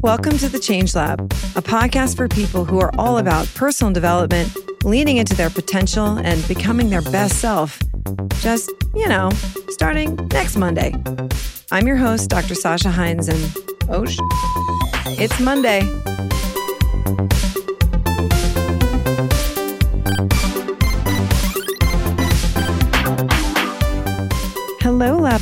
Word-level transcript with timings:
Welcome 0.00 0.38
to 0.38 0.48
the 0.48 0.60
Change 0.62 0.94
Lab, 0.94 1.20
a 1.56 1.62
podcast 1.62 2.16
for 2.16 2.28
people 2.28 2.64
who 2.64 2.78
are 2.78 2.94
all 2.96 3.18
about 3.18 3.48
personal 3.56 3.92
development, 3.92 4.54
leaning 4.84 5.16
into 5.16 5.34
their 5.34 5.50
potential, 5.50 6.18
and 6.18 6.46
becoming 6.46 6.88
their 6.88 7.02
best 7.02 7.40
self. 7.40 7.80
Just, 8.40 8.70
you 8.94 9.08
know, 9.08 9.30
starting 9.70 10.14
next 10.28 10.56
Monday. 10.56 10.94
I'm 11.72 11.88
your 11.88 11.96
host, 11.96 12.30
Dr. 12.30 12.54
Sasha 12.54 12.90
Heinz, 12.90 13.28
and 13.28 13.56
oh, 13.88 14.04
sh- 14.04 14.20
it's 15.18 15.40
Monday. 15.40 15.80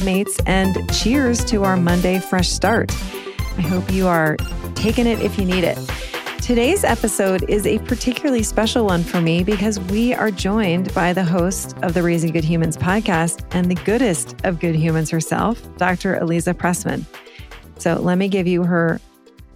Mates, 0.01 0.41
and 0.47 0.77
cheers 0.95 1.45
to 1.45 1.65
our 1.65 1.77
Monday 1.77 2.19
fresh 2.19 2.49
start. 2.49 2.91
I 3.59 3.63
hope 3.63 3.93
you 3.93 4.07
are 4.07 4.37
taking 4.75 5.07
it 5.07 5.21
if 5.21 5.39
you 5.39 5.45
need 5.45 5.65
it. 5.65 5.79
Today's 6.41 6.83
episode 6.83 7.49
is 7.49 7.67
a 7.67 7.79
particularly 7.81 8.43
special 8.43 8.87
one 8.87 9.05
for 9.05 9.21
me 9.21 9.45
because 9.45 9.79
we 9.79 10.13
are 10.15 10.31
joined 10.31 10.93
by 10.95 11.13
the 11.13 11.23
host 11.23 11.77
of 11.83 11.95
the 11.95 12.03
Raising 12.03 12.33
Good 12.33 12.45
Humans 12.45 12.77
podcast 12.77 13.45
and 13.55 13.71
the 13.71 13.77
goodest 13.85 14.35
of 14.45 14.59
good 14.59 14.75
humans 14.75 15.11
herself, 15.11 15.63
Dr. 15.77 16.17
Aliza 16.17 16.55
Pressman. 16.55 17.05
So 17.79 17.95
let 17.95 18.19
me 18.19 18.29
give 18.29 18.47
you 18.47 18.65
her 18.65 19.01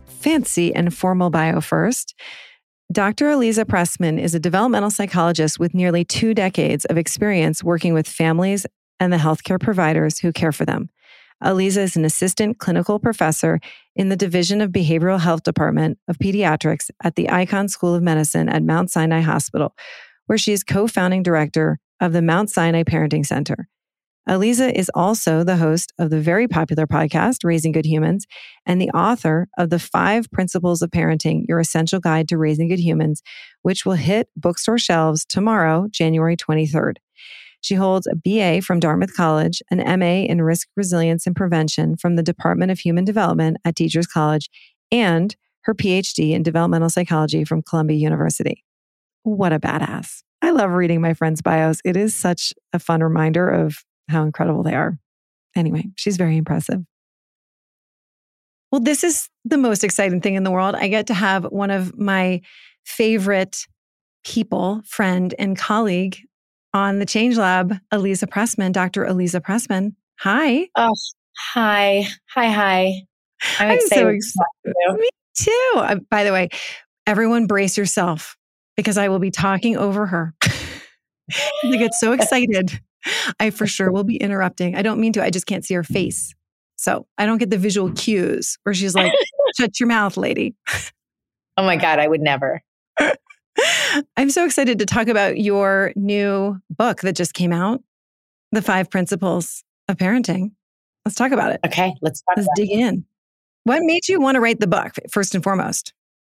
fancy 0.06 0.74
and 0.74 0.94
formal 0.94 1.30
bio 1.30 1.60
first. 1.60 2.14
Dr. 2.92 3.26
Aliza 3.26 3.64
Pressman 3.64 4.20
is 4.20 4.34
a 4.34 4.40
developmental 4.40 4.90
psychologist 4.90 5.58
with 5.58 5.74
nearly 5.74 6.04
two 6.04 6.34
decades 6.34 6.84
of 6.84 6.96
experience 6.96 7.64
working 7.64 7.94
with 7.94 8.06
families 8.06 8.64
and 9.00 9.12
the 9.12 9.18
healthcare 9.18 9.60
providers 9.60 10.18
who 10.18 10.32
care 10.32 10.52
for 10.52 10.64
them. 10.64 10.90
Aliza 11.42 11.78
is 11.78 11.96
an 11.96 12.04
assistant 12.04 12.58
clinical 12.58 12.98
professor 12.98 13.60
in 13.94 14.08
the 14.08 14.16
Division 14.16 14.60
of 14.60 14.70
Behavioral 14.70 15.20
Health 15.20 15.42
Department 15.42 15.98
of 16.08 16.18
Pediatrics 16.18 16.90
at 17.04 17.14
the 17.14 17.26
Icahn 17.26 17.68
School 17.68 17.94
of 17.94 18.02
Medicine 18.02 18.48
at 18.48 18.62
Mount 18.62 18.90
Sinai 18.90 19.20
Hospital, 19.20 19.74
where 20.26 20.38
she 20.38 20.52
is 20.52 20.64
co 20.64 20.86
founding 20.86 21.22
director 21.22 21.78
of 22.00 22.12
the 22.12 22.22
Mount 22.22 22.50
Sinai 22.50 22.84
Parenting 22.84 23.24
Center. 23.24 23.68
Aliza 24.28 24.72
is 24.72 24.90
also 24.92 25.44
the 25.44 25.56
host 25.56 25.92
of 25.98 26.10
the 26.10 26.20
very 26.20 26.48
popular 26.48 26.86
podcast, 26.86 27.44
Raising 27.44 27.70
Good 27.70 27.86
Humans, 27.86 28.26
and 28.64 28.80
the 28.80 28.90
author 28.90 29.46
of 29.56 29.70
The 29.70 29.78
Five 29.78 30.28
Principles 30.32 30.82
of 30.82 30.90
Parenting 30.90 31.44
Your 31.46 31.60
Essential 31.60 32.00
Guide 32.00 32.28
to 32.28 32.38
Raising 32.38 32.68
Good 32.68 32.80
Humans, 32.80 33.22
which 33.62 33.86
will 33.86 33.94
hit 33.94 34.28
bookstore 34.34 34.78
shelves 34.78 35.24
tomorrow, 35.24 35.86
January 35.92 36.36
23rd. 36.36 36.96
She 37.60 37.74
holds 37.74 38.06
a 38.06 38.14
BA 38.14 38.62
from 38.62 38.80
Dartmouth 38.80 39.14
College, 39.14 39.62
an 39.70 39.78
MA 39.98 40.24
in 40.24 40.42
Risk 40.42 40.68
Resilience 40.76 41.26
and 41.26 41.34
Prevention 41.34 41.96
from 41.96 42.16
the 42.16 42.22
Department 42.22 42.70
of 42.70 42.78
Human 42.78 43.04
Development 43.04 43.56
at 43.64 43.76
Teachers 43.76 44.06
College, 44.06 44.48
and 44.92 45.34
her 45.62 45.74
PhD 45.74 46.32
in 46.32 46.42
Developmental 46.42 46.90
Psychology 46.90 47.44
from 47.44 47.62
Columbia 47.62 47.96
University. 47.96 48.64
What 49.24 49.52
a 49.52 49.58
badass. 49.58 50.22
I 50.42 50.50
love 50.50 50.70
reading 50.70 51.00
my 51.00 51.14
friends' 51.14 51.42
bios. 51.42 51.80
It 51.84 51.96
is 51.96 52.14
such 52.14 52.54
a 52.72 52.78
fun 52.78 53.02
reminder 53.02 53.48
of 53.48 53.84
how 54.08 54.22
incredible 54.22 54.62
they 54.62 54.74
are. 54.74 54.98
Anyway, 55.56 55.86
she's 55.96 56.16
very 56.16 56.36
impressive. 56.36 56.82
Well, 58.70 58.80
this 58.80 59.02
is 59.02 59.28
the 59.44 59.58
most 59.58 59.82
exciting 59.82 60.20
thing 60.20 60.34
in 60.34 60.44
the 60.44 60.50
world. 60.50 60.74
I 60.74 60.88
get 60.88 61.06
to 61.08 61.14
have 61.14 61.44
one 61.44 61.70
of 61.70 61.98
my 61.98 62.42
favorite 62.84 63.66
people, 64.24 64.82
friend, 64.84 65.34
and 65.38 65.56
colleague 65.56 66.18
on 66.76 66.98
the 66.98 67.06
Change 67.06 67.38
Lab, 67.38 67.74
Aliza 67.92 68.28
Pressman, 68.28 68.70
Dr. 68.70 69.06
Aliza 69.06 69.40
Pressman. 69.40 69.94
Hi. 70.20 70.68
Oh, 70.76 70.92
hi. 71.36 72.06
Hi, 72.34 72.48
hi. 72.48 73.02
I'm, 73.58 73.70
I'm 73.70 73.78
excited. 73.78 74.02
So 74.02 74.08
excited. 74.08 75.00
Me 75.00 75.08
too. 75.34 75.72
Uh, 75.76 75.96
by 76.10 76.22
the 76.22 76.32
way, 76.32 76.50
everyone 77.06 77.46
brace 77.46 77.78
yourself 77.78 78.36
because 78.76 78.98
I 78.98 79.08
will 79.08 79.18
be 79.18 79.30
talking 79.30 79.76
over 79.78 80.06
her. 80.06 80.34
I 80.44 81.76
get 81.76 81.94
so 81.94 82.12
excited. 82.12 82.78
I 83.40 83.50
for 83.50 83.66
sure 83.66 83.90
will 83.90 84.04
be 84.04 84.16
interrupting. 84.16 84.76
I 84.76 84.82
don't 84.82 85.00
mean 85.00 85.14
to. 85.14 85.24
I 85.24 85.30
just 85.30 85.46
can't 85.46 85.64
see 85.64 85.74
her 85.74 85.82
face. 85.82 86.34
So 86.76 87.06
I 87.16 87.24
don't 87.24 87.38
get 87.38 87.48
the 87.48 87.58
visual 87.58 87.90
cues 87.92 88.58
where 88.64 88.74
she's 88.74 88.94
like, 88.94 89.12
shut 89.58 89.80
your 89.80 89.86
mouth, 89.86 90.18
lady. 90.18 90.54
Oh 91.56 91.64
my 91.64 91.76
God, 91.76 91.98
I 91.98 92.06
would 92.06 92.20
never. 92.20 92.62
I'm 94.16 94.30
so 94.30 94.44
excited 94.44 94.78
to 94.78 94.86
talk 94.86 95.08
about 95.08 95.38
your 95.38 95.92
new 95.96 96.58
book 96.70 97.00
that 97.02 97.14
just 97.14 97.34
came 97.34 97.52
out, 97.52 97.82
The 98.52 98.62
Five 98.62 98.90
Principles 98.90 99.62
of 99.88 99.96
Parenting. 99.96 100.52
Let's 101.04 101.16
talk 101.16 101.32
about 101.32 101.52
it. 101.52 101.60
Okay, 101.64 101.94
let's 102.02 102.22
Let's 102.36 102.48
dig 102.56 102.70
it. 102.70 102.80
in. 102.80 103.04
What 103.64 103.82
made 103.82 104.08
you 104.08 104.20
want 104.20 104.36
to 104.36 104.40
write 104.40 104.60
the 104.60 104.66
book, 104.66 104.92
first 105.10 105.34
and 105.34 105.42
foremost? 105.42 105.92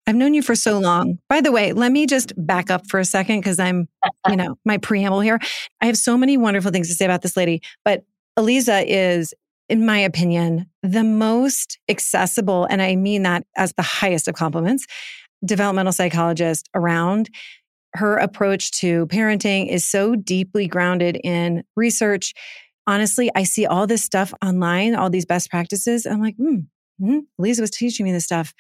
I've 0.08 0.16
known 0.16 0.34
you 0.34 0.42
for 0.42 0.56
so 0.56 0.80
long. 0.80 1.20
By 1.30 1.42
the 1.42 1.52
way, 1.52 1.74
let 1.74 1.92
me 1.92 2.08
just 2.08 2.34
back 2.36 2.72
up 2.72 2.88
for 2.88 3.00
a 3.00 3.06
second 3.06 3.40
because 3.42 3.60
I'm, 3.60 3.88
you 4.28 4.36
know, 4.36 4.56
my 4.66 4.78
preamble 4.78 5.20
here. 5.20 5.40
I 5.82 5.86
have 5.86 5.98
so 5.98 6.18
many 6.18 6.38
wonderful 6.38 6.72
things 6.72 6.88
to 6.90 6.96
say 6.96 7.06
about 7.06 7.22
this 7.22 7.38
lady, 7.38 7.62
but 7.86 8.04
Aliza 8.38 8.84
is, 8.88 9.34
in 9.68 9.86
my 9.86 10.00
opinion, 10.00 10.66
the 10.82 11.04
most 11.04 11.78
accessible, 11.88 12.66
and 12.66 12.82
I 12.82 12.96
mean 12.96 13.24
that 13.24 13.46
as 13.56 13.74
the 13.74 13.84
highest 13.84 14.28
of 14.28 14.34
compliments, 14.34 14.88
developmental 15.44 15.94
psychologist 15.94 16.70
around. 16.74 17.30
Her 17.94 18.18
approach 18.18 18.72
to 18.80 19.08
parenting 19.08 19.68
is 19.68 19.86
so 19.86 20.16
deeply 20.16 20.68
grounded 20.68 21.20
in 21.24 21.64
research. 21.76 22.34
Honestly, 22.86 23.32
I 23.36 23.44
see 23.44 23.66
all 23.66 23.88
this 23.88 24.04
stuff 24.04 24.34
online, 24.44 24.96
all 24.96 25.10
these 25.10 25.26
best 25.26 25.50
practices. 25.50 26.06
I'm 26.06 26.22
like, 26.22 26.36
hmm, 26.36 26.60
hmm, 27.00 27.20
Lisa 27.38 27.62
was 27.62 27.72
teaching 27.72 28.06
me 28.06 28.12
this 28.12 28.26
stuff 28.26 28.54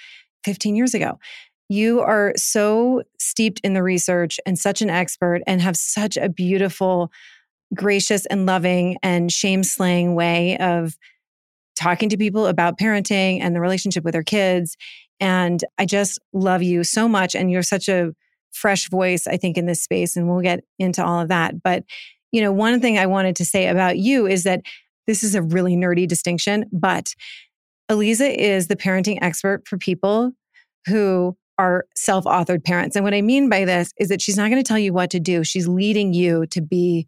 15 0.45 0.75
years 0.75 0.93
ago. 0.93 1.19
You 1.67 1.99
are 1.99 2.33
so 2.35 3.03
steeped 3.19 3.61
in 3.63 3.73
the 3.73 3.83
research 3.83 4.39
and 4.45 4.57
such 4.57 4.81
an 4.81 4.89
expert 4.89 5.41
and 5.45 5.61
have 5.61 5.77
such 5.77 6.17
a 6.17 6.27
beautiful, 6.27 7.11
gracious 7.75 8.25
and 8.25 8.47
loving 8.47 8.97
and 9.03 9.31
shame 9.31 9.63
slaying 9.63 10.15
way 10.15 10.57
of 10.57 10.97
talking 11.75 12.09
to 12.09 12.17
people 12.17 12.47
about 12.47 12.79
parenting 12.79 13.39
and 13.41 13.55
the 13.55 13.61
relationship 13.61 14.03
with 14.03 14.13
their 14.13 14.23
kids 14.23 14.75
and 15.19 15.63
I 15.77 15.85
just 15.85 16.19
love 16.33 16.63
you 16.63 16.83
so 16.83 17.07
much. 17.07 17.35
And 17.35 17.51
you're 17.51 17.63
such 17.63 17.89
a 17.89 18.13
fresh 18.51 18.89
voice, 18.89 19.27
I 19.27 19.37
think, 19.37 19.57
in 19.57 19.65
this 19.65 19.81
space. 19.81 20.15
And 20.15 20.27
we'll 20.27 20.41
get 20.41 20.63
into 20.77 21.03
all 21.03 21.19
of 21.19 21.27
that. 21.29 21.61
But, 21.61 21.83
you 22.31 22.41
know, 22.41 22.51
one 22.51 22.79
thing 22.79 22.97
I 22.97 23.05
wanted 23.05 23.35
to 23.37 23.45
say 23.45 23.67
about 23.67 23.97
you 23.97 24.27
is 24.27 24.43
that 24.43 24.61
this 25.07 25.23
is 25.23 25.35
a 25.35 25.41
really 25.41 25.75
nerdy 25.75 26.07
distinction, 26.07 26.65
but 26.71 27.13
Aliza 27.89 28.33
is 28.33 28.67
the 28.67 28.75
parenting 28.75 29.17
expert 29.21 29.67
for 29.67 29.77
people 29.77 30.31
who 30.87 31.35
are 31.57 31.85
self 31.95 32.25
authored 32.25 32.63
parents. 32.63 32.95
And 32.95 33.03
what 33.03 33.13
I 33.13 33.21
mean 33.21 33.49
by 33.49 33.65
this 33.65 33.91
is 33.99 34.09
that 34.09 34.21
she's 34.21 34.37
not 34.37 34.49
going 34.49 34.63
to 34.63 34.67
tell 34.67 34.79
you 34.79 34.93
what 34.93 35.09
to 35.09 35.19
do. 35.19 35.43
She's 35.43 35.67
leading 35.67 36.13
you 36.13 36.45
to 36.47 36.61
be 36.61 37.07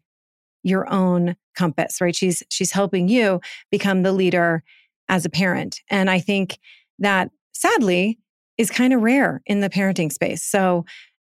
your 0.64 0.92
own 0.92 1.36
compass, 1.56 2.02
right? 2.02 2.16
She's, 2.16 2.44
she's 2.50 2.72
helping 2.72 3.08
you 3.08 3.40
become 3.72 4.04
the 4.04 4.12
leader 4.12 4.64
as 5.08 5.26
a 5.26 5.30
parent. 5.30 5.80
And 5.90 6.10
I 6.10 6.20
think 6.20 6.60
that 7.00 7.32
sadly 7.62 8.20
is 8.58 8.70
kind 8.70 8.94
of 8.94 9.02
rare 9.02 9.42
in 9.46 9.62
the 9.62 9.70
parenting 9.70 10.12
space. 10.12 10.44
So 10.44 10.86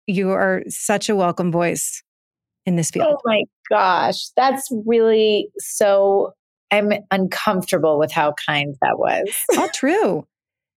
you 0.08 0.32
are 0.32 0.64
such 0.68 1.10
a 1.10 1.16
welcome 1.16 1.52
voice 1.52 2.04
in 2.66 2.76
this 2.76 2.90
field. 2.90 3.08
Oh 3.10 3.20
my 3.26 3.44
gosh. 3.70 4.30
That's 4.36 4.68
really 4.86 5.50
so 5.58 6.34
I'm 6.72 6.92
uncomfortable 7.12 8.00
with 8.00 8.12
how 8.12 8.34
kind 8.46 8.76
that 8.82 8.98
was. 8.98 9.30
all 9.58 9.70
true. 9.70 10.28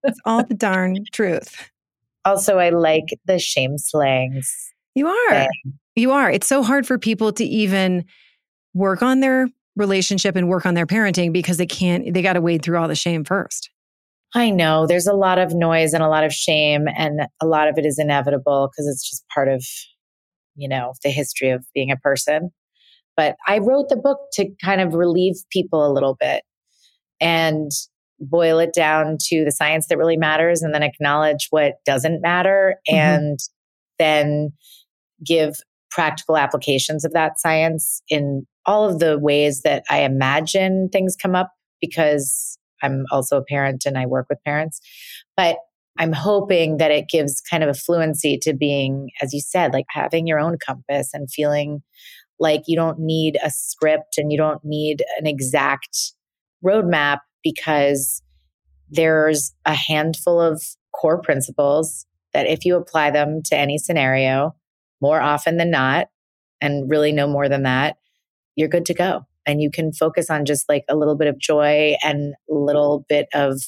It's 0.04 0.20
all 0.24 0.44
the 0.44 0.54
darn 0.54 0.98
truth. 1.12 1.70
Also, 2.24 2.58
I 2.58 2.70
like 2.70 3.06
the 3.24 3.38
shame 3.38 3.78
slangs. 3.78 4.72
You 4.94 5.08
are. 5.08 5.30
Thing. 5.30 5.78
You 5.94 6.10
are. 6.10 6.30
It's 6.30 6.46
so 6.46 6.62
hard 6.62 6.86
for 6.86 6.98
people 6.98 7.32
to 7.32 7.44
even 7.44 8.04
work 8.74 9.02
on 9.02 9.20
their 9.20 9.48
relationship 9.74 10.36
and 10.36 10.48
work 10.48 10.66
on 10.66 10.74
their 10.74 10.86
parenting 10.86 11.32
because 11.32 11.56
they 11.56 11.66
can't, 11.66 12.12
they 12.12 12.22
got 12.22 12.34
to 12.34 12.40
wade 12.40 12.62
through 12.62 12.78
all 12.78 12.88
the 12.88 12.94
shame 12.94 13.24
first. 13.24 13.70
I 14.36 14.50
know 14.50 14.86
there's 14.86 15.06
a 15.06 15.14
lot 15.14 15.38
of 15.38 15.54
noise 15.54 15.94
and 15.94 16.02
a 16.02 16.10
lot 16.10 16.22
of 16.22 16.30
shame, 16.30 16.88
and 16.94 17.20
a 17.40 17.46
lot 17.46 17.68
of 17.68 17.78
it 17.78 17.86
is 17.86 17.98
inevitable 17.98 18.68
because 18.70 18.86
it's 18.86 19.08
just 19.08 19.26
part 19.34 19.48
of, 19.48 19.64
you 20.56 20.68
know, 20.68 20.92
the 21.02 21.08
history 21.08 21.48
of 21.48 21.64
being 21.74 21.90
a 21.90 21.96
person. 21.96 22.50
But 23.16 23.36
I 23.46 23.58
wrote 23.58 23.88
the 23.88 23.96
book 23.96 24.18
to 24.34 24.50
kind 24.62 24.82
of 24.82 24.92
relieve 24.92 25.36
people 25.50 25.90
a 25.90 25.92
little 25.92 26.18
bit 26.20 26.42
and 27.18 27.70
boil 28.20 28.58
it 28.58 28.74
down 28.74 29.16
to 29.28 29.42
the 29.42 29.50
science 29.50 29.86
that 29.88 29.96
really 29.96 30.18
matters 30.18 30.60
and 30.60 30.74
then 30.74 30.82
acknowledge 30.82 31.46
what 31.48 31.76
doesn't 31.86 32.20
matter 32.20 32.76
mm-hmm. 32.90 32.94
and 32.94 33.38
then 33.98 34.52
give 35.24 35.54
practical 35.90 36.36
applications 36.36 37.06
of 37.06 37.12
that 37.14 37.40
science 37.40 38.02
in 38.10 38.46
all 38.66 38.86
of 38.86 38.98
the 38.98 39.18
ways 39.18 39.62
that 39.62 39.82
I 39.88 40.00
imagine 40.00 40.90
things 40.92 41.16
come 41.16 41.34
up 41.34 41.52
because 41.80 42.58
I'm 42.82 43.04
also 43.10 43.38
a 43.38 43.44
parent 43.44 43.84
and 43.86 43.96
I 43.98 44.06
work 44.06 44.26
with 44.28 44.42
parents. 44.44 44.80
But 45.36 45.56
I'm 45.98 46.12
hoping 46.12 46.76
that 46.76 46.90
it 46.90 47.08
gives 47.08 47.40
kind 47.40 47.62
of 47.62 47.70
a 47.70 47.74
fluency 47.74 48.38
to 48.42 48.54
being, 48.54 49.10
as 49.22 49.32
you 49.32 49.40
said, 49.40 49.72
like 49.72 49.86
having 49.88 50.26
your 50.26 50.38
own 50.38 50.58
compass 50.64 51.10
and 51.14 51.30
feeling 51.30 51.82
like 52.38 52.62
you 52.66 52.76
don't 52.76 52.98
need 52.98 53.38
a 53.42 53.50
script 53.50 54.18
and 54.18 54.30
you 54.30 54.36
don't 54.36 54.60
need 54.62 55.02
an 55.18 55.26
exact 55.26 56.12
roadmap 56.64 57.20
because 57.42 58.22
there's 58.90 59.54
a 59.64 59.74
handful 59.74 60.40
of 60.40 60.62
core 60.94 61.20
principles 61.20 62.06
that 62.32 62.46
if 62.46 62.64
you 62.64 62.76
apply 62.76 63.10
them 63.10 63.40
to 63.44 63.56
any 63.56 63.78
scenario 63.78 64.54
more 65.00 65.20
often 65.20 65.56
than 65.56 65.70
not 65.70 66.08
and 66.60 66.90
really 66.90 67.12
no 67.12 67.26
more 67.26 67.48
than 67.48 67.62
that 67.62 67.96
you're 68.54 68.68
good 68.68 68.86
to 68.86 68.94
go 68.94 69.26
and 69.46 69.60
you 69.60 69.70
can 69.70 69.92
focus 69.92 70.30
on 70.30 70.44
just 70.44 70.68
like 70.68 70.84
a 70.88 70.96
little 70.96 71.16
bit 71.16 71.28
of 71.28 71.38
joy 71.38 71.96
and 72.02 72.34
a 72.50 72.54
little 72.54 73.04
bit 73.08 73.28
of 73.34 73.60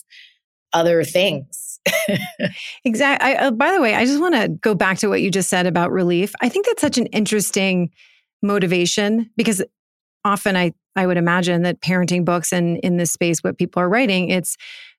other 0.73 1.05
things. 1.05 1.81
exactly. 2.85 3.37
Uh, 3.37 3.51
by 3.51 3.73
the 3.73 3.81
way, 3.81 3.95
I 3.95 4.05
just 4.05 4.21
want 4.21 4.35
to 4.35 4.49
go 4.49 4.75
back 4.75 4.99
to 4.99 5.09
what 5.09 5.23
you 5.23 5.31
just 5.31 5.49
said 5.49 5.67
about 5.67 5.91
relief. 5.91 6.33
I 6.41 6.49
think 6.49 6.67
that's 6.67 6.81
such 6.81 6.99
an 6.99 7.07
interesting 7.07 7.91
motivation 8.43 9.31
because 9.37 9.63
often 10.25 10.57
I 10.57 10.73
I 10.97 11.07
would 11.07 11.17
imagine 11.17 11.63
that 11.63 11.81
parenting 11.81 12.25
books 12.25 12.53
and 12.53 12.79
in 12.79 12.97
this 12.97 13.13
space 13.13 13.43
what 13.43 13.57
people 13.57 13.81
are 13.81 13.89
writing 13.89 14.31
it's 14.31 14.57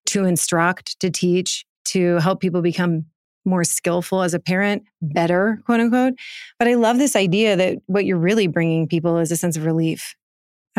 to 0.08 0.24
instruct, 0.24 1.00
to 1.02 1.10
teach, 1.10 1.66
to 1.86 2.16
help 2.18 2.40
people 2.40 2.62
become 2.62 3.06
more 3.46 3.64
skillful 3.64 4.22
as 4.22 4.34
a 4.34 4.40
parent, 4.40 4.84
better, 5.02 5.62
quote 5.66 5.80
unquote. 5.80 6.14
But 6.58 6.68
I 6.68 6.76
love 6.76 6.98
this 6.98 7.16
idea 7.16 7.56
that 7.56 7.78
what 7.88 8.06
you're 8.06 8.18
really 8.18 8.48
bringing 8.48 8.88
people 8.88 9.18
is 9.18 9.32
a 9.32 9.38
sense 9.38 9.58
of 9.58 9.66
relief. 9.66 10.16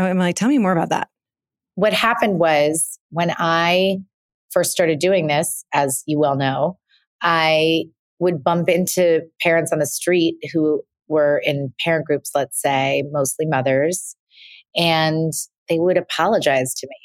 Oh, 0.01 0.05
I'm 0.05 0.19
like, 0.19 0.37
tell 0.37 0.49
me 0.49 0.59
more 0.59 0.73
about 0.73 0.89
that. 0.89 1.09
What 1.75 1.93
happened 1.93 2.39
was 2.39 2.99
when 3.11 3.33
I 3.39 3.99
first 4.51 4.73
started 4.73 4.99
doing 4.99 5.27
this, 5.27 5.65
as 5.73 6.03
you 6.07 6.19
well 6.19 6.37
know, 6.37 6.79
I 7.23 7.85
would 8.19 8.43
bump 8.43 8.69
into 8.69 9.21
parents 9.43 9.73
on 9.73 9.79
the 9.79 9.87
street 9.87 10.37
who 10.53 10.83
were 11.09 11.43
in 11.45 11.73
parent 11.85 12.07
groups, 12.07 12.31
let's 12.35 12.61
say, 12.61 13.03
mostly 13.13 13.47
mothers, 13.47 14.17
and 14.75 15.33
they 15.69 15.79
would 15.79 15.99
apologize 15.99 16.75
to 16.75 16.87
me. 16.87 16.97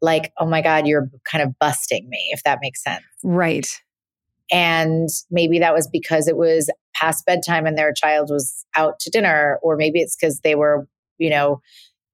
Like, 0.00 0.32
oh 0.38 0.46
my 0.46 0.62
God, 0.62 0.86
you're 0.86 1.10
kind 1.30 1.42
of 1.42 1.58
busting 1.58 2.08
me, 2.08 2.30
if 2.32 2.42
that 2.44 2.60
makes 2.62 2.82
sense. 2.82 3.04
Right. 3.24 3.68
And 4.50 5.08
maybe 5.30 5.58
that 5.58 5.74
was 5.74 5.88
because 5.88 6.28
it 6.28 6.36
was 6.36 6.70
past 6.94 7.26
bedtime 7.26 7.66
and 7.66 7.76
their 7.76 7.92
child 7.92 8.30
was 8.30 8.64
out 8.76 8.98
to 9.00 9.10
dinner, 9.10 9.58
or 9.62 9.76
maybe 9.76 10.00
it's 10.00 10.16
because 10.16 10.40
they 10.40 10.54
were, 10.54 10.88
you 11.18 11.28
know, 11.28 11.60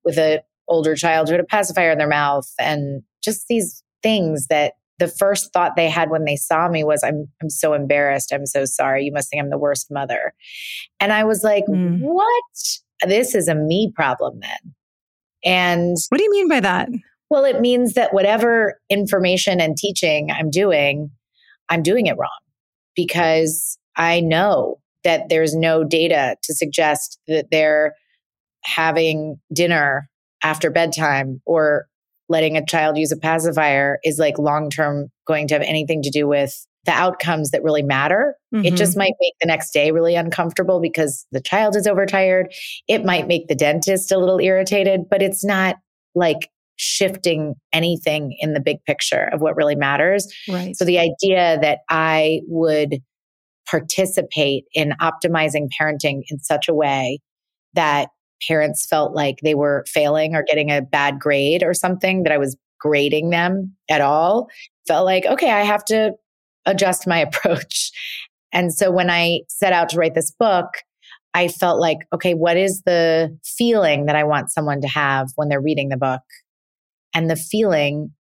with 0.05 0.19
an 0.19 0.41
older 0.69 0.95
child 0.95 1.29
who 1.29 1.33
had 1.33 1.41
a 1.41 1.45
pacifier 1.45 1.91
in 1.91 1.99
their 1.99 2.09
mouth 2.09 2.51
and 2.59 3.03
just 3.23 3.47
these 3.49 3.83
things 4.03 4.47
that 4.49 4.75
the 4.99 5.09
first 5.09 5.53
thought 5.53 5.77
they 5.77 5.89
had 5.89 6.11
when 6.11 6.25
they 6.25 6.37
saw 6.37 6.69
me 6.69 6.85
was 6.85 7.03
I'm 7.03 7.29
I'm 7.43 7.51
so 7.51 7.73
embarrassed. 7.73 8.33
I'm 8.33 8.47
so 8.47 8.65
sorry. 8.65 9.05
You 9.05 9.12
must 9.12 9.31
think 9.31 9.43
I'm 9.43 9.51
the 9.51 9.59
worst 9.59 9.91
mother. 9.91 10.33
And 11.01 11.12
I 11.12 11.25
was 11.25 11.43
like, 11.43 11.65
mm. 11.69 11.99
"What? 12.01 12.79
This 13.06 13.35
is 13.35 13.49
a 13.49 13.55
me 13.55 13.93
problem 13.95 14.41
then." 14.41 14.75
And 15.45 15.97
What 16.09 16.19
do 16.19 16.25
you 16.25 16.31
mean 16.31 16.49
by 16.49 16.61
that? 16.61 16.89
Well, 17.29 17.45
it 17.45 17.61
means 17.61 17.95
that 17.95 18.15
whatever 18.15 18.81
information 18.89 19.61
and 19.61 19.77
teaching 19.77 20.31
I'm 20.31 20.51
doing, 20.51 21.11
I'm 21.69 21.83
doing 21.83 22.06
it 22.06 22.17
wrong 22.17 22.31
because 22.95 23.79
I 23.97 24.21
know 24.21 24.79
that 25.03 25.29
there's 25.29 25.55
no 25.55 25.85
data 25.85 26.37
to 26.43 26.55
suggest 26.55 27.19
that 27.29 27.49
they're 27.51 27.95
having 28.65 29.41
dinner 29.53 30.09
after 30.43 30.71
bedtime 30.71 31.41
or 31.47 31.87
letting 32.29 32.57
a 32.57 32.65
child 32.65 32.97
use 32.97 33.13
a 33.13 33.17
pacifier 33.17 33.99
is 34.05 34.19
like 34.19 34.39
long 34.39 34.71
term 34.71 35.09
going 35.27 35.47
to 35.49 35.55
have 35.55 35.63
anything 35.63 36.03
to 36.03 36.11
do 36.11 36.27
with 36.27 36.67
the 36.85 36.93
outcomes 36.93 37.51
that 37.51 37.63
really 37.63 37.83
matter. 37.83 38.35
Mm-hmm. 38.55 38.67
It 38.67 38.75
just 38.77 38.97
might 38.97 39.15
make 39.21 39.33
the 39.41 39.47
next 39.47 39.73
day 39.73 39.91
really 39.91 40.15
uncomfortable 40.15 40.81
because 40.81 41.27
the 41.33 41.41
child 41.41 41.77
is 41.77 41.87
overtired. 41.87 42.53
It 42.89 43.05
might 43.05 43.27
make 43.27 43.49
the 43.49 43.55
dentist 43.55 44.13
a 44.13 44.19
little 44.19 44.39
irritated, 44.39 45.03
but 45.11 45.23
it's 45.23 45.45
not 45.45 45.77
like 46.15 46.51
shifting 46.77 47.55
anything 47.73 48.37
in 48.41 48.53
the 48.53 48.61
big 48.61 48.85
picture 48.85 49.29
of 49.33 49.41
what 49.41 49.57
really 49.57 49.77
matters. 49.77 50.33
Right. 50.49 50.77
So 50.77 50.85
the 50.85 50.99
idea 50.99 51.59
that 51.63 51.79
I 51.89 52.41
would 52.49 52.97
participate 53.67 54.65
in 54.75 54.93
optimizing 55.01 55.69
parenting 55.81 56.23
in 56.29 56.39
such 56.41 56.69
a 56.69 56.75
way 56.75 57.21
that 57.75 58.09
parents 58.46 58.87
felt 58.87 59.14
like 59.14 59.38
they 59.43 59.55
were 59.55 59.85
failing 59.87 60.35
or 60.35 60.43
getting 60.43 60.70
a 60.70 60.82
bad 60.82 61.19
grade 61.19 61.62
or 61.62 61.75
something, 61.75 62.23
that 62.23 62.32
I 62.32 62.38
was 62.38 62.56
grading 62.81 63.31
them 63.31 63.75
at 63.88 64.00
all, 64.00 64.49
felt 64.87 65.06
like, 65.06 65.25
okay, 65.26 65.50
I 65.50 65.62
have 65.62 65.85
to 65.87 66.12
adjust 66.67 67.06
my 67.06 67.19
approach. 67.20 67.91
And 68.52 68.73
so 68.73 68.91
when 68.91 69.11
I 69.11 69.41
set 69.49 69.73
out 69.73 69.88
to 69.91 69.99
write 69.99 70.14
this 70.14 70.31
book, 70.31 70.67
I 71.35 71.49
felt 71.49 71.81
like, 71.81 71.99
okay, 72.12 72.35
what 72.35 72.56
is 72.56 72.82
the 72.82 73.37
feeling 73.44 74.06
that 74.06 74.14
I 74.14 74.23
want 74.23 74.52
someone 74.52 74.81
to 74.82 74.88
have 74.88 75.31
when 75.35 75.49
they're 75.49 75.61
reading 75.61 75.88
the 75.88 75.96
book? 75.96 76.23
And 77.12 77.29
the 77.29 77.37
feeling 77.37 78.12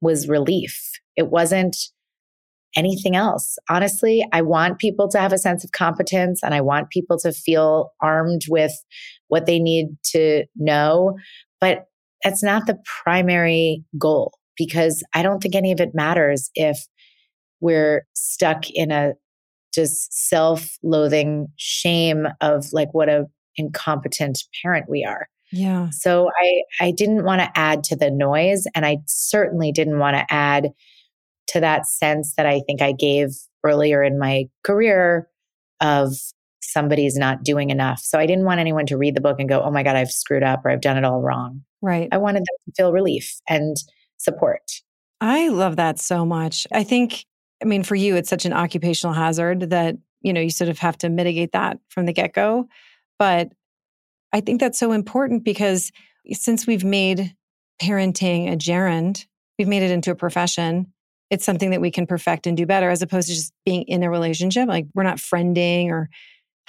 was 0.00 0.28
relief. 0.28 0.90
It 1.16 1.28
wasn't 1.28 1.76
anything 2.74 3.14
else. 3.14 3.58
Honestly, 3.68 4.26
I 4.32 4.40
want 4.40 4.78
people 4.78 5.08
to 5.10 5.18
have 5.18 5.32
a 5.32 5.38
sense 5.38 5.64
of 5.64 5.72
competence 5.72 6.42
and 6.42 6.54
I 6.54 6.62
want 6.62 6.90
people 6.90 7.18
to 7.18 7.32
feel 7.32 7.92
armed 8.00 8.42
with 8.48 8.72
what 9.32 9.46
they 9.46 9.58
need 9.58 9.86
to 10.04 10.44
know. 10.56 11.16
But 11.58 11.86
that's 12.22 12.42
not 12.42 12.66
the 12.66 12.78
primary 13.02 13.82
goal 13.98 14.34
because 14.58 15.02
I 15.14 15.22
don't 15.22 15.42
think 15.42 15.54
any 15.54 15.72
of 15.72 15.80
it 15.80 15.94
matters 15.94 16.50
if 16.54 16.86
we're 17.58 18.06
stuck 18.12 18.68
in 18.68 18.90
a 18.90 19.14
just 19.72 20.12
self 20.28 20.76
loathing 20.82 21.48
shame 21.56 22.28
of 22.42 22.66
like 22.74 22.92
what 22.92 23.08
a 23.08 23.24
incompetent 23.56 24.38
parent 24.60 24.84
we 24.90 25.02
are. 25.02 25.26
Yeah. 25.50 25.88
So 25.92 26.28
I 26.38 26.84
I 26.84 26.90
didn't 26.90 27.24
want 27.24 27.40
to 27.40 27.50
add 27.54 27.84
to 27.84 27.96
the 27.96 28.10
noise 28.10 28.64
and 28.74 28.84
I 28.84 28.98
certainly 29.06 29.72
didn't 29.72 29.98
want 29.98 30.14
to 30.18 30.26
add 30.28 30.68
to 31.48 31.60
that 31.60 31.86
sense 31.86 32.34
that 32.36 32.44
I 32.44 32.60
think 32.66 32.82
I 32.82 32.92
gave 32.92 33.30
earlier 33.64 34.02
in 34.02 34.18
my 34.18 34.44
career 34.62 35.26
of 35.80 36.12
somebody's 36.72 37.16
not 37.16 37.42
doing 37.42 37.70
enough. 37.70 38.00
So 38.00 38.18
I 38.18 38.26
didn't 38.26 38.44
want 38.44 38.60
anyone 38.60 38.86
to 38.86 38.96
read 38.96 39.14
the 39.14 39.20
book 39.20 39.36
and 39.38 39.48
go, 39.48 39.62
oh 39.62 39.70
my 39.70 39.82
God, 39.82 39.96
I've 39.96 40.10
screwed 40.10 40.42
up 40.42 40.64
or 40.64 40.70
I've 40.70 40.80
done 40.80 40.96
it 40.96 41.04
all 41.04 41.20
wrong. 41.20 41.62
Right. 41.80 42.08
I 42.12 42.18
wanted 42.18 42.40
them 42.40 42.56
to 42.66 42.72
feel 42.76 42.92
relief 42.92 43.40
and 43.48 43.76
support. 44.18 44.62
I 45.20 45.48
love 45.48 45.76
that 45.76 45.98
so 45.98 46.24
much. 46.24 46.66
I 46.72 46.84
think, 46.84 47.24
I 47.62 47.66
mean, 47.66 47.82
for 47.82 47.94
you, 47.94 48.16
it's 48.16 48.30
such 48.30 48.44
an 48.44 48.52
occupational 48.52 49.14
hazard 49.14 49.70
that, 49.70 49.96
you 50.20 50.32
know, 50.32 50.40
you 50.40 50.50
sort 50.50 50.70
of 50.70 50.78
have 50.78 50.98
to 50.98 51.08
mitigate 51.08 51.52
that 51.52 51.78
from 51.88 52.06
the 52.06 52.12
get 52.12 52.32
go. 52.32 52.68
But 53.18 53.52
I 54.32 54.40
think 54.40 54.60
that's 54.60 54.78
so 54.78 54.92
important 54.92 55.44
because 55.44 55.92
since 56.30 56.66
we've 56.66 56.84
made 56.84 57.34
parenting 57.80 58.50
a 58.50 58.56
gerund, 58.56 59.26
we've 59.58 59.68
made 59.68 59.82
it 59.82 59.90
into 59.90 60.10
a 60.10 60.16
profession 60.16 60.92
it's 61.32 61.46
something 61.46 61.70
that 61.70 61.80
we 61.80 61.90
can 61.90 62.06
perfect 62.06 62.46
and 62.46 62.58
do 62.58 62.66
better 62.66 62.90
as 62.90 63.00
opposed 63.00 63.26
to 63.28 63.34
just 63.34 63.54
being 63.64 63.84
in 63.84 64.02
a 64.02 64.10
relationship. 64.10 64.68
Like 64.68 64.84
we're 64.94 65.02
not 65.02 65.16
friending 65.16 65.88
or 65.88 66.10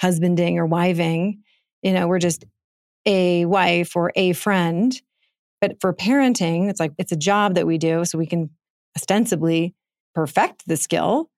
husbanding 0.00 0.58
or 0.58 0.66
wiving. 0.66 1.42
You 1.82 1.92
know, 1.92 2.08
we're 2.08 2.18
just 2.18 2.44
a 3.06 3.44
wife 3.44 3.96
or 3.96 4.12
a 4.16 4.32
friend. 4.32 5.00
But 5.60 5.80
for 5.80 5.94
parenting, 5.94 6.68
it's 6.68 6.80
like 6.80 6.92
it's 6.98 7.12
a 7.12 7.16
job 7.16 7.54
that 7.54 7.66
we 7.66 7.78
do. 7.78 8.04
So 8.04 8.18
we 8.18 8.26
can 8.26 8.50
ostensibly 8.96 9.74
perfect 10.14 10.64
the 10.66 10.76
skill, 10.76 11.30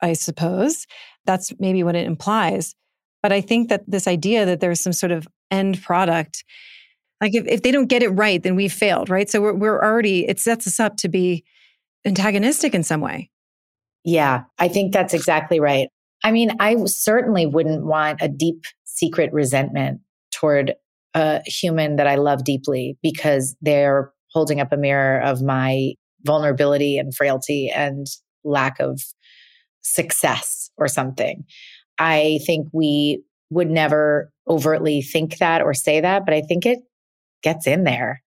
I 0.00 0.14
suppose. 0.14 0.86
That's 1.26 1.52
maybe 1.58 1.82
what 1.82 1.96
it 1.96 2.06
implies. 2.06 2.74
But 3.22 3.32
I 3.32 3.40
think 3.40 3.68
that 3.68 3.82
this 3.86 4.06
idea 4.06 4.46
that 4.46 4.60
there's 4.60 4.80
some 4.80 4.92
sort 4.92 5.12
of 5.12 5.26
end 5.50 5.82
product, 5.82 6.44
like 7.20 7.34
if, 7.34 7.46
if 7.46 7.62
they 7.62 7.70
don't 7.70 7.86
get 7.86 8.02
it 8.02 8.10
right, 8.10 8.42
then 8.42 8.54
we've 8.54 8.72
failed, 8.72 9.10
right? 9.10 9.28
So 9.28 9.40
we're, 9.40 9.54
we're 9.54 9.82
already, 9.82 10.26
it 10.28 10.38
sets 10.38 10.66
us 10.66 10.78
up 10.78 10.96
to 10.98 11.08
be 11.08 11.44
antagonistic 12.04 12.74
in 12.74 12.84
some 12.84 13.00
way. 13.00 13.30
Yeah, 14.04 14.44
I 14.58 14.68
think 14.68 14.92
that's 14.92 15.14
exactly 15.14 15.60
right. 15.60 15.88
I 16.28 16.30
mean, 16.30 16.50
I 16.60 16.76
certainly 16.84 17.46
wouldn't 17.46 17.86
want 17.86 18.20
a 18.20 18.28
deep 18.28 18.64
secret 18.84 19.32
resentment 19.32 20.02
toward 20.30 20.74
a 21.14 21.40
human 21.46 21.96
that 21.96 22.06
I 22.06 22.16
love 22.16 22.44
deeply 22.44 22.98
because 23.02 23.56
they're 23.62 24.12
holding 24.30 24.60
up 24.60 24.70
a 24.70 24.76
mirror 24.76 25.22
of 25.22 25.40
my 25.40 25.94
vulnerability 26.26 26.98
and 26.98 27.14
frailty 27.14 27.70
and 27.74 28.06
lack 28.44 28.78
of 28.78 29.00
success 29.80 30.70
or 30.76 30.86
something. 30.86 31.44
I 31.98 32.40
think 32.44 32.68
we 32.74 33.22
would 33.48 33.70
never 33.70 34.30
overtly 34.46 35.00
think 35.00 35.38
that 35.38 35.62
or 35.62 35.72
say 35.72 36.02
that, 36.02 36.26
but 36.26 36.34
I 36.34 36.42
think 36.42 36.66
it 36.66 36.80
gets 37.42 37.66
in 37.66 37.84
there. 37.84 38.22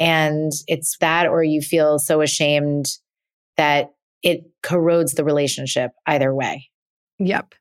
And 0.00 0.50
it's 0.66 0.96
that, 0.98 1.28
or 1.28 1.44
you 1.44 1.60
feel 1.60 2.00
so 2.00 2.22
ashamed 2.22 2.86
that 3.56 3.90
it 4.24 4.40
corrodes 4.64 5.14
the 5.14 5.22
relationship 5.22 5.92
either 6.08 6.34
way. 6.34 6.70
Yep. 7.18 7.54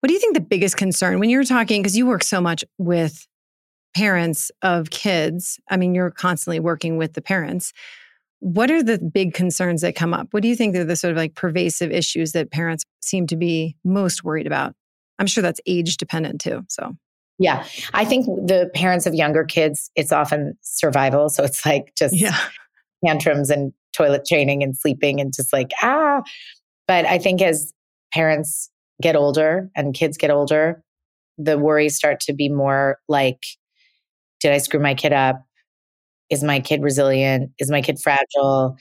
What 0.00 0.08
do 0.08 0.12
you 0.12 0.20
think 0.20 0.34
the 0.34 0.40
biggest 0.40 0.76
concern 0.76 1.18
when 1.18 1.30
you're 1.30 1.44
talking, 1.44 1.82
because 1.82 1.96
you 1.96 2.06
work 2.06 2.22
so 2.22 2.40
much 2.40 2.64
with 2.78 3.26
parents 3.96 4.50
of 4.62 4.90
kids? 4.90 5.58
I 5.70 5.76
mean, 5.76 5.94
you're 5.94 6.10
constantly 6.10 6.60
working 6.60 6.96
with 6.96 7.14
the 7.14 7.22
parents. 7.22 7.72
What 8.40 8.70
are 8.70 8.82
the 8.82 8.98
big 8.98 9.32
concerns 9.32 9.80
that 9.80 9.96
come 9.96 10.12
up? 10.12 10.28
What 10.32 10.42
do 10.42 10.48
you 10.48 10.56
think 10.56 10.76
are 10.76 10.84
the 10.84 10.96
sort 10.96 11.12
of 11.12 11.16
like 11.16 11.34
pervasive 11.34 11.90
issues 11.90 12.32
that 12.32 12.50
parents 12.50 12.84
seem 13.00 13.26
to 13.28 13.36
be 13.36 13.76
most 13.84 14.22
worried 14.22 14.46
about? 14.46 14.74
I'm 15.18 15.26
sure 15.26 15.42
that's 15.42 15.60
age 15.66 15.96
dependent 15.96 16.40
too. 16.40 16.64
So, 16.68 16.94
Yeah. 17.38 17.64
I 17.94 18.04
think 18.04 18.26
the 18.26 18.70
parents 18.74 19.06
of 19.06 19.14
younger 19.14 19.44
kids, 19.44 19.90
it's 19.96 20.12
often 20.12 20.58
survival. 20.60 21.30
So 21.30 21.42
it's 21.42 21.64
like 21.64 21.94
just 21.96 22.14
yeah. 22.14 22.38
tantrums 23.04 23.50
and 23.50 23.72
toilet 23.94 24.26
training 24.28 24.62
and 24.62 24.76
sleeping 24.76 25.20
and 25.20 25.32
just 25.34 25.52
like, 25.52 25.70
ah. 25.82 26.22
But 26.86 27.06
I 27.06 27.18
think 27.18 27.40
as 27.40 27.72
parents 28.12 28.70
get 29.02 29.16
older 29.16 29.70
and 29.76 29.94
kids 29.94 30.16
get 30.16 30.30
older, 30.30 30.82
the 31.38 31.58
worries 31.58 31.96
start 31.96 32.20
to 32.20 32.32
be 32.32 32.48
more 32.48 32.98
like, 33.08 33.42
did 34.40 34.52
I 34.52 34.58
screw 34.58 34.80
my 34.80 34.94
kid 34.94 35.12
up? 35.12 35.42
Is 36.30 36.42
my 36.42 36.60
kid 36.60 36.82
resilient? 36.82 37.52
Is 37.58 37.70
my 37.70 37.82
kid 37.82 37.98
fragile? 38.00 38.76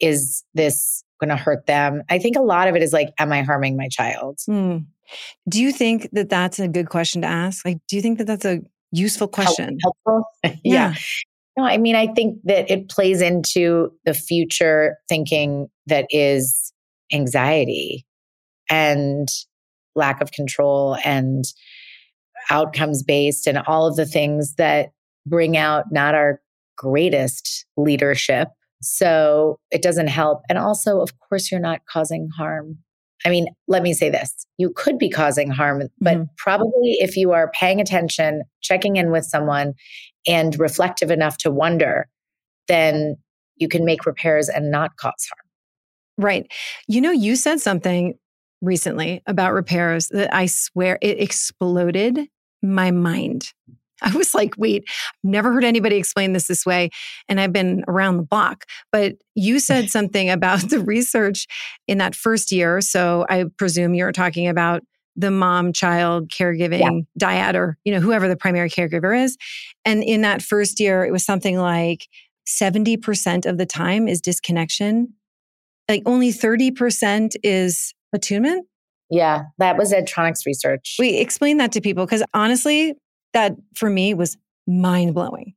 Is 0.00 0.44
this 0.54 1.04
going 1.20 1.30
to 1.30 1.36
hurt 1.36 1.66
them? 1.66 2.02
I 2.08 2.18
think 2.18 2.36
a 2.36 2.42
lot 2.42 2.68
of 2.68 2.76
it 2.76 2.82
is 2.82 2.92
like, 2.92 3.10
am 3.18 3.32
I 3.32 3.42
harming 3.42 3.76
my 3.76 3.88
child? 3.88 4.38
Hmm. 4.46 4.78
Do 5.48 5.60
you 5.60 5.72
think 5.72 6.08
that 6.12 6.28
that's 6.28 6.58
a 6.58 6.68
good 6.68 6.88
question 6.88 7.22
to 7.22 7.28
ask? 7.28 7.64
Like, 7.64 7.78
do 7.88 7.96
you 7.96 8.02
think 8.02 8.18
that 8.18 8.26
that's 8.26 8.44
a 8.44 8.60
useful 8.92 9.28
question? 9.28 9.78
Helpful? 9.82 10.24
yeah. 10.44 10.52
yeah. 10.62 10.94
No, 11.56 11.64
I 11.64 11.78
mean, 11.78 11.96
I 11.96 12.06
think 12.08 12.38
that 12.44 12.70
it 12.70 12.88
plays 12.88 13.20
into 13.20 13.92
the 14.04 14.14
future 14.14 14.96
thinking 15.08 15.68
that 15.86 16.06
is 16.10 16.72
anxiety 17.12 18.06
and 18.70 19.28
lack 19.94 20.20
of 20.20 20.32
control 20.32 20.96
and 21.04 21.44
outcomes 22.50 23.02
based 23.02 23.46
and 23.46 23.58
all 23.66 23.86
of 23.86 23.96
the 23.96 24.06
things 24.06 24.54
that 24.54 24.90
bring 25.26 25.56
out 25.56 25.84
not 25.90 26.14
our 26.14 26.40
greatest 26.76 27.66
leadership. 27.76 28.48
So 28.82 29.58
it 29.70 29.82
doesn't 29.82 30.08
help. 30.08 30.42
And 30.48 30.58
also, 30.58 31.00
of 31.00 31.12
course, 31.18 31.50
you're 31.50 31.60
not 31.60 31.80
causing 31.86 32.28
harm. 32.36 32.78
I 33.26 33.28
mean, 33.28 33.48
let 33.68 33.82
me 33.82 33.92
say 33.92 34.08
this 34.08 34.46
you 34.56 34.72
could 34.74 34.98
be 34.98 35.10
causing 35.10 35.50
harm, 35.50 35.82
but 36.00 36.14
mm-hmm. 36.14 36.24
probably 36.38 36.96
if 37.00 37.16
you 37.16 37.32
are 37.32 37.50
paying 37.52 37.80
attention, 37.80 38.42
checking 38.62 38.96
in 38.96 39.10
with 39.10 39.24
someone, 39.24 39.74
and 40.26 40.58
reflective 40.58 41.10
enough 41.10 41.36
to 41.38 41.50
wonder, 41.50 42.08
then 42.68 43.16
you 43.56 43.68
can 43.68 43.84
make 43.84 44.06
repairs 44.06 44.48
and 44.48 44.70
not 44.70 44.96
cause 44.96 45.28
harm. 45.28 46.24
Right. 46.24 46.50
You 46.88 47.00
know, 47.00 47.10
you 47.10 47.36
said 47.36 47.60
something 47.60 48.14
recently 48.60 49.22
about 49.26 49.52
repairs 49.52 50.08
that 50.08 50.34
I 50.34 50.46
swear 50.46 50.98
it 51.00 51.20
exploded 51.20 52.28
my 52.62 52.90
mind. 52.90 53.52
I 54.02 54.16
was 54.16 54.34
like, 54.34 54.54
wait, 54.56 54.84
never 55.22 55.52
heard 55.52 55.64
anybody 55.64 55.96
explain 55.96 56.32
this 56.32 56.46
this 56.46 56.64
way. 56.64 56.90
And 57.28 57.40
I've 57.40 57.52
been 57.52 57.84
around 57.86 58.16
the 58.16 58.22
block. 58.22 58.64
But 58.92 59.16
you 59.34 59.60
said 59.60 59.90
something 59.90 60.30
about 60.30 60.60
the 60.70 60.80
research 60.80 61.46
in 61.86 61.98
that 61.98 62.14
first 62.14 62.52
year. 62.52 62.80
So 62.80 63.26
I 63.28 63.44
presume 63.58 63.94
you're 63.94 64.12
talking 64.12 64.48
about 64.48 64.82
the 65.16 65.30
mom 65.30 65.72
child 65.72 66.30
caregiving 66.30 67.04
yeah. 67.18 67.28
dyad 67.50 67.54
or, 67.54 67.76
you 67.84 67.92
know, 67.92 68.00
whoever 68.00 68.28
the 68.28 68.36
primary 68.36 68.70
caregiver 68.70 69.24
is. 69.24 69.36
And 69.84 70.02
in 70.02 70.22
that 70.22 70.40
first 70.40 70.80
year, 70.80 71.04
it 71.04 71.10
was 71.10 71.24
something 71.24 71.58
like 71.58 72.06
70% 72.46 73.44
of 73.44 73.58
the 73.58 73.66
time 73.66 74.08
is 74.08 74.20
disconnection. 74.20 75.14
Like 75.88 76.02
only 76.06 76.32
30% 76.32 77.34
is 77.42 77.92
attunement. 78.12 78.66
Yeah, 79.10 79.42
that 79.58 79.76
was 79.76 79.92
Ed 79.92 80.06
Tronick's 80.06 80.46
research. 80.46 80.96
We 80.98 81.18
explain 81.18 81.56
that 81.56 81.72
to 81.72 81.80
people 81.80 82.06
because 82.06 82.22
honestly, 82.32 82.94
that 83.32 83.56
for 83.74 83.90
me 83.90 84.14
was 84.14 84.36
mind 84.66 85.14
blowing. 85.14 85.54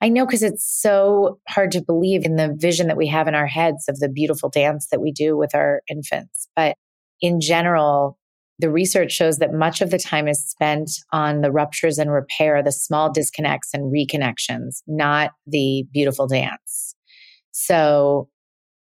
I 0.00 0.08
know 0.08 0.26
because 0.26 0.42
it's 0.42 0.66
so 0.66 1.38
hard 1.48 1.70
to 1.72 1.82
believe 1.82 2.24
in 2.24 2.36
the 2.36 2.54
vision 2.54 2.86
that 2.88 2.96
we 2.96 3.06
have 3.08 3.28
in 3.28 3.34
our 3.34 3.46
heads 3.46 3.88
of 3.88 3.98
the 3.98 4.08
beautiful 4.08 4.48
dance 4.48 4.88
that 4.90 5.00
we 5.00 5.10
do 5.10 5.36
with 5.36 5.54
our 5.54 5.82
infants. 5.88 6.48
But 6.54 6.76
in 7.20 7.40
general, 7.40 8.18
the 8.58 8.70
research 8.70 9.12
shows 9.12 9.38
that 9.38 9.52
much 9.52 9.80
of 9.80 9.90
the 9.90 9.98
time 9.98 10.28
is 10.28 10.42
spent 10.42 10.90
on 11.12 11.40
the 11.40 11.52
ruptures 11.52 11.98
and 11.98 12.10
repair, 12.10 12.62
the 12.62 12.72
small 12.72 13.10
disconnects 13.10 13.70
and 13.74 13.92
reconnections, 13.92 14.82
not 14.86 15.32
the 15.46 15.84
beautiful 15.92 16.26
dance. 16.26 16.94
So 17.52 18.28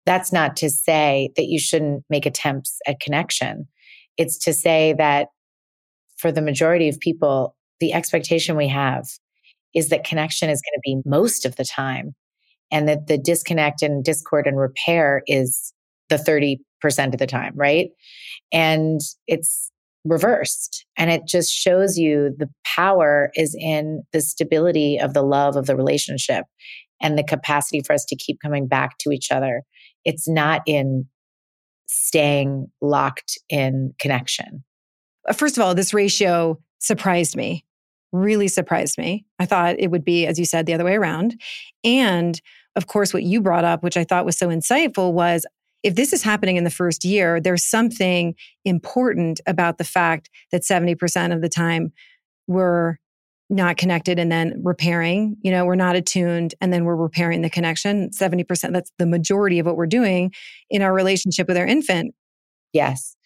that's 0.06 0.32
not 0.32 0.56
to 0.56 0.70
say 0.70 1.30
that 1.36 1.46
you 1.46 1.58
shouldn't 1.58 2.04
make 2.10 2.26
attempts 2.26 2.78
at 2.86 3.00
connection. 3.00 3.66
It's 4.16 4.38
to 4.44 4.52
say 4.52 4.94
that 4.98 5.28
for 6.16 6.30
the 6.30 6.42
majority 6.42 6.88
of 6.88 7.00
people, 7.00 7.56
the 7.80 7.92
expectation 7.92 8.56
we 8.56 8.68
have 8.68 9.04
is 9.74 9.88
that 9.88 10.04
connection 10.04 10.48
is 10.48 10.62
going 10.62 10.74
to 10.74 11.02
be 11.02 11.08
most 11.08 11.44
of 11.44 11.56
the 11.56 11.64
time 11.64 12.14
and 12.70 12.88
that 12.88 13.06
the 13.08 13.18
disconnect 13.18 13.82
and 13.82 14.04
discord 14.04 14.46
and 14.46 14.58
repair 14.58 15.22
is 15.26 15.72
the 16.08 16.16
30% 16.16 16.58
of 17.12 17.18
the 17.18 17.26
time, 17.26 17.52
right? 17.56 17.88
And 18.52 19.00
it's 19.26 19.70
reversed. 20.04 20.84
And 20.96 21.10
it 21.10 21.22
just 21.26 21.50
shows 21.50 21.98
you 21.98 22.34
the 22.38 22.50
power 22.64 23.30
is 23.34 23.56
in 23.58 24.02
the 24.12 24.20
stability 24.20 24.98
of 24.98 25.14
the 25.14 25.22
love 25.22 25.56
of 25.56 25.66
the 25.66 25.76
relationship 25.76 26.44
and 27.00 27.18
the 27.18 27.24
capacity 27.24 27.80
for 27.80 27.92
us 27.92 28.04
to 28.06 28.16
keep 28.16 28.38
coming 28.40 28.66
back 28.66 28.98
to 29.00 29.10
each 29.10 29.30
other. 29.30 29.62
It's 30.04 30.28
not 30.28 30.62
in 30.66 31.06
staying 31.86 32.70
locked 32.80 33.38
in 33.48 33.94
connection. 33.98 34.64
Uh, 35.28 35.32
first 35.32 35.56
of 35.56 35.62
all, 35.62 35.74
this 35.74 35.94
ratio 35.94 36.58
surprised 36.78 37.36
me, 37.36 37.64
really 38.12 38.48
surprised 38.48 38.98
me. 38.98 39.24
I 39.38 39.46
thought 39.46 39.76
it 39.78 39.90
would 39.90 40.04
be, 40.04 40.26
as 40.26 40.38
you 40.38 40.44
said, 40.44 40.66
the 40.66 40.74
other 40.74 40.84
way 40.84 40.94
around. 40.94 41.40
And 41.82 42.40
of 42.76 42.86
course, 42.86 43.14
what 43.14 43.22
you 43.22 43.40
brought 43.40 43.64
up, 43.64 43.82
which 43.82 43.96
I 43.96 44.04
thought 44.04 44.26
was 44.26 44.36
so 44.36 44.48
insightful, 44.48 45.12
was 45.12 45.46
if 45.82 45.94
this 45.94 46.12
is 46.12 46.22
happening 46.22 46.56
in 46.56 46.64
the 46.64 46.70
first 46.70 47.04
year, 47.04 47.40
there's 47.40 47.64
something 47.64 48.34
important 48.64 49.40
about 49.46 49.78
the 49.78 49.84
fact 49.84 50.30
that 50.50 50.62
70% 50.62 51.32
of 51.32 51.42
the 51.42 51.48
time 51.48 51.92
we're 52.46 52.96
not 53.50 53.76
connected 53.76 54.18
and 54.18 54.32
then 54.32 54.60
repairing, 54.64 55.36
you 55.42 55.50
know, 55.50 55.64
we're 55.64 55.74
not 55.74 55.96
attuned 55.96 56.54
and 56.60 56.72
then 56.72 56.84
we're 56.84 56.96
repairing 56.96 57.42
the 57.42 57.50
connection. 57.50 58.10
70%, 58.10 58.72
that's 58.72 58.90
the 58.98 59.06
majority 59.06 59.58
of 59.58 59.66
what 59.66 59.76
we're 59.76 59.86
doing 59.86 60.32
in 60.70 60.82
our 60.82 60.94
relationship 60.94 61.46
with 61.46 61.56
our 61.56 61.66
infant. 61.66 62.14
Yes. 62.72 63.16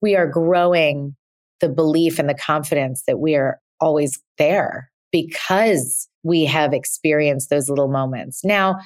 We 0.00 0.16
are 0.16 0.28
growing 0.28 1.16
the 1.60 1.68
belief 1.68 2.18
and 2.18 2.28
the 2.28 2.34
confidence 2.34 3.02
that 3.06 3.18
we 3.18 3.34
are 3.34 3.58
always 3.80 4.20
there 4.38 4.90
because 5.10 6.08
we 6.22 6.44
have 6.44 6.72
experienced 6.72 7.50
those 7.50 7.68
little 7.68 7.88
moments. 7.88 8.44
Now, 8.44 8.76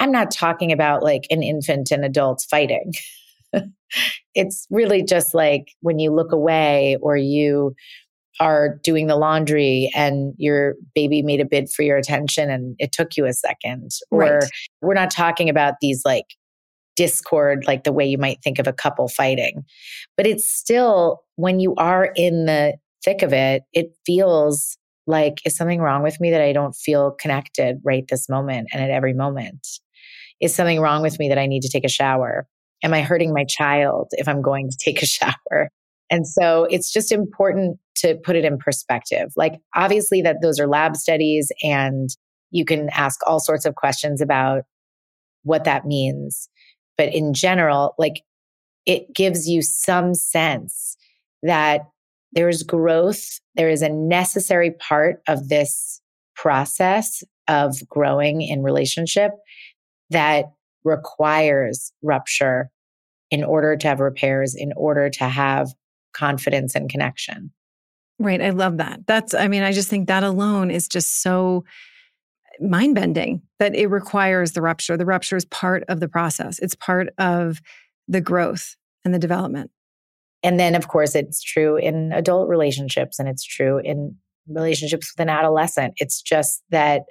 I'm 0.00 0.12
not 0.12 0.30
talking 0.30 0.72
about 0.72 1.02
like 1.02 1.26
an 1.30 1.42
infant 1.42 1.90
and 1.90 2.04
adults 2.04 2.44
fighting. 2.44 2.92
it's 4.34 4.66
really 4.70 5.02
just 5.02 5.34
like 5.34 5.72
when 5.80 5.98
you 5.98 6.12
look 6.12 6.32
away 6.32 6.96
or 7.00 7.16
you 7.16 7.74
are 8.40 8.78
doing 8.82 9.06
the 9.06 9.16
laundry 9.16 9.90
and 9.94 10.34
your 10.36 10.74
baby 10.94 11.22
made 11.22 11.40
a 11.40 11.44
bid 11.44 11.68
for 11.70 11.82
your 11.82 11.96
attention 11.96 12.50
and 12.50 12.76
it 12.78 12.92
took 12.92 13.16
you 13.16 13.26
a 13.26 13.32
second. 13.32 13.90
Or 14.10 14.40
we're 14.80 14.94
not 14.94 15.10
talking 15.10 15.48
about 15.48 15.74
these 15.80 16.02
like 16.04 16.26
discord, 16.96 17.64
like 17.66 17.84
the 17.84 17.92
way 17.92 18.06
you 18.06 18.18
might 18.18 18.42
think 18.42 18.58
of 18.58 18.66
a 18.66 18.72
couple 18.72 19.08
fighting. 19.08 19.64
But 20.16 20.26
it's 20.26 20.48
still, 20.48 21.20
when 21.36 21.60
you 21.60 21.74
are 21.76 22.12
in 22.16 22.46
the 22.46 22.74
thick 23.04 23.22
of 23.22 23.32
it, 23.32 23.62
it 23.72 23.92
feels 24.04 24.76
like, 25.06 25.38
is 25.44 25.56
something 25.56 25.80
wrong 25.80 26.02
with 26.02 26.20
me 26.20 26.30
that 26.32 26.40
I 26.40 26.52
don't 26.52 26.74
feel 26.74 27.12
connected 27.12 27.78
right 27.84 28.04
this 28.08 28.28
moment 28.28 28.68
and 28.72 28.82
at 28.82 28.90
every 28.90 29.14
moment? 29.14 29.66
Is 30.40 30.54
something 30.54 30.80
wrong 30.80 31.02
with 31.02 31.18
me 31.18 31.28
that 31.28 31.38
I 31.38 31.46
need 31.46 31.62
to 31.62 31.70
take 31.70 31.84
a 31.84 31.88
shower? 31.88 32.46
Am 32.84 32.92
I 32.92 33.02
hurting 33.02 33.32
my 33.32 33.44
child 33.48 34.08
if 34.12 34.28
I'm 34.28 34.42
going 34.42 34.68
to 34.68 34.76
take 34.84 35.02
a 35.02 35.06
shower? 35.06 35.70
And 36.10 36.26
so 36.26 36.64
it's 36.70 36.92
just 36.92 37.12
important 37.12 37.78
to 37.98 38.16
put 38.24 38.36
it 38.36 38.44
in 38.44 38.58
perspective. 38.58 39.32
Like, 39.36 39.60
obviously, 39.74 40.22
that 40.22 40.42
those 40.42 40.58
are 40.58 40.66
lab 40.66 40.96
studies, 40.96 41.50
and 41.62 42.08
you 42.50 42.64
can 42.64 42.88
ask 42.90 43.20
all 43.26 43.40
sorts 43.40 43.64
of 43.64 43.74
questions 43.74 44.20
about 44.20 44.62
what 45.42 45.64
that 45.64 45.86
means. 45.86 46.48
But 46.96 47.14
in 47.14 47.34
general, 47.34 47.94
like, 47.98 48.22
it 48.86 49.14
gives 49.14 49.48
you 49.48 49.62
some 49.62 50.14
sense 50.14 50.96
that 51.42 51.82
there's 52.32 52.62
growth, 52.62 53.40
there 53.54 53.70
is 53.70 53.82
a 53.82 53.88
necessary 53.88 54.72
part 54.72 55.22
of 55.28 55.48
this 55.48 56.00
process 56.34 57.22
of 57.48 57.76
growing 57.88 58.42
in 58.42 58.62
relationship 58.62 59.32
that 60.10 60.46
requires 60.84 61.92
rupture 62.02 62.70
in 63.30 63.44
order 63.44 63.76
to 63.76 63.88
have 63.88 64.00
repairs, 64.00 64.54
in 64.54 64.72
order 64.76 65.10
to 65.10 65.24
have 65.24 65.68
confidence 66.14 66.74
and 66.74 66.88
connection. 66.88 67.52
Right. 68.18 68.42
I 68.42 68.50
love 68.50 68.78
that. 68.78 69.06
That's, 69.06 69.32
I 69.32 69.46
mean, 69.46 69.62
I 69.62 69.72
just 69.72 69.88
think 69.88 70.08
that 70.08 70.24
alone 70.24 70.70
is 70.70 70.88
just 70.88 71.22
so 71.22 71.64
mind 72.60 72.94
bending 72.96 73.42
that 73.60 73.74
it 73.74 73.86
requires 73.86 74.52
the 74.52 74.62
rupture. 74.62 74.96
The 74.96 75.06
rupture 75.06 75.36
is 75.36 75.44
part 75.44 75.84
of 75.88 76.00
the 76.00 76.08
process, 76.08 76.58
it's 76.58 76.74
part 76.74 77.08
of 77.18 77.60
the 78.08 78.20
growth 78.20 78.76
and 79.04 79.14
the 79.14 79.18
development. 79.18 79.70
And 80.42 80.58
then, 80.58 80.74
of 80.74 80.88
course, 80.88 81.14
it's 81.14 81.42
true 81.42 81.76
in 81.76 82.12
adult 82.12 82.48
relationships 82.48 83.18
and 83.18 83.28
it's 83.28 83.44
true 83.44 83.80
in 83.82 84.16
relationships 84.48 85.12
with 85.12 85.22
an 85.22 85.28
adolescent. 85.28 85.94
It's 85.96 86.22
just 86.22 86.62
that 86.70 87.02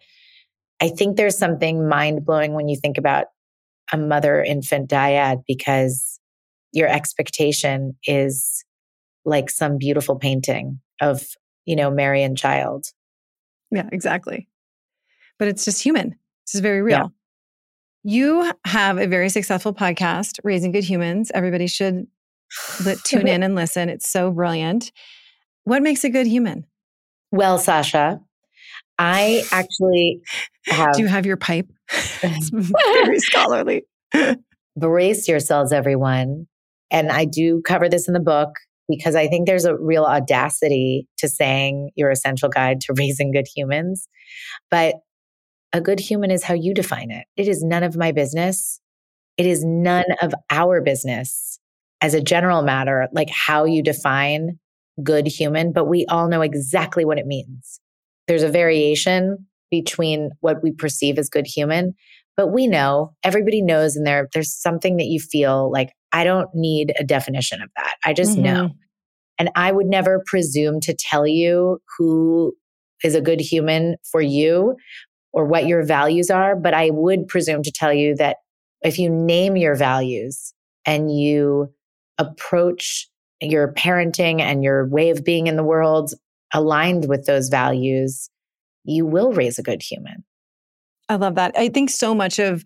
I 0.82 0.90
think 0.90 1.18
there's 1.18 1.38
something 1.38 1.88
mind 1.88 2.26
blowing 2.26 2.54
when 2.54 2.68
you 2.68 2.78
think 2.78 2.98
about 2.98 3.26
a 3.92 3.98
mother 3.98 4.44
infant 4.44 4.90
dyad 4.90 5.44
because 5.48 6.20
your 6.72 6.88
expectation 6.88 7.96
is 8.06 8.64
like 9.26 9.50
some 9.50 9.78
beautiful 9.78 10.18
painting 10.18 10.80
of 11.02 11.26
you 11.68 11.76
know, 11.76 11.92
Mary 11.92 12.24
and 12.24 12.36
child. 12.36 12.88
Yeah, 13.70 13.88
exactly. 13.92 14.48
But 15.38 15.50
it's 15.50 15.66
just 15.66 15.84
human. 15.84 16.16
This 16.48 16.56
is 16.56 16.62
very 16.62 16.82
real. 16.82 16.98
Yeah. 16.98 17.08
You 18.04 18.54
have 18.66 18.98
a 18.98 19.06
very 19.06 19.30
successful 19.30 19.74
podcast, 19.74 20.40
Raising 20.44 20.72
Good 20.72 20.86
Humans. 20.86 21.30
Everybody 21.36 21.68
should 21.68 22.08
tune 23.04 23.28
in 23.28 23.44
and 23.44 23.54
listen. 23.54 23.90
It's 23.90 24.10
so 24.10 24.32
brilliant. 24.32 24.92
What 25.66 25.84
makes 25.84 26.06
a 26.06 26.10
good 26.10 26.26
human? 26.26 26.66
Well, 27.32 27.60
Sasha, 27.60 28.22
I 28.98 29.44
actually 29.52 30.22
have. 30.68 30.96
Do 30.96 31.02
you 31.02 31.08
have 31.08 31.26
your 31.26 31.38
pipe? 31.38 31.68
it's 32.24 32.50
very 32.50 33.20
scholarly. 33.20 33.84
Brace 34.78 35.28
yourselves, 35.28 35.74
everyone. 35.74 36.48
And 36.90 37.12
I 37.12 37.26
do 37.26 37.62
cover 37.68 37.90
this 37.90 38.08
in 38.08 38.14
the 38.14 38.22
book 38.22 38.52
because 38.88 39.16
I 39.16 39.28
think 39.28 39.46
there's 39.46 39.66
a 39.66 39.78
real 39.78 40.06
audacity 40.06 41.08
to 41.18 41.28
saying 41.28 41.92
your 41.96 42.10
essential 42.10 42.50
guide 42.50 42.82
to 42.82 42.94
raising 42.98 43.32
good 43.32 43.48
humans. 43.54 44.08
But 44.70 44.96
a 45.74 45.82
good 45.82 46.00
human 46.00 46.32
is 46.32 46.44
how 46.44 46.54
you 46.54 46.74
define 46.74 47.12
it. 47.12 47.26
It 47.36 47.48
is 47.48 47.64
none 47.64 47.84
of 47.84 47.98
my 47.98 48.12
business. 48.12 48.80
It 49.38 49.46
is 49.46 49.64
none 49.64 50.06
of 50.22 50.34
our 50.50 50.82
business 50.82 51.60
as 52.02 52.14
a 52.14 52.22
general 52.22 52.62
matter, 52.62 53.08
like 53.12 53.30
how 53.30 53.66
you 53.66 53.84
define 53.84 54.60
good 55.04 55.28
human, 55.28 55.72
but 55.72 55.86
we 55.86 56.06
all 56.08 56.28
know 56.28 56.42
exactly 56.42 57.06
what 57.06 57.20
it 57.20 57.28
means. 57.28 57.80
There's 58.28 58.44
a 58.44 58.50
variation 58.50 59.48
between 59.70 60.32
what 60.40 60.64
we 60.64 60.72
perceive 60.72 61.18
as 61.18 61.30
good 61.30 61.46
human, 61.48 61.94
but 62.36 62.48
we 62.48 62.68
know, 62.68 63.14
everybody 63.24 63.62
knows 63.62 63.96
and 63.96 64.06
there, 64.06 64.28
there's 64.34 64.56
something 64.56 64.98
that 64.98 65.06
you 65.06 65.20
feel 65.20 65.72
like, 65.72 65.92
I 66.12 66.24
don't 66.24 66.50
need 66.54 66.94
a 67.00 67.04
definition 67.04 67.62
of 67.62 67.70
that. 67.76 67.96
I 68.06 68.14
just 68.14 68.34
mm-hmm. 68.34 68.44
know. 68.44 68.70
And 69.40 69.50
I 69.56 69.72
would 69.72 69.88
never 69.88 70.24
presume 70.26 70.80
to 70.82 70.96
tell 70.98 71.28
you 71.28 71.80
who 71.98 72.54
is 73.04 73.14
a 73.14 73.22
good 73.22 73.40
human 73.40 73.98
for 74.12 74.22
you 74.22 74.76
or 75.32 75.46
what 75.46 75.68
your 75.68 75.84
values 75.84 76.32
are, 76.32 76.56
but 76.56 76.74
I 76.74 76.90
would 76.90 77.28
presume 77.28 77.62
to 77.64 77.72
tell 77.72 77.94
you 77.94 78.16
that 78.16 78.38
if 78.82 78.98
you 78.98 79.10
name 79.10 79.56
your 79.56 79.76
values 79.76 80.54
and 80.86 81.16
you 81.16 81.72
approach 82.18 83.08
your 83.40 83.74
parenting 83.74 84.42
and 84.42 84.64
your 84.64 84.88
way 84.88 85.12
of 85.12 85.24
being 85.24 85.48
in 85.48 85.56
the 85.56 85.64
world 85.64 86.14
aligned 86.54 87.08
with 87.08 87.26
those 87.26 87.50
values, 87.50 88.30
you 88.84 89.06
will 89.06 89.32
raise 89.32 89.60
a 89.60 89.64
good 89.64 89.84
human. 89.84 90.24
I 91.10 91.16
love 91.16 91.36
that. 91.36 91.54
I 91.56 91.70
think 91.70 91.90
so 91.90 92.16
much 92.16 92.40
of 92.40 92.64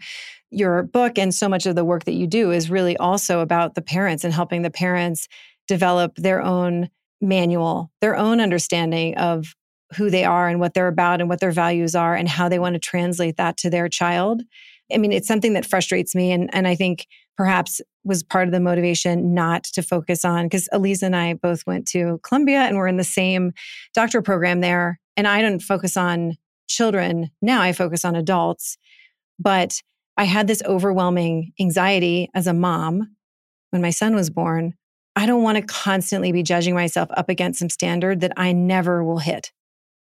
your 0.52 0.84
book 0.84 1.18
and 1.18 1.34
so 1.34 1.50
much 1.50 1.66
of 1.66 1.76
the 1.76 1.86
work 1.86 2.04
that 2.04 2.14
you 2.14 2.28
do 2.28 2.52
is 2.52 2.70
really 2.70 2.98
also 2.98 3.40
about 3.40 3.76
the 3.76 3.82
parents 3.82 4.24
and 4.24 4.34
helping 4.34 4.62
the 4.62 4.70
parents 4.70 5.28
develop 5.68 6.16
their 6.18 6.42
own 6.42 6.90
manual, 7.22 7.92
their 8.02 8.16
own 8.16 8.42
understanding 8.42 9.16
of 9.18 9.56
who 9.96 10.10
they 10.10 10.24
are 10.24 10.48
and 10.48 10.60
what 10.60 10.74
they're 10.74 10.88
about 10.88 11.20
and 11.20 11.30
what 11.30 11.40
their 11.40 11.52
values 11.52 11.96
are 11.96 12.16
and 12.16 12.28
how 12.28 12.50
they 12.50 12.60
want 12.60 12.74
to 12.74 12.80
translate 12.80 13.38
that 13.38 13.58
to 13.58 13.70
their 13.70 13.88
child. 13.88 14.42
I 14.94 14.98
mean, 14.98 15.12
it's 15.12 15.28
something 15.28 15.54
that 15.54 15.66
frustrates 15.66 16.14
me. 16.16 16.32
And, 16.32 16.54
and 16.54 16.68
I 16.68 16.76
think 16.76 17.08
perhaps 17.38 17.82
was 18.04 18.24
part 18.24 18.48
of 18.48 18.52
the 18.52 18.60
motivation 18.60 19.34
not 19.34 19.64
to 19.64 19.82
focus 19.82 20.26
on 20.26 20.46
because 20.46 20.68
Aliza 20.74 21.04
and 21.04 21.16
I 21.16 21.34
both 21.36 21.66
went 21.66 21.88
to 21.90 22.20
Columbia 22.24 22.60
and 22.60 22.78
we're 22.78 22.88
in 22.88 22.98
the 22.98 23.04
same 23.04 23.54
doctoral 23.94 24.24
program 24.24 24.60
there. 24.60 25.00
And 25.16 25.28
I 25.28 25.42
don't 25.42 25.62
focus 25.62 25.98
on 25.98 26.38
children. 26.68 27.30
Now 27.42 27.62
I 27.62 27.74
focus 27.74 28.04
on 28.04 28.16
adults. 28.16 28.78
But 29.40 29.82
I 30.18 30.26
had 30.26 30.48
this 30.48 30.62
overwhelming 30.66 31.54
anxiety 31.60 32.30
as 32.34 32.48
a 32.48 32.54
mom 32.54 33.16
when 33.72 33.82
my 33.82 33.90
son 33.90 34.16
was 34.16 34.30
born. 34.30 34.74
I 35.16 35.26
don't 35.26 35.44
want 35.44 35.58
to 35.58 35.64
constantly 35.64 36.32
be 36.32 36.44
judging 36.44 36.74
myself 36.74 37.10
up 37.12 37.30
against 37.30 37.60
some 37.60 37.70
standard 37.70 38.22
that 38.22 38.34
I 38.38 38.52
never 38.52 39.04
will 39.04 39.20
hit 39.20 39.52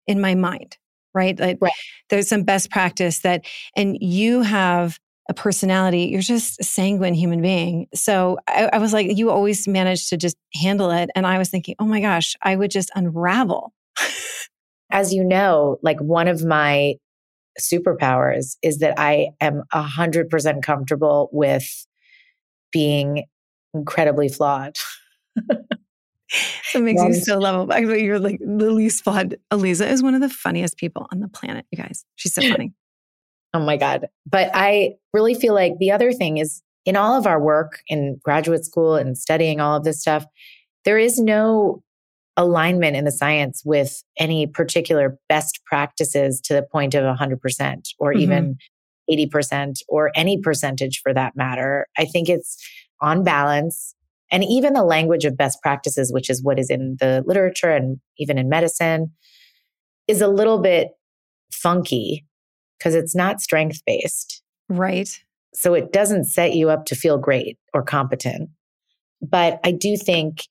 in 0.07 0.21
my 0.21 0.35
mind, 0.35 0.77
right? 1.13 1.39
Like 1.39 1.57
right. 1.61 1.71
there's 2.09 2.27
some 2.27 2.43
best 2.43 2.69
practice 2.69 3.19
that, 3.19 3.45
and 3.75 3.97
you 4.01 4.41
have 4.41 4.99
a 5.29 5.33
personality. 5.33 6.05
You're 6.05 6.21
just 6.21 6.59
a 6.59 6.63
sanguine 6.63 7.13
human 7.13 7.41
being. 7.41 7.87
So 7.93 8.39
I, 8.47 8.69
I 8.73 8.77
was 8.79 8.93
like, 8.93 9.15
you 9.15 9.29
always 9.29 9.67
manage 9.67 10.09
to 10.09 10.17
just 10.17 10.35
handle 10.53 10.89
it. 10.91 11.09
And 11.15 11.25
I 11.25 11.37
was 11.37 11.49
thinking, 11.49 11.75
oh 11.79 11.85
my 11.85 12.01
gosh, 12.01 12.35
I 12.41 12.55
would 12.55 12.71
just 12.71 12.89
unravel. 12.95 13.73
As 14.91 15.13
you 15.13 15.23
know, 15.23 15.77
like 15.83 15.99
one 15.99 16.27
of 16.27 16.43
my 16.43 16.95
superpowers 17.59 18.57
is 18.61 18.79
that 18.79 18.99
I 18.99 19.29
am 19.41 19.63
a 19.71 19.81
hundred 19.81 20.29
percent 20.29 20.63
comfortable 20.63 21.29
with 21.31 21.87
being 22.71 23.25
incredibly 23.73 24.29
flawed. 24.29 24.75
That 26.73 26.81
makes 26.81 27.01
you 27.01 27.13
so. 27.13 27.71
Actually, 27.71 28.03
you're 28.03 28.19
like 28.19 28.39
the 28.39 28.69
least 28.71 29.03
flawed. 29.03 29.37
Aliza 29.51 29.89
is 29.89 30.03
one 30.03 30.13
of 30.13 30.21
the 30.21 30.29
funniest 30.29 30.77
people 30.77 31.07
on 31.11 31.19
the 31.19 31.27
planet, 31.27 31.65
you 31.71 31.77
guys. 31.77 32.05
She's 32.15 32.33
so 32.33 32.41
funny. 32.41 32.73
oh 33.53 33.59
my 33.59 33.77
God. 33.77 34.07
But 34.27 34.51
I 34.53 34.95
really 35.13 35.33
feel 35.33 35.55
like 35.55 35.73
the 35.79 35.91
other 35.91 36.13
thing 36.13 36.37
is 36.37 36.61
in 36.85 36.95
all 36.95 37.17
of 37.17 37.25
our 37.25 37.41
work 37.41 37.79
in 37.87 38.19
graduate 38.23 38.65
school 38.65 38.95
and 38.95 39.17
studying 39.17 39.59
all 39.59 39.77
of 39.77 39.83
this 39.83 40.01
stuff, 40.01 40.25
there 40.85 40.97
is 40.97 41.19
no 41.19 41.81
alignment 42.39 42.95
in 42.95 43.03
the 43.03 43.11
science 43.11 43.61
with 43.65 44.01
any 44.17 44.47
particular 44.47 45.17
best 45.27 45.59
practices 45.65 46.39
to 46.45 46.53
the 46.53 46.63
point 46.63 46.95
of 46.95 47.03
100% 47.03 47.81
or 47.99 48.13
mm-hmm. 48.13 48.21
even 48.21 48.57
80% 49.11 49.79
or 49.89 50.09
any 50.15 50.39
percentage 50.39 51.01
for 51.03 51.13
that 51.13 51.35
matter. 51.35 51.85
I 51.97 52.05
think 52.05 52.29
it's 52.29 52.57
on 53.01 53.23
balance 53.25 53.93
and 54.31 54.43
even 54.45 54.73
the 54.73 54.83
language 54.83 55.25
of 55.25 55.35
best 55.35 55.61
practices, 55.61 56.13
which 56.13 56.29
is 56.29 56.41
what 56.41 56.59
is 56.59 56.69
in 56.69 56.95
the 56.99 57.23
literature 57.25 57.71
and 57.71 57.99
even 58.17 58.37
in 58.37 58.47
medicine, 58.47 59.11
is 60.07 60.21
a 60.21 60.27
little 60.27 60.59
bit 60.59 60.89
funky 61.51 62.25
because 62.77 62.95
it's 62.95 63.15
not 63.15 63.41
strength 63.41 63.81
based. 63.85 64.41
Right. 64.69 65.09
So 65.53 65.73
it 65.73 65.91
doesn't 65.91 66.25
set 66.25 66.53
you 66.53 66.69
up 66.69 66.85
to 66.85 66.95
feel 66.95 67.17
great 67.17 67.57
or 67.73 67.83
competent. 67.83 68.49
But 69.21 69.59
I 69.65 69.71
do 69.71 69.97
think 69.97 70.43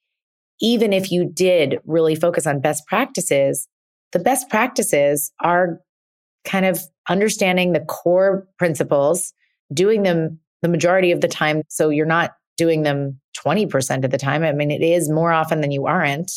even 0.60 0.92
if 0.92 1.10
you 1.10 1.30
did 1.32 1.78
really 1.84 2.14
focus 2.14 2.46
on 2.46 2.60
best 2.60 2.86
practices, 2.86 3.68
the 4.12 4.18
best 4.18 4.48
practices 4.48 5.32
are 5.40 5.80
kind 6.44 6.64
of 6.64 6.80
understanding 7.08 7.72
the 7.72 7.80
core 7.80 8.46
principles, 8.58 9.32
doing 9.72 10.02
them 10.02 10.40
the 10.62 10.68
majority 10.68 11.12
of 11.12 11.20
the 11.20 11.28
time. 11.28 11.62
So 11.68 11.90
you're 11.90 12.06
not 12.06 12.32
doing 12.56 12.82
them 12.82 13.20
20% 13.36 14.04
of 14.04 14.10
the 14.10 14.18
time. 14.18 14.42
I 14.42 14.52
mean, 14.52 14.70
it 14.70 14.82
is 14.82 15.10
more 15.10 15.32
often 15.32 15.60
than 15.60 15.70
you 15.70 15.86
aren't, 15.86 16.32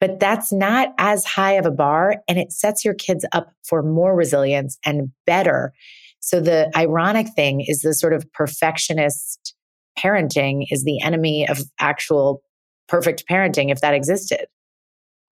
but 0.00 0.18
that's 0.18 0.52
not 0.52 0.88
as 0.98 1.24
high 1.24 1.52
of 1.52 1.66
a 1.66 1.70
bar 1.70 2.16
and 2.28 2.38
it 2.38 2.52
sets 2.52 2.84
your 2.84 2.94
kids 2.94 3.24
up 3.32 3.52
for 3.64 3.82
more 3.82 4.16
resilience 4.16 4.78
and 4.84 5.10
better. 5.26 5.72
So 6.20 6.40
the 6.40 6.70
ironic 6.76 7.28
thing 7.34 7.64
is 7.66 7.80
the 7.80 7.94
sort 7.94 8.12
of 8.12 8.30
perfectionist 8.32 9.54
parenting 9.98 10.64
is 10.70 10.84
the 10.84 11.00
enemy 11.02 11.46
of 11.48 11.60
actual 11.78 12.42
perfect 12.90 13.24
parenting 13.28 13.70
if 13.70 13.80
that 13.80 13.94
existed. 13.94 14.46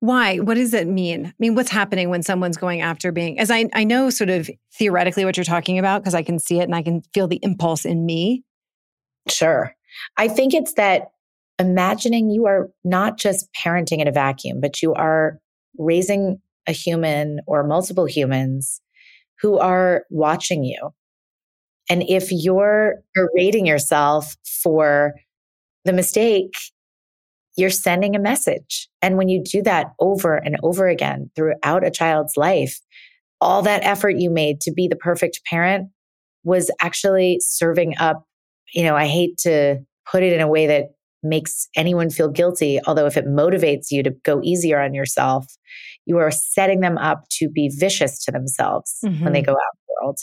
Why? 0.01 0.37
What 0.38 0.55
does 0.55 0.73
it 0.75 0.87
mean? 0.87 1.27
I 1.27 1.35
mean, 1.40 1.57
what's 1.57 1.71
happening 1.71 2.09
when 2.09 2.23
someone's 2.23 2.57
going 2.57 2.81
after 2.81 3.11
being, 3.11 3.40
as 3.40 3.51
I, 3.51 3.68
I 3.75 3.83
know 3.83 4.11
sort 4.11 4.31
of 4.31 4.49
theoretically 4.73 5.25
what 5.25 5.37
you're 5.37 5.44
talking 5.44 5.79
about, 5.79 6.03
because 6.03 6.14
I 6.14 6.23
can 6.23 6.38
see 6.38 6.61
it 6.61 6.64
and 6.64 6.75
I 6.75 6.83
can 6.83 7.03
feel 7.12 7.27
the 7.27 7.40
impulse 7.42 7.85
in 7.85 8.07
me. 8.07 8.44
Sure. 9.29 9.75
I 10.16 10.29
think 10.29 10.55
it's 10.55 10.75
that 10.75 11.11
imagining 11.59 12.31
you 12.31 12.47
are 12.47 12.71
not 12.85 13.18
just 13.18 13.49
parenting 13.53 13.99
in 13.99 14.07
a 14.07 14.12
vacuum, 14.12 14.61
but 14.61 14.81
you 14.81 14.94
are 14.94 15.40
raising 15.77 16.40
a 16.68 16.73
human 16.73 17.40
or 17.49 17.66
multiple 17.66 18.07
humans 18.07 18.81
who 19.40 19.59
are 19.59 20.05
watching 20.11 20.62
you. 20.62 20.90
And 21.90 22.05
if 22.05 22.29
you're 22.31 22.97
berating 23.14 23.66
yourself 23.66 24.37
for 24.62 25.14
the 25.85 25.92
mistake, 25.92 26.53
you're 27.59 27.71
sending 27.71 28.14
a 28.14 28.21
message. 28.21 28.88
And 29.03 29.16
when 29.16 29.29
you 29.29 29.42
do 29.42 29.62
that 29.62 29.88
over 30.01 30.37
and 30.37 30.57
over 30.62 30.88
again 30.88 31.31
throughout 31.35 31.85
a 31.85 31.90
child's 31.90 32.37
life, 32.37 32.79
all 33.40 33.62
that 33.62 33.85
effort 33.85 34.16
you 34.16 34.31
made 34.31 34.61
to 34.62 34.73
be 34.73 34.88
the 34.88 34.97
perfect 34.97 35.40
parent 35.44 35.90
was 36.44 36.71
actually 36.81 37.38
serving 37.40 37.94
up 37.99 38.25
you 38.75 38.83
know, 38.83 38.97
I 38.97 39.07
hate 39.07 39.38
to 39.38 39.79
put 40.11 40.23
it 40.23 40.33
in 40.33 40.40
a 40.40 40.49
way 40.49 40.66
that 40.66 40.90
makes 41.23 41.68
anyone 41.77 42.11
feel 42.11 42.29
guilty. 42.29 42.81
Although, 42.87 43.07
if 43.07 43.16
it 43.16 43.27
motivates 43.27 43.87
you 43.90 44.03
to 44.03 44.11
go 44.25 44.40
easier 44.42 44.81
on 44.81 44.94
yourself, 44.94 45.47
you 46.07 46.18
are 46.18 46.31
setting 46.31 46.81
them 46.81 46.99
up 46.99 47.25
to 47.38 47.49
be 47.49 47.71
vicious 47.75 48.23
to 48.25 48.31
themselves 48.31 48.99
mm-hmm. 49.05 49.25
when 49.25 49.33
they 49.33 49.40
mm-hmm. 49.40 49.51
go 49.51 49.53
out 49.53 49.75
in 49.75 49.81
the 49.88 50.05
world. 50.05 50.18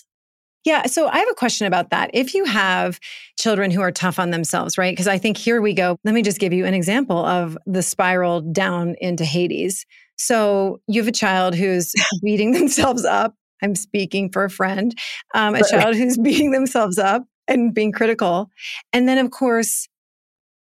Yeah. 0.66 0.88
So 0.88 1.08
I 1.08 1.20
have 1.20 1.30
a 1.30 1.36
question 1.36 1.68
about 1.68 1.92
that. 1.92 2.10
If 2.14 2.34
you 2.34 2.44
have 2.46 3.00
children 3.38 3.70
who 3.70 3.82
are 3.82 3.92
tough 3.92 4.18
on 4.18 4.32
themselves, 4.32 4.78
right? 4.78 4.92
Because 4.92 5.08
I 5.08 5.20
think 5.20 5.38
here 5.38 5.62
we 5.62 5.74
go. 5.74 5.98
Let 6.04 6.16
me 6.16 6.24
just 6.24 6.40
give 6.40 6.54
you 6.54 6.66
an 6.66 6.74
example 6.74 7.24
of 7.24 7.58
the 7.68 7.84
spiral 7.84 8.42
down 8.42 8.96
into 9.00 9.24
Hades. 9.24 9.86
So 10.18 10.82
you 10.88 11.02
have 11.02 11.08
a 11.08 11.14
child 11.14 11.54
who's 11.56 11.94
beating 12.24 12.52
themselves 12.52 13.06
up. 13.06 13.36
I'm 13.62 13.76
speaking 13.76 14.32
for 14.32 14.44
a 14.44 14.50
friend, 14.50 14.98
um, 15.34 15.56
a 15.56 15.64
child 15.64 15.96
who's 15.96 16.18
beating 16.24 16.52
themselves 16.52 16.98
up 16.98 17.24
and 17.48 17.74
being 17.74 17.92
critical. 17.92 18.50
And 18.92 19.08
then, 19.08 19.18
of 19.20 19.32
course, 19.32 19.88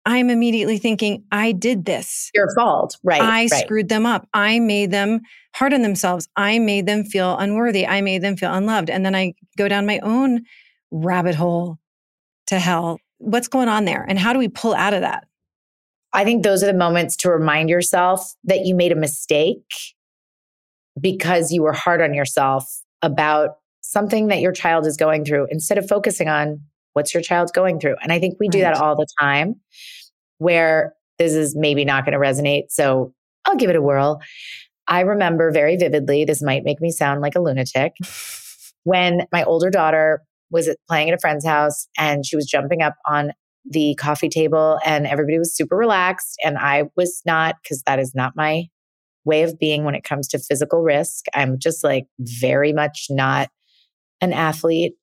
I'm 0.06 0.30
immediately 0.30 0.78
thinking, 0.78 1.24
I 1.32 1.52
did 1.52 1.86
this. 1.86 2.32
Your 2.34 2.48
fault. 2.56 2.98
Right. 3.04 3.22
I 3.22 3.42
right. 3.42 3.50
screwed 3.50 3.90
them 3.90 4.06
up. 4.06 4.28
I 4.34 4.60
made 4.60 4.92
them 4.92 5.22
hard 5.54 5.74
on 5.74 5.82
themselves. 5.82 6.28
I 6.36 6.60
made 6.60 6.86
them 6.86 7.04
feel 7.04 7.38
unworthy. 7.38 7.86
I 7.86 8.02
made 8.02 8.22
them 8.22 8.38
feel 8.38 8.54
unloved. 8.54 8.90
And 8.90 9.06
then 9.06 9.16
I 9.16 9.34
go 9.58 9.68
down 9.68 9.86
my 9.86 10.00
own 10.00 10.44
rabbit 10.92 11.36
hole 11.36 11.78
to 12.48 12.60
hell. 12.60 13.00
What's 13.18 13.48
going 13.48 13.68
on 13.68 13.86
there? 13.86 14.06
And 14.08 14.18
how 14.18 14.34
do 14.34 14.40
we 14.40 14.48
pull 14.48 14.74
out 14.74 14.94
of 14.94 15.02
that? 15.02 15.26
I 16.14 16.24
think 16.24 16.44
those 16.44 16.64
are 16.64 16.68
the 16.68 16.74
moments 16.74 17.16
to 17.18 17.30
remind 17.30 17.70
yourself 17.70 18.34
that 18.46 18.66
you 18.66 18.74
made 18.74 18.92
a 18.92 18.96
mistake 18.96 19.64
because 21.00 21.52
you 21.52 21.62
were 21.62 21.74
hard 21.74 22.02
on 22.02 22.14
yourself 22.14 22.82
about 23.02 23.58
something 23.82 24.28
that 24.28 24.40
your 24.40 24.52
child 24.52 24.86
is 24.86 24.98
going 24.98 25.26
through 25.26 25.48
instead 25.50 25.78
of 25.78 25.88
focusing 25.88 26.28
on 26.28 26.62
what's 27.00 27.14
your 27.14 27.24
child 27.24 27.50
going 27.54 27.80
through. 27.80 27.96
And 28.04 28.12
I 28.12 28.20
think 28.20 28.36
we 28.42 28.48
right. 28.48 28.52
do 28.52 28.60
that 28.60 28.76
all 28.76 28.98
the 28.98 29.08
time 29.22 29.56
where 30.38 30.94
this 31.18 31.34
is 31.34 31.56
maybe 31.56 31.86
not 31.86 32.06
going 32.06 32.12
to 32.12 32.20
resonate. 32.20 32.64
So 32.70 33.14
I'll 33.46 33.56
give 33.56 33.70
it 33.70 33.78
a 33.78 33.82
whirl. 33.82 34.20
I 34.90 35.00
remember 35.02 35.50
very 35.50 35.78
vividly, 35.78 36.26
this 36.26 36.42
might 36.42 36.66
make 36.66 36.82
me 36.82 36.92
sound 36.92 37.22
like 37.22 37.36
a 37.36 37.40
lunatic, 37.40 37.94
when 38.84 39.28
my 39.32 39.46
older 39.46 39.70
daughter 39.70 40.22
was 40.52 40.70
playing 40.90 41.10
at 41.10 41.16
a 41.16 41.20
friend's 41.20 41.46
house 41.46 41.88
and 41.98 42.26
she 42.26 42.36
was 42.36 42.46
jumping 42.46 42.82
up 42.82 42.96
on 43.06 43.32
the 43.64 43.96
coffee 43.96 44.30
table 44.30 44.78
and 44.86 45.08
everybody 45.08 45.38
was 45.38 45.56
super 45.56 45.78
relaxed. 45.78 46.38
And 46.44 46.58
I 46.58 46.90
was 46.98 47.22
not, 47.26 47.56
because 47.64 47.82
that 47.84 48.00
is 48.00 48.14
not 48.14 48.34
my 48.36 48.66
way 49.24 49.44
of 49.44 49.58
being 49.58 49.86
when 49.86 49.96
it 49.96 50.04
comes 50.04 50.28
to 50.30 50.40
physical 50.40 50.82
risk. 50.82 51.26
I'm 51.34 51.60
just 51.60 51.82
like 51.82 52.08
very 52.20 52.74
much 52.74 53.08
not 53.10 53.50
an 54.22 54.34
athlete. 54.34 54.94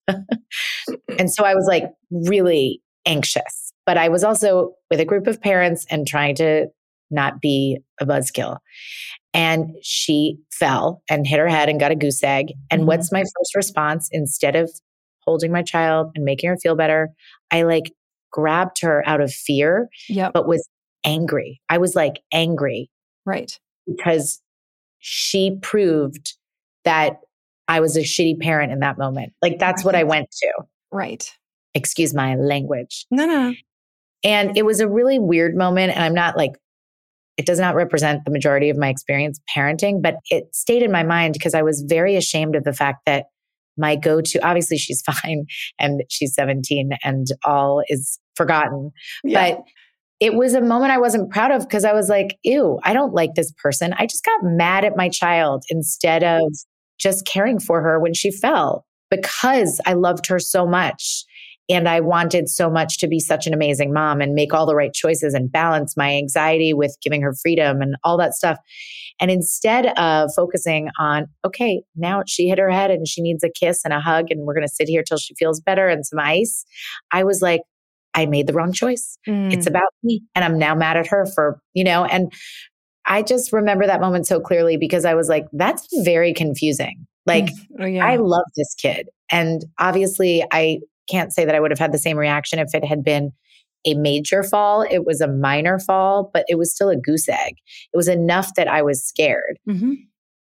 and 1.18 1.32
so 1.32 1.44
I 1.44 1.54
was 1.54 1.66
like 1.66 1.84
really 2.10 2.82
anxious, 3.06 3.72
but 3.84 3.96
I 3.96 4.08
was 4.08 4.24
also 4.24 4.74
with 4.90 5.00
a 5.00 5.04
group 5.04 5.26
of 5.26 5.40
parents 5.40 5.86
and 5.90 6.06
trying 6.06 6.34
to 6.36 6.66
not 7.10 7.40
be 7.40 7.78
a 8.00 8.06
buzzkill. 8.06 8.58
And 9.32 9.70
she 9.82 10.38
fell 10.50 11.02
and 11.10 11.26
hit 11.26 11.38
her 11.38 11.48
head 11.48 11.68
and 11.68 11.78
got 11.78 11.92
a 11.92 11.96
goose 11.96 12.22
egg. 12.22 12.52
And 12.70 12.80
mm-hmm. 12.80 12.88
what's 12.88 13.12
my 13.12 13.20
first 13.20 13.54
response? 13.54 14.08
Instead 14.10 14.56
of 14.56 14.70
holding 15.20 15.52
my 15.52 15.62
child 15.62 16.10
and 16.14 16.24
making 16.24 16.48
her 16.48 16.56
feel 16.56 16.74
better, 16.74 17.10
I 17.50 17.62
like 17.62 17.92
grabbed 18.32 18.80
her 18.82 19.02
out 19.06 19.20
of 19.20 19.32
fear, 19.32 19.88
yep. 20.08 20.32
but 20.32 20.48
was 20.48 20.66
angry. 21.04 21.60
I 21.68 21.78
was 21.78 21.94
like 21.94 22.22
angry. 22.32 22.90
Right. 23.24 23.58
Because 23.86 24.40
she 24.98 25.58
proved 25.62 26.34
that 26.84 27.18
I 27.68 27.80
was 27.80 27.96
a 27.96 28.00
shitty 28.00 28.40
parent 28.40 28.72
in 28.72 28.80
that 28.80 28.98
moment. 28.98 29.32
Like 29.42 29.58
that's 29.58 29.84
what 29.84 29.94
I 29.94 30.04
went 30.04 30.30
to. 30.30 30.52
Right. 30.92 31.30
Excuse 31.74 32.14
my 32.14 32.36
language. 32.36 33.06
No, 33.10 33.26
no. 33.26 33.54
And 34.24 34.56
it 34.56 34.64
was 34.64 34.80
a 34.80 34.88
really 34.88 35.18
weird 35.18 35.56
moment. 35.56 35.94
And 35.94 36.02
I'm 36.02 36.14
not 36.14 36.36
like, 36.36 36.52
it 37.36 37.44
does 37.44 37.60
not 37.60 37.74
represent 37.74 38.24
the 38.24 38.30
majority 38.30 38.70
of 38.70 38.78
my 38.78 38.88
experience 38.88 39.40
parenting, 39.54 40.00
but 40.00 40.16
it 40.30 40.54
stayed 40.54 40.82
in 40.82 40.90
my 40.90 41.02
mind 41.02 41.34
because 41.34 41.54
I 41.54 41.62
was 41.62 41.84
very 41.86 42.16
ashamed 42.16 42.56
of 42.56 42.64
the 42.64 42.72
fact 42.72 43.02
that 43.06 43.26
my 43.76 43.94
go 43.94 44.22
to, 44.22 44.38
obviously, 44.38 44.78
she's 44.78 45.02
fine 45.22 45.46
and 45.78 46.02
she's 46.08 46.34
17 46.34 46.92
and 47.04 47.26
all 47.44 47.82
is 47.88 48.18
forgotten. 48.34 48.90
Yeah. 49.22 49.50
But 49.50 49.64
it 50.18 50.34
was 50.34 50.54
a 50.54 50.62
moment 50.62 50.92
I 50.92 50.98
wasn't 50.98 51.30
proud 51.30 51.50
of 51.50 51.62
because 51.62 51.84
I 51.84 51.92
was 51.92 52.08
like, 52.08 52.38
ew, 52.42 52.80
I 52.84 52.94
don't 52.94 53.12
like 53.12 53.34
this 53.34 53.52
person. 53.62 53.94
I 53.98 54.06
just 54.06 54.24
got 54.24 54.44
mad 54.44 54.84
at 54.84 54.96
my 54.96 55.10
child 55.10 55.64
instead 55.68 56.24
of 56.24 56.42
just 56.98 57.26
caring 57.26 57.58
for 57.58 57.82
her 57.82 58.00
when 58.00 58.14
she 58.14 58.30
fell 58.30 58.86
because 59.10 59.80
I 59.86 59.94
loved 59.94 60.26
her 60.26 60.38
so 60.38 60.66
much. 60.66 61.24
And 61.68 61.88
I 61.88 61.98
wanted 61.98 62.48
so 62.48 62.70
much 62.70 62.98
to 62.98 63.08
be 63.08 63.18
such 63.18 63.48
an 63.48 63.52
amazing 63.52 63.92
mom 63.92 64.20
and 64.20 64.34
make 64.34 64.54
all 64.54 64.66
the 64.66 64.76
right 64.76 64.92
choices 64.92 65.34
and 65.34 65.50
balance 65.50 65.96
my 65.96 66.14
anxiety 66.14 66.72
with 66.72 66.96
giving 67.02 67.22
her 67.22 67.34
freedom 67.34 67.82
and 67.82 67.96
all 68.04 68.16
that 68.18 68.34
stuff. 68.34 68.58
And 69.20 69.32
instead 69.32 69.86
of 69.98 70.30
focusing 70.36 70.90
on, 70.96 71.26
okay, 71.44 71.82
now 71.96 72.22
she 72.24 72.48
hit 72.48 72.58
her 72.58 72.70
head 72.70 72.92
and 72.92 73.08
she 73.08 73.20
needs 73.20 73.42
a 73.42 73.50
kiss 73.50 73.80
and 73.84 73.92
a 73.92 73.98
hug, 73.98 74.26
and 74.30 74.46
we're 74.46 74.54
going 74.54 74.66
to 74.66 74.72
sit 74.72 74.88
here 74.88 75.02
till 75.02 75.18
she 75.18 75.34
feels 75.34 75.60
better 75.60 75.88
and 75.88 76.06
some 76.06 76.20
ice, 76.20 76.64
I 77.10 77.24
was 77.24 77.42
like, 77.42 77.62
I 78.14 78.26
made 78.26 78.46
the 78.46 78.52
wrong 78.52 78.72
choice. 78.72 79.18
Mm. 79.26 79.52
It's 79.52 79.66
about 79.66 79.92
me. 80.04 80.22
And 80.36 80.44
I'm 80.44 80.58
now 80.58 80.74
mad 80.76 80.96
at 80.96 81.08
her 81.08 81.26
for, 81.26 81.60
you 81.74 81.82
know, 81.82 82.04
and 82.04 82.32
I 83.06 83.22
just 83.22 83.52
remember 83.52 83.86
that 83.86 84.00
moment 84.00 84.26
so 84.26 84.40
clearly 84.40 84.76
because 84.76 85.04
I 85.04 85.14
was 85.14 85.28
like, 85.28 85.46
that's 85.52 85.86
very 86.02 86.34
confusing. 86.34 87.06
Like, 87.24 87.46
mm, 87.46 87.52
oh, 87.80 87.86
yeah. 87.86 88.04
I 88.04 88.16
love 88.16 88.44
this 88.56 88.74
kid. 88.74 89.08
And 89.30 89.64
obviously, 89.78 90.44
I 90.50 90.80
can't 91.10 91.32
say 91.32 91.44
that 91.44 91.54
I 91.54 91.60
would 91.60 91.70
have 91.70 91.78
had 91.78 91.92
the 91.92 91.98
same 91.98 92.16
reaction 92.16 92.58
if 92.58 92.74
it 92.74 92.84
had 92.84 93.04
been 93.04 93.32
a 93.84 93.94
major 93.94 94.42
fall. 94.42 94.82
It 94.82 95.04
was 95.04 95.20
a 95.20 95.28
minor 95.28 95.78
fall, 95.78 96.30
but 96.32 96.44
it 96.48 96.56
was 96.56 96.74
still 96.74 96.88
a 96.88 96.96
goose 96.96 97.28
egg. 97.28 97.54
It 97.92 97.96
was 97.96 98.08
enough 98.08 98.54
that 98.56 98.68
I 98.68 98.82
was 98.82 99.04
scared. 99.04 99.58
Mm-hmm. 99.68 99.94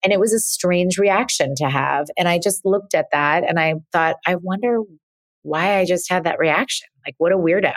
And 0.04 0.14
it 0.14 0.20
was 0.20 0.34
a 0.34 0.40
strange 0.40 0.98
reaction 0.98 1.56
to 1.58 1.70
have. 1.70 2.08
And 2.18 2.28
I 2.28 2.40
just 2.40 2.66
looked 2.66 2.94
at 2.94 3.08
that 3.12 3.44
and 3.44 3.60
I 3.60 3.76
thought, 3.92 4.16
I 4.26 4.36
wonder 4.36 4.80
why 5.44 5.78
I 5.78 5.86
just 5.86 6.10
had 6.10 6.24
that 6.26 6.40
reaction. 6.40 6.88
Like, 7.06 7.16
what 7.18 7.34
a 7.34 7.38
weirdo. 7.38 7.74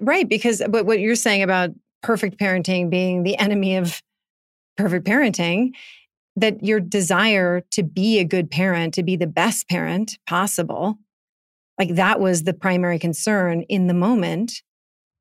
Right. 0.00 0.28
Because 0.28 0.62
but 0.68 0.86
what 0.86 1.00
you're 1.00 1.14
saying 1.14 1.42
about 1.42 1.70
perfect 2.02 2.38
parenting 2.38 2.90
being 2.90 3.22
the 3.22 3.36
enemy 3.38 3.76
of 3.76 4.02
perfect 4.76 5.06
parenting, 5.06 5.72
that 6.36 6.62
your 6.62 6.80
desire 6.80 7.62
to 7.72 7.82
be 7.82 8.18
a 8.18 8.24
good 8.24 8.50
parent, 8.50 8.94
to 8.94 9.02
be 9.02 9.16
the 9.16 9.26
best 9.26 9.68
parent 9.68 10.18
possible, 10.26 10.98
like 11.78 11.94
that 11.94 12.20
was 12.20 12.44
the 12.44 12.54
primary 12.54 12.98
concern 12.98 13.62
in 13.62 13.86
the 13.86 13.94
moment 13.94 14.62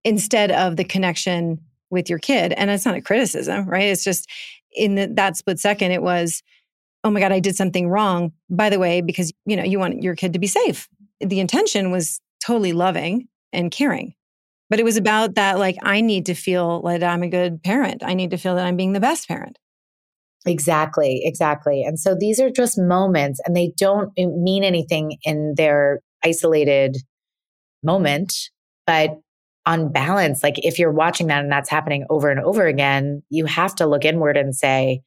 instead 0.04 0.52
of 0.52 0.76
the 0.76 0.84
connection 0.84 1.60
with 1.90 2.10
your 2.10 2.20
kid. 2.20 2.54
And 2.54 2.70
it's 2.70 2.86
not 2.86 2.96
a 2.96 3.02
criticism, 3.02 3.66
right? 3.68 3.86
It's 3.86 4.04
just 4.04 4.30
in 4.74 4.96
the, 4.96 5.08
that 5.14 5.38
split 5.38 5.60
second, 5.60 5.92
it 5.92 6.02
was, 6.02 6.44
oh 7.04 7.10
my 7.10 7.20
God, 7.20 7.32
I 7.32 7.40
did 7.40 7.56
something 7.56 7.90
wrong. 7.90 8.32
By 8.50 8.70
the 8.70 8.80
way, 8.80 9.02
because 9.02 9.32
you 9.46 9.56
know, 9.56 9.64
you 9.64 9.80
want 9.80 10.04
your 10.04 10.16
kid 10.16 10.34
to 10.34 10.40
be 10.40 10.48
safe. 10.48 10.88
The 11.20 11.40
intention 11.40 11.92
was 11.92 12.22
totally 12.46 12.74
loving 12.74 13.28
and 13.54 13.72
caring. 13.72 14.14
But 14.70 14.80
it 14.80 14.84
was 14.84 14.98
about 14.98 15.36
that, 15.36 15.60
like, 15.60 15.78
I 15.82 16.02
need 16.02 16.26
to 16.26 16.34
feel 16.34 16.82
like 16.84 17.02
I'm 17.02 17.24
a 17.24 17.30
good 17.30 17.64
parent. 17.64 18.04
I 18.04 18.14
need 18.14 18.32
to 18.32 18.38
feel 18.38 18.56
that 18.56 18.66
I'm 18.66 18.76
being 18.76 18.94
the 18.94 19.00
best 19.00 19.28
parent. 19.28 19.58
Exactly, 20.46 21.22
exactly. 21.24 21.84
And 21.84 22.00
so 22.00 22.16
these 22.18 22.40
are 22.40 22.50
just 22.50 22.78
moments 22.78 23.40
and 23.46 23.56
they 23.56 23.74
don't 23.78 24.12
eh, 24.18 24.26
mean 24.26 24.64
anything 24.64 25.18
in 25.24 25.54
their 25.58 26.02
isolated 26.24 26.98
moment. 27.84 28.34
But 28.86 29.12
on 29.66 29.92
balance, 29.92 30.44
like 30.44 30.56
if 30.58 30.80
you're 30.80 30.92
watching 30.92 31.28
that 31.28 31.44
and 31.44 31.52
that's 31.52 31.70
happening 31.70 32.06
over 32.10 32.30
and 32.30 32.40
over 32.40 32.66
again, 32.66 33.24
you 33.30 33.46
have 33.46 33.76
to 33.76 33.86
look 33.86 34.06
inward 34.06 34.38
and 34.38 34.56
say, 34.56 35.02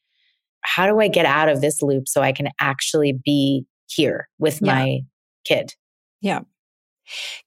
how 0.63 0.87
do 0.87 1.01
I 1.01 1.09
get 1.09 1.25
out 1.25 1.49
of 1.49 1.63
this 1.63 1.81
loop 1.81 2.07
so 2.07 2.21
I 2.21 2.33
can 2.33 2.49
actually 2.61 3.19
be 3.25 3.65
here 3.87 4.29
with 4.39 4.61
yeah. 4.61 4.75
my 4.75 5.01
kid? 5.47 5.73
Yeah. 6.21 6.41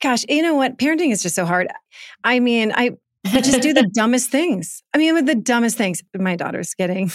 Gosh, 0.01 0.25
you 0.27 0.41
know 0.41 0.55
what? 0.55 0.77
Parenting 0.77 1.11
is 1.11 1.21
just 1.21 1.35
so 1.35 1.45
hard. 1.45 1.67
I 2.23 2.39
mean, 2.39 2.71
I, 2.75 2.91
I 3.25 3.41
just 3.41 3.61
do 3.61 3.73
the 3.73 3.89
dumbest 3.93 4.29
things. 4.29 4.83
I 4.93 4.97
mean, 4.97 5.13
with 5.13 5.25
the 5.25 5.35
dumbest 5.35 5.77
things. 5.77 6.01
My 6.15 6.35
daughter's 6.35 6.73
getting, 6.73 7.09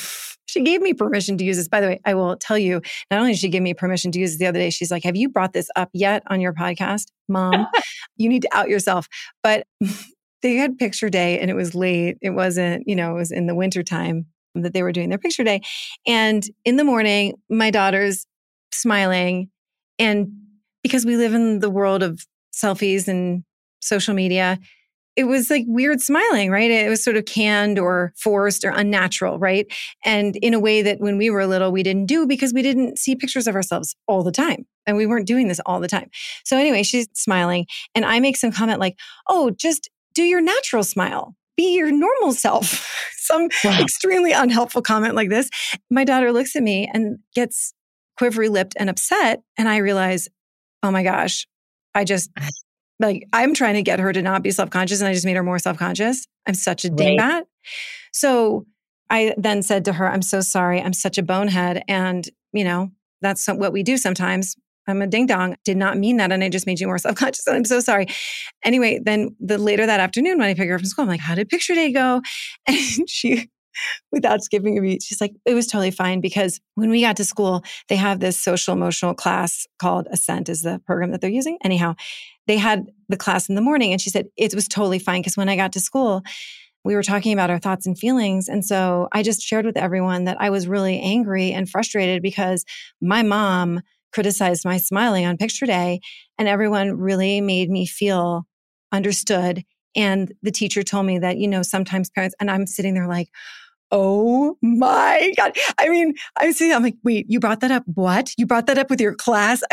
she 0.47 0.63
gave 0.63 0.81
me 0.81 0.95
permission 0.95 1.37
to 1.39 1.45
use 1.45 1.57
this. 1.57 1.69
By 1.69 1.81
the 1.81 1.89
way, 1.89 2.01
I 2.05 2.15
will 2.15 2.37
tell 2.37 2.59
you, 2.59 2.81
not 3.11 3.21
only 3.21 3.33
did 3.33 3.41
she 3.41 3.49
give 3.49 3.63
me 3.63 3.75
permission 3.75 4.11
to 4.13 4.19
use 4.19 4.33
this 4.33 4.39
the 4.39 4.47
other 4.47 4.59
day, 4.59 4.71
she's 4.71 4.91
like, 4.91 5.05
Have 5.05 5.17
you 5.17 5.29
brought 5.29 5.53
this 5.53 5.69
up 5.77 5.91
yet 5.93 6.23
on 6.29 6.41
your 6.41 6.55
podcast? 6.55 7.07
Mom, 7.29 7.67
you 8.17 8.29
need 8.29 8.43
to 8.43 8.57
out 8.57 8.69
yourself. 8.69 9.09
But 9.43 9.67
they 10.43 10.55
had 10.55 10.79
picture 10.79 11.11
day 11.11 11.39
and 11.41 11.51
it 11.51 11.55
was 11.55 11.75
late. 11.75 12.17
It 12.23 12.31
wasn't, 12.31 12.85
you 12.87 12.97
know, 12.97 13.13
it 13.13 13.19
was 13.19 13.31
in 13.31 13.47
the 13.47 13.55
wintertime 13.55 14.27
that 14.55 14.73
they 14.73 14.83
were 14.83 14.93
doing 14.93 15.09
their 15.09 15.19
picture 15.19 15.45
day. 15.45 15.61
And 16.07 16.43
in 16.65 16.77
the 16.77 16.85
morning, 16.85 17.35
my 17.51 17.71
daughter's 17.71 18.27
smiling. 18.73 19.51
And 19.99 20.33
because 20.83 21.05
we 21.05 21.17
live 21.17 21.35
in 21.35 21.61
the 21.61 21.71
world 21.71 22.03
of 22.03 22.25
selfies 22.53 23.09
and 23.09 23.45
social 23.81 24.15
media, 24.15 24.59
it 25.19 25.25
was 25.25 25.51
like 25.51 25.65
weird 25.67 26.01
smiling, 26.01 26.49
right? 26.49 26.71
It 26.71 26.89
was 26.89 27.03
sort 27.03 27.17
of 27.17 27.25
canned 27.25 27.77
or 27.77 28.13
forced 28.17 28.65
or 28.65 28.71
unnatural, 28.71 29.41
right? 29.41 29.67
And 30.05 30.37
in 30.37 30.55
a 30.55 30.61
way 30.61 30.81
that 30.83 31.01
when 31.01 31.19
we 31.19 31.29
were 31.29 31.45
little, 31.45 31.73
we 31.73 31.83
didn't 31.83 32.07
do 32.07 32.25
because 32.25 32.55
we 32.55 32.63
didn't 32.63 33.01
see 33.01 33.17
pictures 33.17 33.49
of 33.49 33.57
ourselves 33.57 33.97
all 34.07 34.23
the 34.23 34.31
time. 34.31 34.65
And 34.87 34.97
we 34.97 35.07
weren't 35.07 35.27
doing 35.27 35.49
this 35.49 35.61
all 35.67 35.81
the 35.81 35.89
time. 35.89 36.09
So 36.45 36.57
anyway, 36.57 36.85
she's 36.85 37.09
smiling. 37.15 37.67
And 37.97 38.05
I 38.05 38.21
make 38.21 38.37
some 38.37 38.53
comment 38.53 38.79
like, 38.79 38.97
oh, 39.27 39.51
just 39.51 39.91
do 40.15 40.23
your 40.23 40.41
natural 40.41 40.85
smile. 40.85 41.35
Be 41.57 41.75
your 41.75 41.91
normal 41.91 42.33
self. 42.33 42.89
some 43.17 43.49
wow. 43.65 43.81
extremely 43.81 44.31
unhelpful 44.31 44.83
comment 44.83 45.17
like 45.17 45.31
this. 45.31 45.51
My 45.91 46.05
daughter 46.05 46.33
looks 46.33 46.55
at 46.55 46.63
me 46.63 46.89
and 46.95 47.19
gets 47.35 47.75
quivery 48.21 48.49
lipped 48.49 48.75
and 48.79 48.89
upset. 48.89 49.43
And 49.57 49.69
I 49.69 49.79
realize, 49.79 50.29
oh 50.83 50.91
my 50.91 51.03
gosh, 51.03 51.47
I 51.95 52.05
just 52.05 52.31
like 53.01 53.27
I'm 53.33 53.55
trying 53.55 53.75
to 53.75 53.83
get 53.83 54.01
her 54.01 54.13
to 54.13 54.23
not 54.23 54.43
be 54.43 54.51
self-conscious 54.51 55.01
and 55.01 55.09
I 55.09 55.15
just 55.15 55.27
made 55.27 55.37
her 55.37 55.43
more 55.43 55.59
self-conscious. 55.59 56.27
I'm 56.47 56.55
such 56.55 56.85
a 56.85 56.89
dingbat. 56.89 57.45
So 58.13 58.67
I 59.11 59.35
then 59.37 59.63
said 59.63 59.85
to 59.87 59.93
her, 59.95 60.09
I'm 60.11 60.23
so 60.23 60.41
sorry. 60.41 60.81
I'm 60.81 60.93
such 60.93 61.19
a 61.19 61.23
bonehead. 61.23 61.83
And, 61.89 62.29
you 62.53 62.65
know, 62.65 62.91
that's 63.21 63.47
what 63.47 63.73
we 63.73 63.83
do 63.83 63.97
sometimes. 63.97 64.57
I'm 64.87 65.03
a 65.03 65.07
ding 65.07 65.27
dong. 65.27 65.57
Did 65.65 65.77
not 65.77 65.99
mean 65.99 66.17
that. 66.17 66.33
And 66.33 66.43
I 66.43 66.49
just 66.49 66.67
made 66.67 66.81
you 66.81 66.87
more 66.87 66.99
self 66.99 67.17
conscious. 67.17 67.47
And 67.47 67.57
I'm 67.57 67.65
so 67.65 67.81
sorry. 67.81 68.07
Anyway, 68.65 69.01
then 69.03 69.37
the 69.41 69.59
later 69.59 69.87
that 69.87 70.01
afternoon 70.01 70.39
when 70.39 70.49
I 70.49 70.55
pick 70.55 70.69
her 70.69 70.75
up 70.75 70.81
from 70.81 70.89
school, 70.89 71.03
I'm 71.05 71.09
like, 71.09 71.21
how 71.21 71.35
did 71.35 71.49
picture 71.49 71.75
day 71.75 71.93
go? 71.93 72.23
And 72.67 73.09
she, 73.09 73.51
without 74.13 74.43
skipping 74.43 74.79
a 74.79 74.81
beat, 74.81 75.03
she's 75.03 75.21
like, 75.21 75.35
it 75.45 75.55
was 75.55 75.67
totally 75.67 75.91
fine 75.91 76.21
because 76.21 76.61
when 76.75 76.91
we 76.91 77.01
got 77.01 77.17
to 77.17 77.25
school, 77.25 77.63
they 77.89 77.97
have 77.97 78.21
this 78.21 78.39
social 78.39 78.75
emotional 78.75 79.15
class 79.15 79.67
called 79.79 80.07
Ascent, 80.11 80.49
is 80.49 80.63
the 80.63 80.81
program 80.87 81.11
that 81.13 81.21
they're 81.21 81.31
using. 81.31 81.59
Anyhow, 81.65 81.95
they 82.47 82.57
had 82.57 82.87
the 83.09 83.17
class 83.17 83.49
in 83.49 83.55
the 83.55 83.61
morning 83.61 83.93
and 83.93 84.01
she 84.01 84.11
said, 84.11 84.29
it 84.37 84.55
was 84.55 84.69
totally 84.69 84.99
fine 84.99 85.21
because 85.21 85.37
when 85.37 85.49
I 85.49 85.57
got 85.57 85.73
to 85.73 85.81
school, 85.81 86.23
we 86.85 86.95
were 86.95 87.03
talking 87.03 87.33
about 87.33 87.51
our 87.51 87.59
thoughts 87.59 87.87
and 87.87 87.99
feelings. 87.99 88.49
And 88.49 88.65
so 88.65 89.09
I 89.13 89.23
just 89.23 89.43
shared 89.43 89.67
with 89.67 89.77
everyone 89.77 90.25
that 90.25 90.41
I 90.41 90.51
was 90.51 90.69
really 90.69 91.01
angry 91.01 91.53
and 91.53 91.69
frustrated 91.69 92.23
because 92.23 92.65
my 93.01 93.23
mom 93.23 93.81
criticized 94.13 94.65
my 94.65 94.79
smiling 94.79 95.27
on 95.27 95.37
picture 95.37 95.67
day 95.67 96.01
and 96.39 96.49
everyone 96.49 96.99
really 96.99 97.41
made 97.41 97.69
me 97.69 97.87
feel 97.87 98.47
understood. 98.93 99.65
And 99.95 100.33
the 100.43 100.51
teacher 100.51 100.83
told 100.83 101.07
me 101.07 101.19
that, 101.19 101.37
you 101.37 101.49
know, 101.49 101.63
sometimes 101.63 102.11
parents, 102.11 102.35
and 102.41 102.51
I'm 102.51 102.67
sitting 102.67 102.95
there 102.95 103.09
like, 103.09 103.29
Oh 103.91 104.57
my 104.63 105.33
God. 105.37 105.57
I 105.79 105.89
mean, 105.89 106.15
I'm 106.39 106.53
sitting, 106.53 106.75
I'm 106.75 106.83
like, 106.83 106.97
wait, 107.05 107.27
you 107.29 107.41
brought 107.41 107.61
that 107.61 107.71
up? 107.71 107.85
What? 107.87 108.33
You 108.37 108.47
brought 108.47 108.67
that 108.67 108.79
up 108.79 108.91
with 108.91 109.01
your 109.01 109.15
class? 109.15 109.63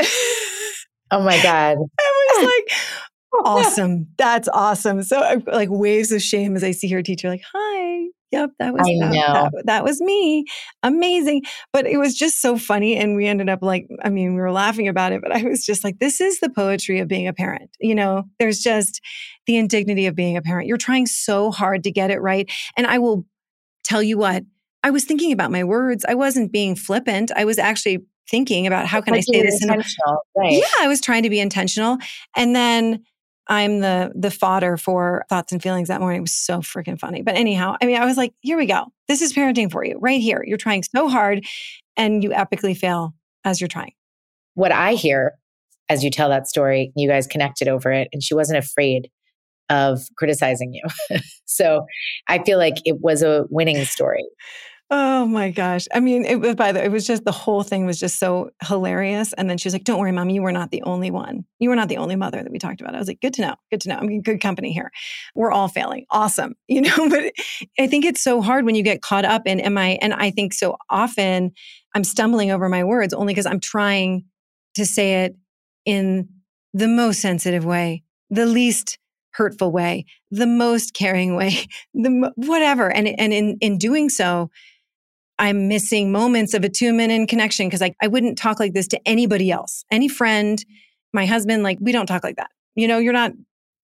Oh 1.12 1.24
my 1.24 1.42
God. 1.42 1.78
I 2.00 2.34
was 2.40 2.46
like, 2.68 3.46
awesome. 3.46 4.08
That's 4.18 4.48
awesome. 4.48 5.04
So 5.04 5.42
like 5.48 5.70
waves 5.72 6.12
of 6.12 6.22
shame 6.22 6.56
as 6.56 6.64
I 6.64 6.72
see 6.72 6.90
her 6.90 7.02
teacher, 7.02 7.30
like, 7.30 7.44
hi. 7.54 8.08
Yep, 8.32 8.50
that 8.60 8.74
was 8.74 8.82
that, 8.82 9.52
that, 9.54 9.66
that, 9.66 9.84
was 9.84 10.02
me. 10.02 10.46
Amazing. 10.84 11.44
But 11.72 11.86
it 11.86 11.98
was 11.98 12.16
just 12.16 12.42
so 12.42 12.58
funny. 12.58 12.98
And 12.98 13.16
we 13.16 13.28
ended 13.28 13.50
up 13.50 13.60
like, 13.62 13.88
I 14.04 14.10
mean, 14.10 14.34
we 14.34 14.42
were 14.42 14.52
laughing 14.52 14.90
about 14.90 15.14
it, 15.14 15.22
but 15.22 15.32
I 15.32 15.44
was 15.44 15.66
just 15.66 15.86
like, 15.86 16.00
this 16.00 16.20
is 16.20 16.40
the 16.40 16.50
poetry 16.50 17.00
of 17.00 17.08
being 17.08 17.28
a 17.28 17.34
parent. 17.34 17.70
You 17.80 17.96
know, 17.96 18.24
there's 18.40 18.60
just 18.60 19.00
the 19.46 19.56
indignity 19.56 20.08
of 20.08 20.16
being 20.16 20.36
a 20.36 20.42
parent. 20.42 20.68
You're 20.68 20.76
trying 20.76 21.06
so 21.06 21.52
hard 21.52 21.84
to 21.84 21.92
get 21.92 22.12
it 22.12 22.20
right. 22.20 22.52
And 22.76 22.88
I 22.88 22.98
will 22.98 23.26
tell 23.86 24.04
you 24.04 24.18
what, 24.18 24.44
I 24.84 24.92
was 24.92 25.06
thinking 25.06 25.32
about 25.32 25.52
my 25.52 25.64
words. 25.64 26.06
I 26.08 26.16
wasn't 26.16 26.52
being 26.52 26.76
flippant. 26.76 27.32
I 27.36 27.46
was 27.46 27.58
actually 27.58 28.06
thinking 28.30 28.68
about 28.68 28.88
how 28.88 29.02
can 29.02 29.14
like 29.14 29.20
I 29.20 29.34
say 29.34 29.42
this 29.42 29.64
in 29.64 29.70
a, 29.70 29.78
right. 30.36 30.54
Yeah, 30.54 30.64
I 30.80 30.88
was 30.88 31.02
trying 31.02 31.24
to 31.24 31.30
be 31.30 31.40
intentional. 31.40 31.98
And 32.36 32.56
then 32.56 33.04
I'm 33.48 33.80
the 33.80 34.12
the 34.16 34.32
fodder 34.32 34.78
for 34.78 35.24
thoughts 35.30 35.52
and 35.52 35.62
feelings 35.62 35.88
that 35.88 36.02
morning. 36.02 36.20
It 36.20 36.22
was 36.22 36.34
so 36.34 36.60
freaking 36.60 37.00
funny. 37.00 37.22
But 37.22 37.36
anyhow, 37.36 37.76
I 37.82 37.86
mean, 37.86 38.02
I 38.02 38.06
was 38.06 38.18
like, 38.18 38.34
here 38.42 38.58
we 38.58 38.66
go. 38.66 38.86
This 39.08 39.22
is 39.22 39.34
parenting 39.34 39.72
for 39.72 39.84
you 39.84 39.98
right 40.00 40.22
here. 40.22 40.44
You're 40.46 40.58
trying 40.58 40.84
so 40.84 41.08
hard 41.08 41.46
and 41.96 42.24
you 42.24 42.32
epically 42.32 42.76
fail 42.76 43.14
as 43.44 43.62
you're 43.62 43.68
trying. 43.68 43.94
What 44.56 44.72
I 44.72 44.94
hear 44.94 45.34
as 45.90 46.04
you 46.04 46.10
tell 46.10 46.30
that 46.30 46.48
story, 46.48 46.92
you 46.96 47.08
guys 47.08 47.28
connected 47.28 47.68
over 47.68 47.92
it 47.92 48.08
and 48.12 48.24
she 48.24 48.34
wasn't 48.34 48.58
afraid 48.58 49.10
of 49.70 50.02
criticizing 50.18 50.74
you. 50.74 51.20
so 51.46 51.86
I 52.28 52.44
feel 52.44 52.58
like 52.58 52.76
it 52.86 52.98
was 53.02 53.22
a 53.24 53.46
winning 53.50 53.84
story. 53.86 54.26
Oh 54.92 55.26
my 55.26 55.50
gosh. 55.50 55.88
I 55.96 56.00
mean, 56.00 56.26
it 56.26 56.40
was 56.40 56.54
by 56.54 56.72
the 56.72 56.80
way, 56.80 56.86
it 56.86 56.92
was 56.92 57.08
just 57.08 57.26
the 57.26 57.32
whole 57.32 57.64
thing 57.64 57.88
was 57.88 58.00
just 58.00 58.20
so 58.20 58.52
hilarious. 58.64 59.34
And 59.34 59.50
then 59.50 59.58
she 59.58 59.68
was 59.68 59.74
like, 59.74 59.84
Don't 59.84 60.00
worry, 60.00 60.12
mom, 60.12 60.30
you 60.30 60.44
were 60.44 60.52
not 60.52 60.70
the 60.70 60.84
only 60.84 61.10
one. 61.10 61.44
You 61.58 61.70
were 61.70 61.76
not 61.76 61.90
the 61.90 61.98
only 61.98 62.16
mother 62.16 62.44
that 62.44 62.52
we 62.52 62.60
talked 62.60 62.82
about. 62.82 62.94
I 62.94 63.00
was 63.00 63.08
like, 63.08 63.20
good 63.20 63.34
to 63.36 63.42
know. 63.42 63.56
Good 63.72 63.82
to 63.82 63.90
know. 63.90 63.96
I'm 63.96 64.10
in 64.10 64.22
good 64.22 64.42
company 64.42 64.72
here. 64.72 64.92
We're 65.34 65.52
all 65.52 65.68
failing. 65.68 66.06
Awesome. 66.12 66.54
You 66.68 66.82
know, 66.82 67.10
but 67.10 67.32
I 67.80 67.88
think 67.88 68.04
it's 68.04 68.22
so 68.22 68.42
hard 68.42 68.66
when 68.66 68.76
you 68.76 68.84
get 68.84 69.02
caught 69.02 69.24
up 69.24 69.44
in 69.46 69.62
am 69.62 69.78
I 69.78 69.98
and 70.02 70.14
I 70.14 70.30
think 70.30 70.54
so 70.54 70.76
often 70.90 71.54
I'm 71.96 72.04
stumbling 72.04 72.52
over 72.52 72.68
my 72.68 72.84
words 72.84 73.14
only 73.14 73.34
because 73.34 73.46
I'm 73.46 73.62
trying 73.62 74.26
to 74.76 74.86
say 74.86 75.24
it 75.24 75.38
in 75.86 76.28
the 76.74 76.90
most 76.90 77.22
sensitive 77.22 77.64
way, 77.64 78.04
the 78.30 78.46
least 78.46 78.98
hurtful 79.36 79.72
way, 79.72 80.06
the 80.32 80.48
most 80.48 80.94
caring 80.94 81.36
way, 81.36 81.68
the 81.94 82.32
whatever. 82.36 82.92
And 82.92 83.08
and 83.08 83.34
in 83.34 83.58
in 83.62 83.78
doing 83.78 84.10
so, 84.10 84.50
I'm 85.38 85.68
missing 85.68 86.12
moments 86.12 86.54
of 86.54 86.64
attunement 86.64 87.12
and 87.12 87.28
connection 87.28 87.68
because 87.68 87.82
I, 87.82 87.94
I 88.02 88.08
wouldn't 88.08 88.38
talk 88.38 88.60
like 88.60 88.74
this 88.74 88.88
to 88.90 89.08
anybody 89.08 89.52
else, 89.52 89.84
any 89.92 90.08
friend, 90.08 90.64
my 91.14 91.26
husband. 91.26 91.64
Like 91.64 91.78
we 91.82 91.92
don't 91.92 92.06
talk 92.06 92.24
like 92.24 92.38
that. 92.38 92.50
You 92.76 92.88
know, 92.88 92.98
you're 92.98 93.14
not 93.14 93.34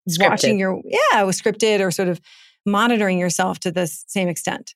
scripted. 0.10 0.30
watching 0.30 0.60
your 0.60 0.82
yeah, 0.86 1.24
was 1.24 1.40
scripted 1.42 1.82
or 1.82 1.92
sort 1.92 2.08
of 2.08 2.22
monitoring 2.66 3.20
yourself 3.20 3.60
to 3.60 3.72
the 3.72 3.88
same 3.88 4.28
extent. 4.28 4.76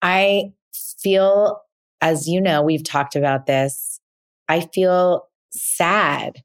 I 0.00 0.52
feel, 1.00 1.60
as 2.00 2.28
you 2.28 2.40
know, 2.40 2.62
we've 2.62 2.84
talked 2.84 3.16
about 3.16 3.46
this. 3.46 4.00
I 4.48 4.60
feel 4.60 5.28
sad 5.50 6.42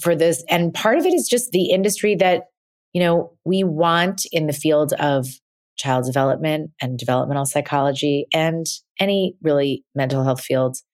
for 0.00 0.14
this, 0.14 0.44
and 0.48 0.72
part 0.72 0.98
of 0.98 1.06
it 1.06 1.14
is 1.14 1.28
just 1.28 1.50
the 1.50 1.70
industry 1.70 2.14
that 2.16 2.44
you 2.92 3.00
know 3.00 3.32
we 3.44 3.64
want 3.64 4.26
in 4.32 4.46
the 4.46 4.52
field 4.52 4.92
of 4.94 5.26
child 5.76 6.04
development 6.04 6.70
and 6.80 6.98
developmental 6.98 7.46
psychology 7.46 8.26
and 8.32 8.66
any 9.00 9.34
really 9.42 9.84
mental 9.94 10.22
health 10.22 10.40
fields 10.40 10.84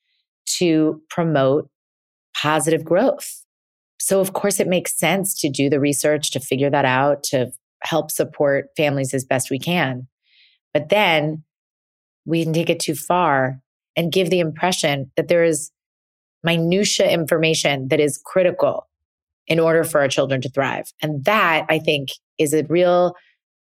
to 0.46 1.02
promote 1.10 1.68
positive 2.40 2.84
growth. 2.84 3.44
So, 4.00 4.20
of 4.20 4.32
course, 4.32 4.60
it 4.60 4.68
makes 4.68 4.96
sense 4.96 5.38
to 5.40 5.50
do 5.50 5.68
the 5.68 5.80
research 5.80 6.30
to 6.30 6.40
figure 6.40 6.70
that 6.70 6.84
out, 6.84 7.22
to 7.24 7.50
help 7.82 8.10
support 8.10 8.68
families 8.76 9.12
as 9.12 9.24
best 9.24 9.50
we 9.50 9.58
can. 9.58 10.06
But 10.72 10.88
then 10.88 11.42
we 12.24 12.44
can 12.44 12.52
take 12.52 12.70
it 12.70 12.80
too 12.80 12.94
far 12.94 13.60
and 13.96 14.12
give 14.12 14.30
the 14.30 14.40
impression 14.40 15.10
that 15.16 15.28
there 15.28 15.44
is 15.44 15.70
minutia 16.44 17.10
information 17.10 17.88
that 17.88 17.98
is 17.98 18.20
critical 18.24 18.88
in 19.48 19.58
order 19.58 19.82
for 19.82 20.00
our 20.00 20.08
children 20.08 20.40
to 20.42 20.50
thrive. 20.50 20.92
And 21.02 21.24
that 21.24 21.66
I 21.68 21.78
think 21.78 22.10
is 22.38 22.54
a 22.54 22.64
real 22.64 23.14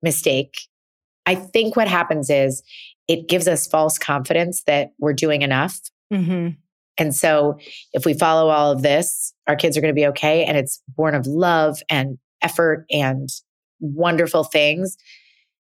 mistake 0.01 0.55
I 1.25 1.35
think 1.35 1.75
what 1.75 1.87
happens 1.87 2.29
is 2.29 2.63
it 3.07 3.27
gives 3.27 3.47
us 3.47 3.67
false 3.67 3.97
confidence 3.97 4.63
that 4.63 4.91
we're 4.99 5.13
doing 5.13 5.41
enough. 5.41 5.79
Mm-hmm. 6.11 6.49
And 6.97 7.15
so 7.15 7.57
if 7.93 8.05
we 8.05 8.13
follow 8.13 8.49
all 8.49 8.71
of 8.71 8.81
this, 8.81 9.33
our 9.47 9.55
kids 9.55 9.77
are 9.77 9.81
going 9.81 9.93
to 9.93 9.99
be 9.99 10.07
okay. 10.07 10.43
And 10.43 10.57
it's 10.57 10.81
born 10.89 11.15
of 11.15 11.25
love 11.25 11.79
and 11.89 12.17
effort 12.41 12.85
and 12.91 13.29
wonderful 13.79 14.43
things. 14.43 14.97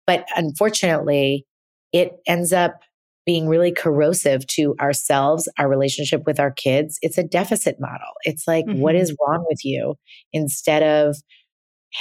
But 0.07 0.27
unfortunately, 0.37 1.47
it 1.93 2.13
ends 2.27 2.53
up 2.53 2.81
being 3.27 3.49
really 3.49 3.73
corrosive 3.73 4.47
to 4.47 4.75
ourselves, 4.81 5.49
our 5.59 5.69
relationship 5.69 6.23
with 6.25 6.39
our 6.39 6.53
kids. 6.53 6.99
It's 7.03 7.19
a 7.19 7.25
deficit 7.25 7.77
model. 7.81 8.13
It's 8.23 8.47
like, 8.47 8.65
mm-hmm. 8.65 8.81
what 8.81 8.95
is 8.95 9.15
wrong 9.21 9.45
with 9.49 9.65
you? 9.65 9.97
Instead 10.33 10.83
of 10.83 11.17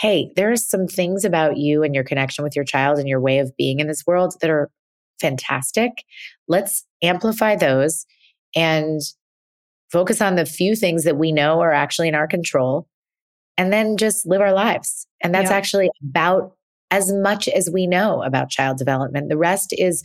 hey, 0.01 0.31
there 0.35 0.51
are 0.51 0.57
some 0.57 0.87
things 0.87 1.23
about 1.23 1.57
you 1.57 1.83
and 1.83 1.95
your 1.95 2.03
connection 2.03 2.43
with 2.43 2.55
your 2.55 2.65
child 2.65 2.99
and 2.99 3.07
your 3.07 3.21
way 3.21 3.39
of 3.39 3.55
being 3.57 3.79
in 3.79 3.87
this 3.87 4.03
world 4.05 4.35
that 4.41 4.49
are 4.49 4.69
fantastic. 5.21 6.03
Let's 6.47 6.85
amplify 7.01 7.55
those 7.55 8.05
and 8.55 8.99
focus 9.91 10.21
on 10.21 10.35
the 10.35 10.45
few 10.45 10.75
things 10.75 11.05
that 11.05 11.17
we 11.17 11.31
know 11.31 11.61
are 11.61 11.71
actually 11.71 12.09
in 12.09 12.15
our 12.15 12.27
control 12.27 12.87
and 13.57 13.71
then 13.71 13.95
just 13.95 14.25
live 14.25 14.41
our 14.41 14.53
lives. 14.53 15.07
And 15.23 15.33
that's 15.33 15.49
yeah. 15.49 15.55
actually 15.55 15.89
about 16.09 16.53
as 16.91 17.13
much 17.13 17.47
as 17.47 17.69
we 17.71 17.87
know 17.87 18.21
about 18.23 18.49
child 18.49 18.77
development. 18.77 19.29
The 19.29 19.37
rest 19.37 19.73
is 19.77 20.03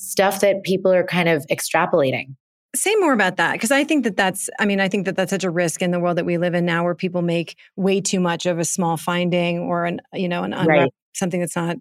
stuff 0.00 0.40
that 0.40 0.62
people 0.64 0.92
are 0.92 1.04
kind 1.04 1.28
of 1.28 1.46
extrapolating 1.48 2.34
say 2.74 2.94
more 2.96 3.12
about 3.12 3.36
that 3.36 3.52
because 3.52 3.70
i 3.70 3.84
think 3.84 4.04
that 4.04 4.16
that's 4.16 4.48
i 4.58 4.64
mean 4.64 4.80
i 4.80 4.88
think 4.88 5.04
that 5.04 5.16
that's 5.16 5.30
such 5.30 5.44
a 5.44 5.50
risk 5.50 5.82
in 5.82 5.90
the 5.90 6.00
world 6.00 6.16
that 6.16 6.24
we 6.24 6.38
live 6.38 6.54
in 6.54 6.64
now 6.64 6.84
where 6.84 6.94
people 6.94 7.20
make 7.20 7.56
way 7.76 8.00
too 8.00 8.20
much 8.20 8.46
of 8.46 8.58
a 8.58 8.64
small 8.64 8.96
finding 8.96 9.58
or 9.58 9.84
an 9.84 10.00
you 10.14 10.28
know 10.28 10.42
an 10.42 10.52
unrep- 10.52 10.66
right. 10.66 10.92
something 11.14 11.40
that's 11.40 11.56
not 11.56 11.76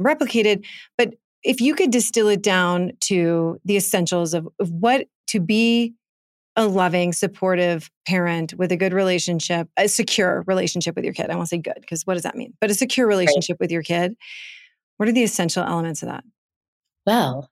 replicated 0.00 0.64
but 0.98 1.14
if 1.42 1.60
you 1.60 1.74
could 1.74 1.90
distill 1.90 2.28
it 2.28 2.42
down 2.42 2.90
to 3.00 3.60
the 3.64 3.76
essentials 3.76 4.34
of, 4.34 4.48
of 4.58 4.70
what 4.70 5.06
to 5.26 5.40
be 5.40 5.94
a 6.56 6.66
loving 6.66 7.12
supportive 7.12 7.90
parent 8.06 8.54
with 8.54 8.72
a 8.72 8.76
good 8.76 8.92
relationship 8.92 9.68
a 9.76 9.88
secure 9.88 10.42
relationship 10.46 10.96
with 10.96 11.04
your 11.04 11.14
kid 11.14 11.30
i 11.30 11.36
won't 11.36 11.48
say 11.48 11.58
good 11.58 11.78
because 11.80 12.02
what 12.04 12.14
does 12.14 12.24
that 12.24 12.36
mean 12.36 12.52
but 12.60 12.70
a 12.70 12.74
secure 12.74 13.06
relationship 13.06 13.54
right. 13.54 13.60
with 13.60 13.70
your 13.70 13.82
kid 13.82 14.16
what 14.96 15.08
are 15.08 15.12
the 15.12 15.22
essential 15.22 15.64
elements 15.64 16.02
of 16.02 16.08
that 16.08 16.24
well 17.06 17.48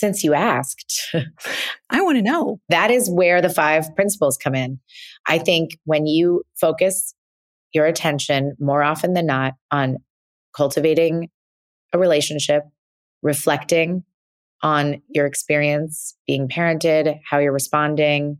since 0.00 0.24
you 0.24 0.32
asked, 0.34 1.14
I 1.90 2.00
want 2.00 2.16
to 2.16 2.22
know. 2.22 2.58
That 2.70 2.90
is 2.90 3.10
where 3.10 3.42
the 3.42 3.50
five 3.50 3.94
principles 3.94 4.38
come 4.38 4.54
in. 4.54 4.80
I 5.28 5.38
think 5.38 5.78
when 5.84 6.06
you 6.06 6.42
focus 6.58 7.14
your 7.72 7.86
attention 7.86 8.54
more 8.58 8.82
often 8.82 9.12
than 9.12 9.26
not 9.26 9.54
on 9.70 9.98
cultivating 10.56 11.28
a 11.92 11.98
relationship, 11.98 12.64
reflecting 13.22 14.02
on 14.62 15.02
your 15.08 15.26
experience 15.26 16.16
being 16.26 16.48
parented, 16.48 17.18
how 17.28 17.38
you're 17.38 17.52
responding, 17.52 18.38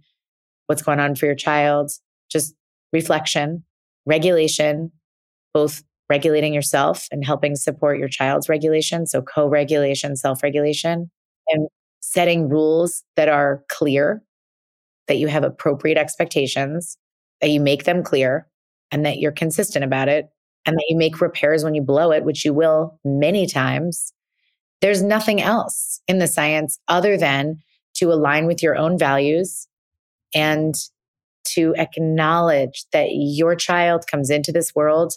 what's 0.66 0.83
going 0.83 1.01
on 1.01 1.14
for 1.14 1.27
your 1.27 1.35
child, 1.35 1.90
just 2.31 2.55
reflection, 2.92 3.64
regulation, 4.07 4.90
both 5.53 5.83
regulating 6.09 6.55
yourself 6.55 7.07
and 7.11 7.25
helping 7.25 7.55
support 7.55 7.99
your 7.99 8.09
child's 8.09 8.49
regulation. 8.49 9.07
So 9.07 9.23
co 9.23 9.46
regulation, 9.46 10.16
self 10.16 10.42
regulation, 10.42 11.11
and 11.51 11.69
setting 12.01 12.49
rules 12.49 13.05
that 13.17 13.29
are 13.29 13.63
clear, 13.69 14.23
that 15.09 15.19
you 15.19 15.29
have 15.29 15.45
appropriate 15.45 15.99
expectations, 15.99 16.97
that 17.41 17.51
you 17.51 17.61
make 17.61 17.85
them 17.85 18.03
clear, 18.03 18.47
and 18.91 19.05
that 19.07 19.19
you're 19.19 19.33
consistent 19.33 19.85
about 19.85 20.09
it, 20.09 20.29
and 20.67 20.77
that 20.77 20.87
you 20.89 20.97
make 20.97 21.21
repairs 21.21 21.65
when 21.65 21.75
you 21.75 21.83
blow 21.83 22.13
it, 22.13 22.25
which 22.25 22.45
you 22.45 22.53
will 22.53 22.99
many 23.05 23.47
times. 23.47 24.13
There's 24.81 25.03
nothing 25.03 25.41
else 25.43 26.01
in 26.09 26.19
the 26.19 26.27
science 26.27 26.79
other 26.89 27.17
than 27.17 27.63
to 27.95 28.13
align 28.13 28.47
with 28.47 28.63
your 28.63 28.77
own 28.77 28.99
values 28.99 29.69
and 30.35 30.75
to 31.45 31.75
acknowledge 31.77 32.85
that 32.93 33.09
your 33.11 33.57
child 33.57 34.07
comes 34.07 34.31
into 34.31 34.53
this 34.53 34.75
world 34.75 35.15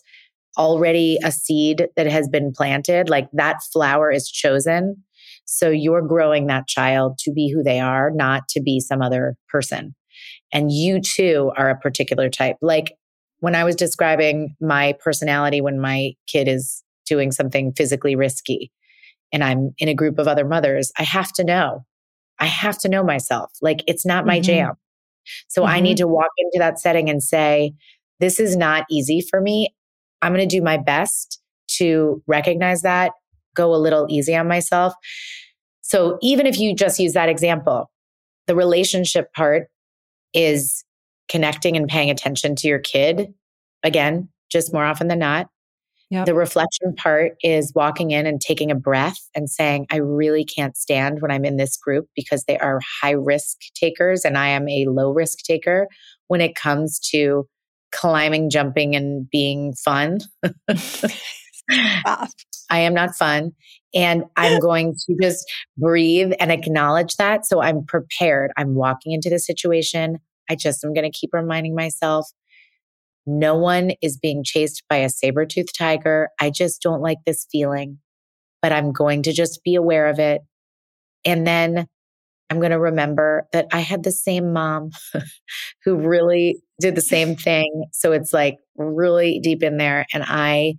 already 0.57 1.17
a 1.23 1.31
seed 1.31 1.87
that 1.95 2.07
has 2.07 2.27
been 2.27 2.51
planted, 2.51 3.09
like 3.09 3.29
that 3.33 3.63
flower 3.71 4.11
is 4.11 4.29
chosen. 4.29 5.03
So 5.45 5.69
you're 5.69 6.01
growing 6.01 6.47
that 6.47 6.67
child 6.67 7.17
to 7.19 7.31
be 7.31 7.51
who 7.51 7.63
they 7.63 7.79
are, 7.79 8.11
not 8.11 8.47
to 8.49 8.61
be 8.61 8.79
some 8.79 9.01
other 9.01 9.35
person. 9.49 9.95
And 10.51 10.71
you 10.71 11.01
too 11.01 11.51
are 11.57 11.69
a 11.69 11.77
particular 11.77 12.29
type. 12.29 12.57
Like 12.61 12.93
when 13.39 13.55
I 13.55 13.63
was 13.63 13.75
describing 13.75 14.55
my 14.61 14.95
personality 15.03 15.61
when 15.61 15.79
my 15.79 16.13
kid 16.27 16.47
is 16.47 16.83
doing 17.05 17.31
something 17.31 17.73
physically 17.75 18.15
risky 18.15 18.71
and 19.31 19.43
I'm 19.43 19.71
in 19.79 19.89
a 19.89 19.95
group 19.95 20.19
of 20.19 20.27
other 20.27 20.45
mothers, 20.45 20.91
I 20.97 21.03
have 21.03 21.31
to 21.33 21.43
know. 21.43 21.85
I 22.39 22.45
have 22.45 22.77
to 22.79 22.89
know 22.89 23.03
myself. 23.03 23.51
Like 23.61 23.83
it's 23.87 24.05
not 24.05 24.25
my 24.25 24.37
mm-hmm. 24.37 24.43
jam. 24.43 24.73
So 25.47 25.61
mm-hmm. 25.61 25.71
I 25.71 25.79
need 25.79 25.97
mm-hmm. 25.97 26.03
to 26.03 26.07
walk 26.07 26.31
into 26.37 26.59
that 26.59 26.79
setting 26.79 27.09
and 27.09 27.21
say, 27.21 27.73
this 28.19 28.39
is 28.39 28.55
not 28.55 28.85
easy 28.89 29.21
for 29.29 29.41
me. 29.41 29.73
I'm 30.21 30.33
going 30.33 30.47
to 30.47 30.55
do 30.55 30.63
my 30.63 30.77
best 30.77 31.41
to 31.77 32.21
recognize 32.27 32.83
that, 32.83 33.11
go 33.55 33.73
a 33.73 33.77
little 33.77 34.07
easy 34.09 34.35
on 34.35 34.47
myself. 34.47 34.93
So 35.81 36.17
even 36.21 36.47
if 36.47 36.59
you 36.59 36.75
just 36.75 36.99
use 36.99 37.13
that 37.13 37.29
example, 37.29 37.89
the 38.47 38.55
relationship 38.55 39.31
part 39.33 39.67
is 40.33 40.83
connecting 41.29 41.77
and 41.77 41.87
paying 41.87 42.09
attention 42.09 42.55
to 42.57 42.67
your 42.67 42.79
kid. 42.79 43.33
Again, 43.83 44.29
just 44.51 44.73
more 44.73 44.85
often 44.85 45.07
than 45.07 45.19
not. 45.19 45.47
Yep. 46.09 46.27
The 46.27 46.35
reflection 46.35 46.93
part 46.95 47.33
is 47.41 47.71
walking 47.75 48.11
in 48.11 48.27
and 48.27 48.39
taking 48.39 48.69
a 48.69 48.75
breath 48.75 49.17
and 49.35 49.49
saying, 49.49 49.87
I 49.91 49.97
really 49.97 50.45
can't 50.45 50.77
stand 50.77 51.21
when 51.21 51.31
I'm 51.31 51.43
in 51.43 51.57
this 51.57 51.75
group 51.75 52.07
because 52.15 52.43
they 52.43 52.57
are 52.59 52.79
high 53.01 53.11
risk 53.11 53.57
takers 53.73 54.23
and 54.23 54.37
I 54.37 54.49
am 54.49 54.69
a 54.69 54.85
low 54.85 55.11
risk 55.11 55.39
taker 55.39 55.87
when 56.27 56.39
it 56.39 56.55
comes 56.55 56.99
to 57.11 57.47
climbing, 57.91 58.51
jumping, 58.51 58.95
and 58.95 59.27
being 59.29 59.73
fun. 59.73 60.19
I 62.73 62.79
am 62.79 62.93
not 62.93 63.15
fun. 63.15 63.51
And 63.93 64.23
I'm 64.35 64.59
going 64.59 64.95
to 64.95 65.15
just 65.21 65.45
breathe 65.77 66.33
and 66.39 66.51
acknowledge 66.51 67.15
that. 67.17 67.45
So 67.45 67.61
I'm 67.61 67.85
prepared. 67.85 68.51
I'm 68.57 68.75
walking 68.75 69.13
into 69.13 69.29
the 69.29 69.39
situation. 69.39 70.17
I 70.49 70.55
just 70.55 70.83
am 70.83 70.93
going 70.93 71.09
to 71.09 71.17
keep 71.17 71.29
reminding 71.31 71.75
myself 71.75 72.27
no 73.25 73.55
one 73.55 73.91
is 74.01 74.17
being 74.17 74.43
chased 74.43 74.83
by 74.89 74.97
a 74.97 75.09
saber 75.09 75.45
toothed 75.45 75.77
tiger. 75.77 76.29
I 76.41 76.49
just 76.49 76.81
don't 76.81 77.01
like 77.01 77.19
this 77.25 77.47
feeling, 77.49 77.99
but 78.61 78.73
I'm 78.73 78.91
going 78.91 79.23
to 79.23 79.31
just 79.31 79.63
be 79.63 79.75
aware 79.75 80.07
of 80.07 80.19
it. 80.19 80.41
And 81.23 81.47
then 81.47 81.87
I'm 82.49 82.59
going 82.59 82.71
to 82.71 82.79
remember 82.79 83.47
that 83.53 83.67
I 83.71 83.79
had 83.79 84.03
the 84.03 84.11
same 84.11 84.51
mom 84.51 84.91
who 85.85 85.95
really 85.95 86.61
did 86.81 86.95
the 86.95 87.01
same 87.01 87.35
thing. 87.37 87.85
So 87.93 88.11
it's 88.11 88.33
like 88.33 88.57
really 88.75 89.39
deep 89.41 89.63
in 89.63 89.77
there. 89.77 90.05
And 90.13 90.23
I, 90.27 90.75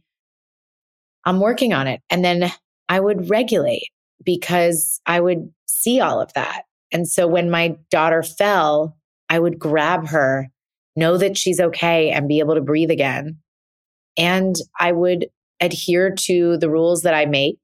I'm 1.24 1.40
working 1.40 1.72
on 1.72 1.86
it. 1.86 2.00
And 2.10 2.24
then 2.24 2.52
I 2.88 3.00
would 3.00 3.30
regulate 3.30 3.88
because 4.24 5.00
I 5.06 5.20
would 5.20 5.52
see 5.66 6.00
all 6.00 6.20
of 6.20 6.32
that. 6.34 6.64
And 6.92 7.08
so 7.08 7.26
when 7.26 7.50
my 7.50 7.76
daughter 7.90 8.22
fell, 8.22 8.96
I 9.28 9.38
would 9.38 9.58
grab 9.58 10.08
her, 10.08 10.48
know 10.96 11.16
that 11.16 11.36
she's 11.36 11.60
okay, 11.60 12.10
and 12.10 12.28
be 12.28 12.38
able 12.38 12.54
to 12.54 12.60
breathe 12.60 12.90
again. 12.90 13.38
And 14.16 14.54
I 14.78 14.92
would 14.92 15.26
adhere 15.60 16.14
to 16.14 16.56
the 16.58 16.70
rules 16.70 17.02
that 17.02 17.14
I 17.14 17.26
make 17.26 17.58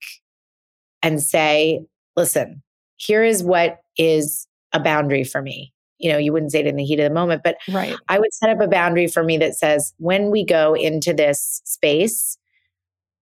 and 1.03 1.23
say, 1.23 1.85
listen, 2.16 2.62
here 2.96 3.23
is 3.23 3.42
what 3.42 3.79
is 3.96 4.46
a 4.73 4.81
boundary 4.81 5.25
for 5.25 5.42
me. 5.42 5.73
You 5.99 6.11
know, 6.11 6.18
you 6.18 6.33
wouldn't 6.33 6.53
say 6.53 6.61
it 6.61 6.66
in 6.66 6.77
the 6.77 6.85
heat 6.85 6.99
of 6.99 7.09
the 7.09 7.14
moment, 7.14 7.42
but 7.44 7.57
right. 7.70 7.94
I 8.09 8.18
would 8.18 8.33
set 8.33 8.51
up 8.51 8.61
a 8.61 8.68
boundary 8.68 9.07
for 9.07 9.23
me 9.23 9.37
that 9.38 9.55
says, 9.55 9.92
when 9.99 10.31
we 10.31 10.44
go 10.44 10.75
into 10.75 11.12
this 11.12 11.61
space, 11.64 12.37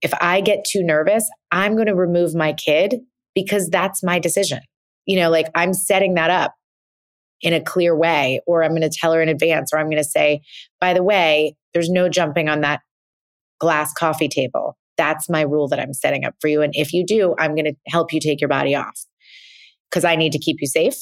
if 0.03 0.13
I 0.21 0.41
get 0.41 0.65
too 0.65 0.83
nervous, 0.83 1.29
I'm 1.51 1.75
going 1.75 1.87
to 1.87 1.95
remove 1.95 2.35
my 2.35 2.53
kid 2.53 2.97
because 3.35 3.69
that's 3.69 4.03
my 4.03 4.19
decision. 4.19 4.61
You 5.07 5.19
know, 5.21 5.31
like 5.31 5.47
I'm 5.55 5.73
setting 5.73 6.15
that 6.15 6.31
up 6.31 6.55
in 7.41 7.53
a 7.53 7.61
clear 7.61 7.97
way, 7.97 8.41
or 8.47 8.63
I'm 8.63 8.73
going 8.73 8.83
to 8.83 8.91
tell 8.91 9.13
her 9.13 9.23
in 9.23 9.29
advance, 9.29 9.73
or 9.73 9.79
I'm 9.79 9.87
going 9.87 10.03
to 10.03 10.05
say, 10.05 10.41
by 10.81 10.93
the 10.93 11.03
way, 11.03 11.57
there's 11.73 11.91
no 11.91 12.09
jumping 12.09 12.49
on 12.49 12.63
that 12.63 12.81
glass 13.61 13.93
coffee 13.93 14.29
table. 14.29 14.77
That's 14.97 15.29
my 15.29 15.43
rule 15.43 15.69
that 15.69 15.79
I'm 15.79 15.95
setting 15.95 16.25
up 16.25 16.35
for 16.41 16.49
you. 16.49 16.63
And 16.63 16.75
if 16.75 16.93
you 16.93 17.07
do, 17.07 17.35
I'm 17.39 17.55
going 17.55 17.67
to 17.67 17.75
help 17.87 18.13
you 18.13 18.19
take 18.19 18.41
your 18.41 18.49
body 18.49 18.75
off 18.75 19.01
because 19.89 20.05
I 20.05 20.17
need 20.17 20.33
to 20.33 20.39
keep 20.39 20.57
you 20.61 20.67
safe. 20.67 20.97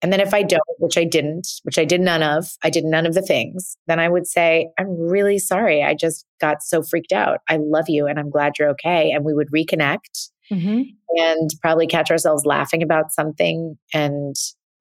And 0.00 0.12
then 0.12 0.20
if 0.20 0.32
I 0.32 0.42
don't, 0.42 0.62
which 0.78 0.96
I 0.96 1.04
didn't, 1.04 1.48
which 1.64 1.78
I 1.78 1.84
did 1.84 2.00
none 2.00 2.22
of, 2.22 2.46
I 2.62 2.70
did 2.70 2.84
none 2.84 3.04
of 3.04 3.14
the 3.14 3.22
things, 3.22 3.76
then 3.88 3.98
I 3.98 4.08
would 4.08 4.26
say, 4.26 4.68
I'm 4.78 4.96
really 4.96 5.38
sorry. 5.38 5.82
I 5.82 5.94
just 5.94 6.24
got 6.40 6.62
so 6.62 6.82
freaked 6.82 7.12
out. 7.12 7.40
I 7.48 7.58
love 7.60 7.88
you 7.88 8.06
and 8.06 8.18
I'm 8.18 8.30
glad 8.30 8.52
you're 8.58 8.70
okay. 8.70 9.10
And 9.10 9.24
we 9.24 9.34
would 9.34 9.50
reconnect 9.50 10.28
mm-hmm. 10.52 10.82
and 11.16 11.50
probably 11.60 11.88
catch 11.88 12.10
ourselves 12.10 12.46
laughing 12.46 12.82
about 12.82 13.12
something 13.12 13.76
and 13.92 14.36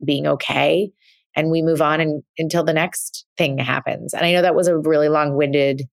being 0.06 0.28
okay. 0.28 0.92
And 1.36 1.50
we 1.50 1.64
move 1.64 1.82
on 1.82 2.00
and, 2.00 2.24
until 2.38 2.64
the 2.64 2.74
next 2.74 3.26
thing 3.38 3.58
happens. 3.58 4.14
And 4.14 4.24
I 4.24 4.34
know 4.34 4.44
that 4.44 4.56
was 4.56 4.68
a 4.68 4.78
really 4.78 5.10
long 5.10 5.36
winded 5.36 5.84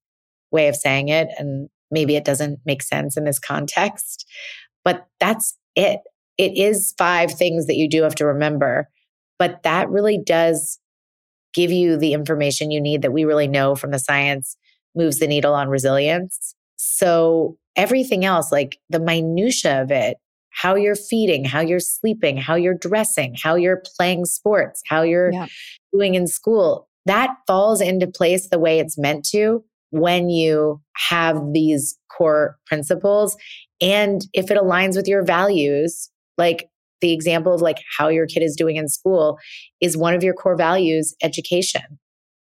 way 0.50 0.68
of 0.68 0.76
saying 0.76 1.08
it. 1.08 1.28
And 1.38 1.70
maybe 1.90 2.16
it 2.16 2.24
doesn't 2.26 2.60
make 2.66 2.82
sense 2.82 3.16
in 3.16 3.24
this 3.24 3.38
context, 3.38 4.26
but 4.84 5.06
that's 5.18 5.56
it. 5.76 6.00
It 6.36 6.56
is 6.56 6.94
five 6.98 7.32
things 7.32 7.66
that 7.66 7.76
you 7.76 7.88
do 7.88 8.02
have 8.02 8.14
to 8.16 8.26
remember 8.26 8.88
but 9.38 9.62
that 9.62 9.88
really 9.90 10.18
does 10.18 10.78
give 11.54 11.70
you 11.70 11.96
the 11.96 12.12
information 12.12 12.70
you 12.70 12.80
need 12.80 13.02
that 13.02 13.12
we 13.12 13.24
really 13.24 13.48
know 13.48 13.74
from 13.74 13.90
the 13.90 13.98
science 13.98 14.56
moves 14.94 15.18
the 15.18 15.26
needle 15.26 15.54
on 15.54 15.68
resilience. 15.68 16.54
So 16.76 17.56
everything 17.76 18.24
else, 18.24 18.52
like 18.52 18.78
the 18.90 19.00
minutia 19.00 19.82
of 19.82 19.90
it, 19.90 20.16
how 20.50 20.74
you're 20.74 20.96
feeding, 20.96 21.44
how 21.44 21.60
you're 21.60 21.80
sleeping, 21.80 22.36
how 22.36 22.54
you're 22.54 22.78
dressing, 22.78 23.34
how 23.42 23.56
you're 23.56 23.82
playing 23.96 24.24
sports, 24.24 24.82
how 24.86 25.02
you're 25.02 25.32
yeah. 25.32 25.46
doing 25.92 26.14
in 26.14 26.26
school, 26.26 26.88
that 27.06 27.34
falls 27.46 27.80
into 27.80 28.06
place 28.06 28.48
the 28.48 28.58
way 28.58 28.78
it's 28.78 28.96
meant 28.96 29.24
to 29.26 29.64
when 29.90 30.30
you 30.30 30.80
have 31.08 31.52
these 31.52 31.98
core 32.16 32.56
principles. 32.66 33.36
And 33.80 34.22
if 34.32 34.50
it 34.50 34.58
aligns 34.58 34.96
with 34.96 35.08
your 35.08 35.24
values, 35.24 36.10
like 36.38 36.68
the 37.04 37.12
example 37.12 37.52
of 37.52 37.60
like 37.60 37.76
how 37.98 38.08
your 38.08 38.26
kid 38.26 38.42
is 38.42 38.56
doing 38.56 38.76
in 38.76 38.88
school 38.88 39.38
is 39.82 39.94
one 39.94 40.14
of 40.14 40.22
your 40.22 40.32
core 40.32 40.56
values 40.56 41.14
education. 41.22 41.82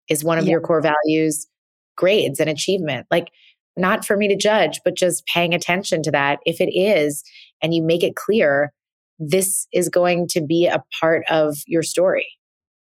Is 0.09 0.25
one 0.25 0.37
of 0.37 0.43
yeah. 0.43 0.51
your 0.51 0.59
core 0.59 0.81
values 0.81 1.47
grades 1.95 2.37
and 2.37 2.49
achievement. 2.49 3.07
Like 3.09 3.29
not 3.77 4.03
for 4.03 4.17
me 4.17 4.27
to 4.27 4.35
judge 4.35 4.81
but 4.83 4.97
just 4.97 5.25
paying 5.25 5.53
attention 5.53 6.03
to 6.03 6.11
that. 6.11 6.39
If 6.45 6.59
it 6.59 6.69
is 6.77 7.23
and 7.61 7.73
you 7.73 7.81
make 7.81 8.03
it 8.03 8.17
clear 8.17 8.73
this 9.19 9.67
is 9.71 9.87
going 9.87 10.27
to 10.31 10.41
be 10.41 10.67
a 10.67 10.83
part 10.99 11.23
of 11.29 11.59
your 11.65 11.83
story. 11.83 12.27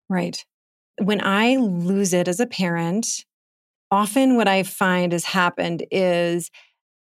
Right. 0.09 0.43
When 0.97 1.23
i 1.23 1.57
lose 1.57 2.11
it 2.11 2.27
as 2.27 2.39
a 2.39 2.47
parent 2.47 3.25
often 3.91 4.35
what 4.35 4.47
i 4.47 4.63
find 4.63 5.11
has 5.11 5.25
happened 5.25 5.85
is 5.91 6.49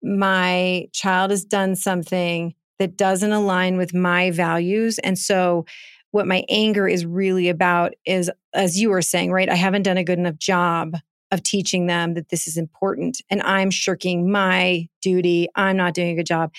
my 0.02 0.86
child 0.92 1.30
has 1.30 1.44
done 1.44 1.74
something 1.74 2.54
that 2.78 2.96
doesn't 2.96 3.32
align 3.32 3.76
with 3.76 3.94
my 3.94 4.30
values. 4.30 4.98
And 5.00 5.18
so, 5.18 5.66
what 6.10 6.26
my 6.26 6.44
anger 6.48 6.88
is 6.88 7.04
really 7.04 7.50
about 7.50 7.92
is, 8.06 8.30
as 8.54 8.80
you 8.80 8.88
were 8.88 9.02
saying, 9.02 9.30
right? 9.30 9.50
I 9.50 9.54
haven't 9.54 9.82
done 9.82 9.98
a 9.98 10.04
good 10.04 10.18
enough 10.18 10.38
job 10.38 10.96
of 11.30 11.42
teaching 11.42 11.86
them 11.86 12.14
that 12.14 12.30
this 12.30 12.48
is 12.48 12.56
important. 12.56 13.20
And 13.28 13.42
I'm 13.42 13.70
shirking 13.70 14.30
my 14.30 14.88
duty. 15.02 15.48
I'm 15.54 15.76
not 15.76 15.92
doing 15.92 16.10
a 16.10 16.16
good 16.16 16.26
job. 16.26 16.52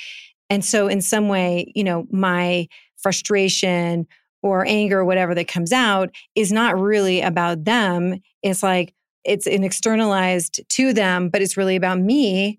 And 0.50 0.64
so, 0.64 0.88
in 0.88 1.02
some 1.02 1.28
way, 1.28 1.72
you 1.76 1.84
know, 1.84 2.06
my 2.12 2.68
frustration 2.98 4.08
or 4.42 4.66
anger 4.66 5.00
or 5.00 5.06
whatever 5.06 5.36
that 5.36 5.48
comes 5.48 5.72
out 5.72 6.10
is 6.36 6.52
not 6.52 6.80
really 6.80 7.22
about 7.22 7.66
them. 7.66 8.20
It's 8.42 8.64
like, 8.64 8.94
it's 9.26 9.48
an 9.48 9.64
externalized 9.64 10.62
to 10.70 10.94
them, 10.94 11.30
but 11.30 11.42
it's 11.42 11.58
really 11.58 11.76
about 11.76 12.00
me 12.00 12.58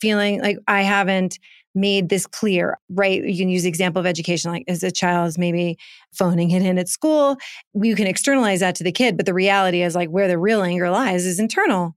feeling 0.00 0.40
like 0.40 0.58
I 0.66 0.82
haven't 0.82 1.38
made 1.74 2.08
this 2.08 2.26
clear, 2.26 2.78
right? 2.90 3.22
You 3.24 3.36
can 3.38 3.48
use 3.48 3.62
the 3.62 3.68
example 3.68 4.00
of 4.00 4.06
education, 4.06 4.50
like 4.50 4.64
as 4.68 4.82
a 4.82 4.90
child 4.90 5.28
is 5.28 5.38
maybe 5.38 5.78
phoning 6.12 6.50
it 6.50 6.62
in 6.62 6.78
at 6.78 6.88
school. 6.88 7.36
You 7.74 7.94
can 7.94 8.06
externalize 8.06 8.60
that 8.60 8.74
to 8.76 8.84
the 8.84 8.92
kid, 8.92 9.16
but 9.16 9.26
the 9.26 9.34
reality 9.34 9.82
is 9.82 9.94
like 9.94 10.08
where 10.10 10.28
the 10.28 10.38
real 10.38 10.62
anger 10.62 10.90
lies 10.90 11.26
is 11.26 11.38
internal. 11.38 11.94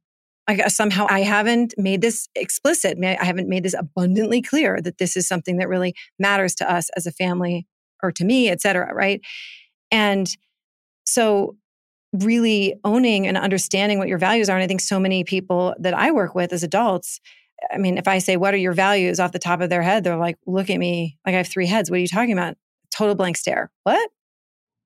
Like 0.48 0.70
somehow 0.70 1.08
I 1.10 1.22
haven't 1.22 1.74
made 1.78 2.02
this 2.02 2.28
explicit. 2.36 2.98
I 3.04 3.24
haven't 3.24 3.48
made 3.50 3.64
this 3.64 3.76
abundantly 3.78 4.42
clear 4.42 4.82
that 4.82 4.98
this 4.98 5.16
is 5.16 5.28
something 5.28 5.58
that 5.58 5.70
really 5.70 5.94
matters 6.20 6.56
to 6.56 6.72
us 6.72 6.90
as 6.98 7.06
a 7.06 7.12
family 7.12 7.68
or 8.04 8.12
to 8.12 8.26
me, 8.26 8.50
et 8.50 8.62
cetera, 8.62 8.94
right? 8.94 9.22
And 9.92 10.28
So, 11.06 11.58
really 12.14 12.76
owning 12.84 13.28
and 13.28 13.38
understanding 13.38 13.98
what 14.00 14.08
your 14.10 14.18
values 14.18 14.50
are. 14.50 14.58
And 14.58 14.64
I 14.64 14.68
think 14.68 14.82
so 14.82 15.00
many 15.00 15.24
people 15.24 15.74
that 15.80 15.94
I 15.94 16.12
work 16.12 16.36
with 16.36 16.54
as 16.54 16.64
adults, 16.64 17.22
I 17.72 17.78
mean, 17.78 17.98
if 17.98 18.08
I 18.08 18.20
say, 18.20 18.38
What 18.38 18.54
are 18.54 18.58
your 18.58 18.74
values 18.74 19.20
off 19.20 19.32
the 19.32 19.40
top 19.40 19.62
of 19.62 19.70
their 19.70 19.82
head, 19.82 20.04
they're 20.04 20.18
like, 20.18 20.38
Look 20.46 20.70
at 20.70 20.78
me 20.78 21.18
like 21.26 21.36
I 21.36 21.38
have 21.38 21.48
three 21.48 21.68
heads. 21.68 21.90
What 21.90 21.98
are 21.98 22.02
you 22.02 22.08
talking 22.08 22.34
about? 22.34 22.58
Total 22.94 23.16
blank 23.16 23.38
stare. 23.38 23.72
What? 23.84 24.10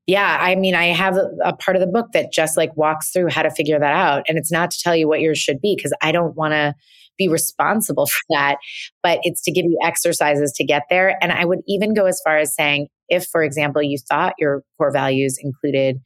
Yeah, 0.07 0.37
I 0.39 0.53
mean, 0.55 0.75
I 0.75 0.87
have 0.87 1.17
a, 1.17 1.29
a, 1.43 1.55
part 1.55 1.75
of 1.75 1.81
the 1.81 1.87
book 1.87 2.11
that 2.13 2.31
just 2.31 2.57
like 2.57 2.75
walks 2.77 3.09
through 3.09 3.29
how 3.29 3.41
to 3.41 3.49
figure 3.49 3.79
that 3.79 3.93
out. 3.93 4.23
And 4.27 4.37
it's 4.37 4.51
not 4.51 4.69
to 4.69 4.77
tell 4.79 4.95
you 4.95 5.07
what 5.07 5.19
yours 5.19 5.39
should 5.39 5.59
be 5.59 5.75
because 5.75 5.93
I 5.99 6.11
don't 6.11 6.35
want 6.35 6.51
to 6.51 6.75
be 7.17 7.27
responsible 7.27 8.05
for 8.05 8.21
that, 8.29 8.57
but 9.01 9.19
it's 9.23 9.41
to 9.43 9.51
give 9.51 9.65
you 9.65 9.79
exercises 9.83 10.51
to 10.53 10.63
get 10.63 10.83
there. 10.89 11.17
And 11.23 11.31
I 11.31 11.45
would 11.45 11.61
even 11.67 11.93
go 11.93 12.05
as 12.05 12.21
far 12.23 12.37
as 12.37 12.53
saying, 12.53 12.87
if, 13.09 13.25
for 13.25 13.43
example, 13.43 13.81
you 13.81 13.97
thought 13.97 14.33
your 14.37 14.63
core 14.77 14.91
values 14.91 15.37
included 15.41 15.99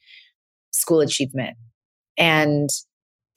school 0.71 1.01
achievement 1.01 1.57
and 2.17 2.69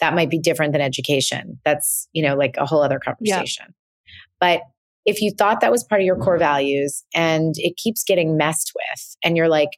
that 0.03 0.15
might 0.17 0.29
be 0.29 0.39
different 0.39 0.73
than 0.73 0.83
education. 0.83 1.61
That's, 1.65 2.09
you 2.13 2.25
know, 2.25 2.35
like 2.35 2.57
a 2.59 2.67
whole 2.67 2.83
other 2.83 2.99
conversation. 2.99 3.67
Yeah. 3.69 4.13
But 4.41 4.63
if 5.07 5.23
you 5.23 5.31
thought 5.31 5.61
that 5.61 5.71
was 5.71 5.85
part 5.85 6.01
of 6.01 6.05
your 6.05 6.17
core 6.17 6.39
values 6.39 7.05
and 7.15 7.55
it 7.57 7.77
keeps 7.77 8.03
getting 8.03 8.37
messed 8.37 8.73
with 8.75 9.17
and 9.23 9.37
you're 9.37 9.49
like, 9.49 9.69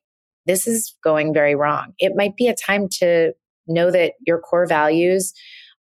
this 0.46 0.66
is 0.66 0.96
going 1.04 1.34
very 1.34 1.54
wrong, 1.54 1.92
it 1.98 2.12
might 2.16 2.36
be 2.36 2.48
a 2.48 2.54
time 2.54 2.88
to 3.00 3.34
know 3.66 3.90
that 3.90 4.14
your 4.26 4.38
core 4.38 4.66
values 4.66 5.34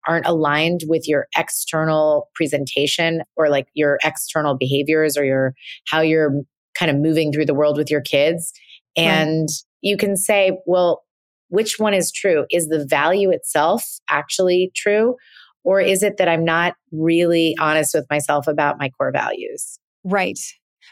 aren't 0.09 0.25
aligned 0.25 0.81
with 0.87 1.07
your 1.07 1.27
external 1.37 2.29
presentation 2.35 3.21
or 3.37 3.47
like 3.47 3.67
your 3.73 3.97
external 4.03 4.57
behaviors 4.57 5.15
or 5.15 5.23
your 5.23 5.53
how 5.87 6.01
you're 6.01 6.33
kind 6.77 6.91
of 6.91 6.97
moving 6.97 7.31
through 7.31 7.45
the 7.45 7.53
world 7.53 7.77
with 7.77 7.89
your 7.89 8.01
kids 8.01 8.51
and 8.97 9.43
right. 9.43 9.63
you 9.81 9.95
can 9.95 10.17
say 10.17 10.57
well 10.65 11.03
which 11.53 11.77
one 11.77 11.93
is 11.93 12.11
true 12.11 12.45
is 12.51 12.67
the 12.67 12.85
value 12.85 13.29
itself 13.29 13.83
actually 14.09 14.71
true 14.75 15.15
or 15.63 15.79
is 15.79 16.03
it 16.03 16.17
that 16.17 16.27
i'm 16.27 16.43
not 16.43 16.73
really 16.91 17.55
honest 17.59 17.93
with 17.93 18.05
myself 18.09 18.47
about 18.47 18.79
my 18.79 18.89
core 18.89 19.11
values 19.11 19.79
right 20.03 20.39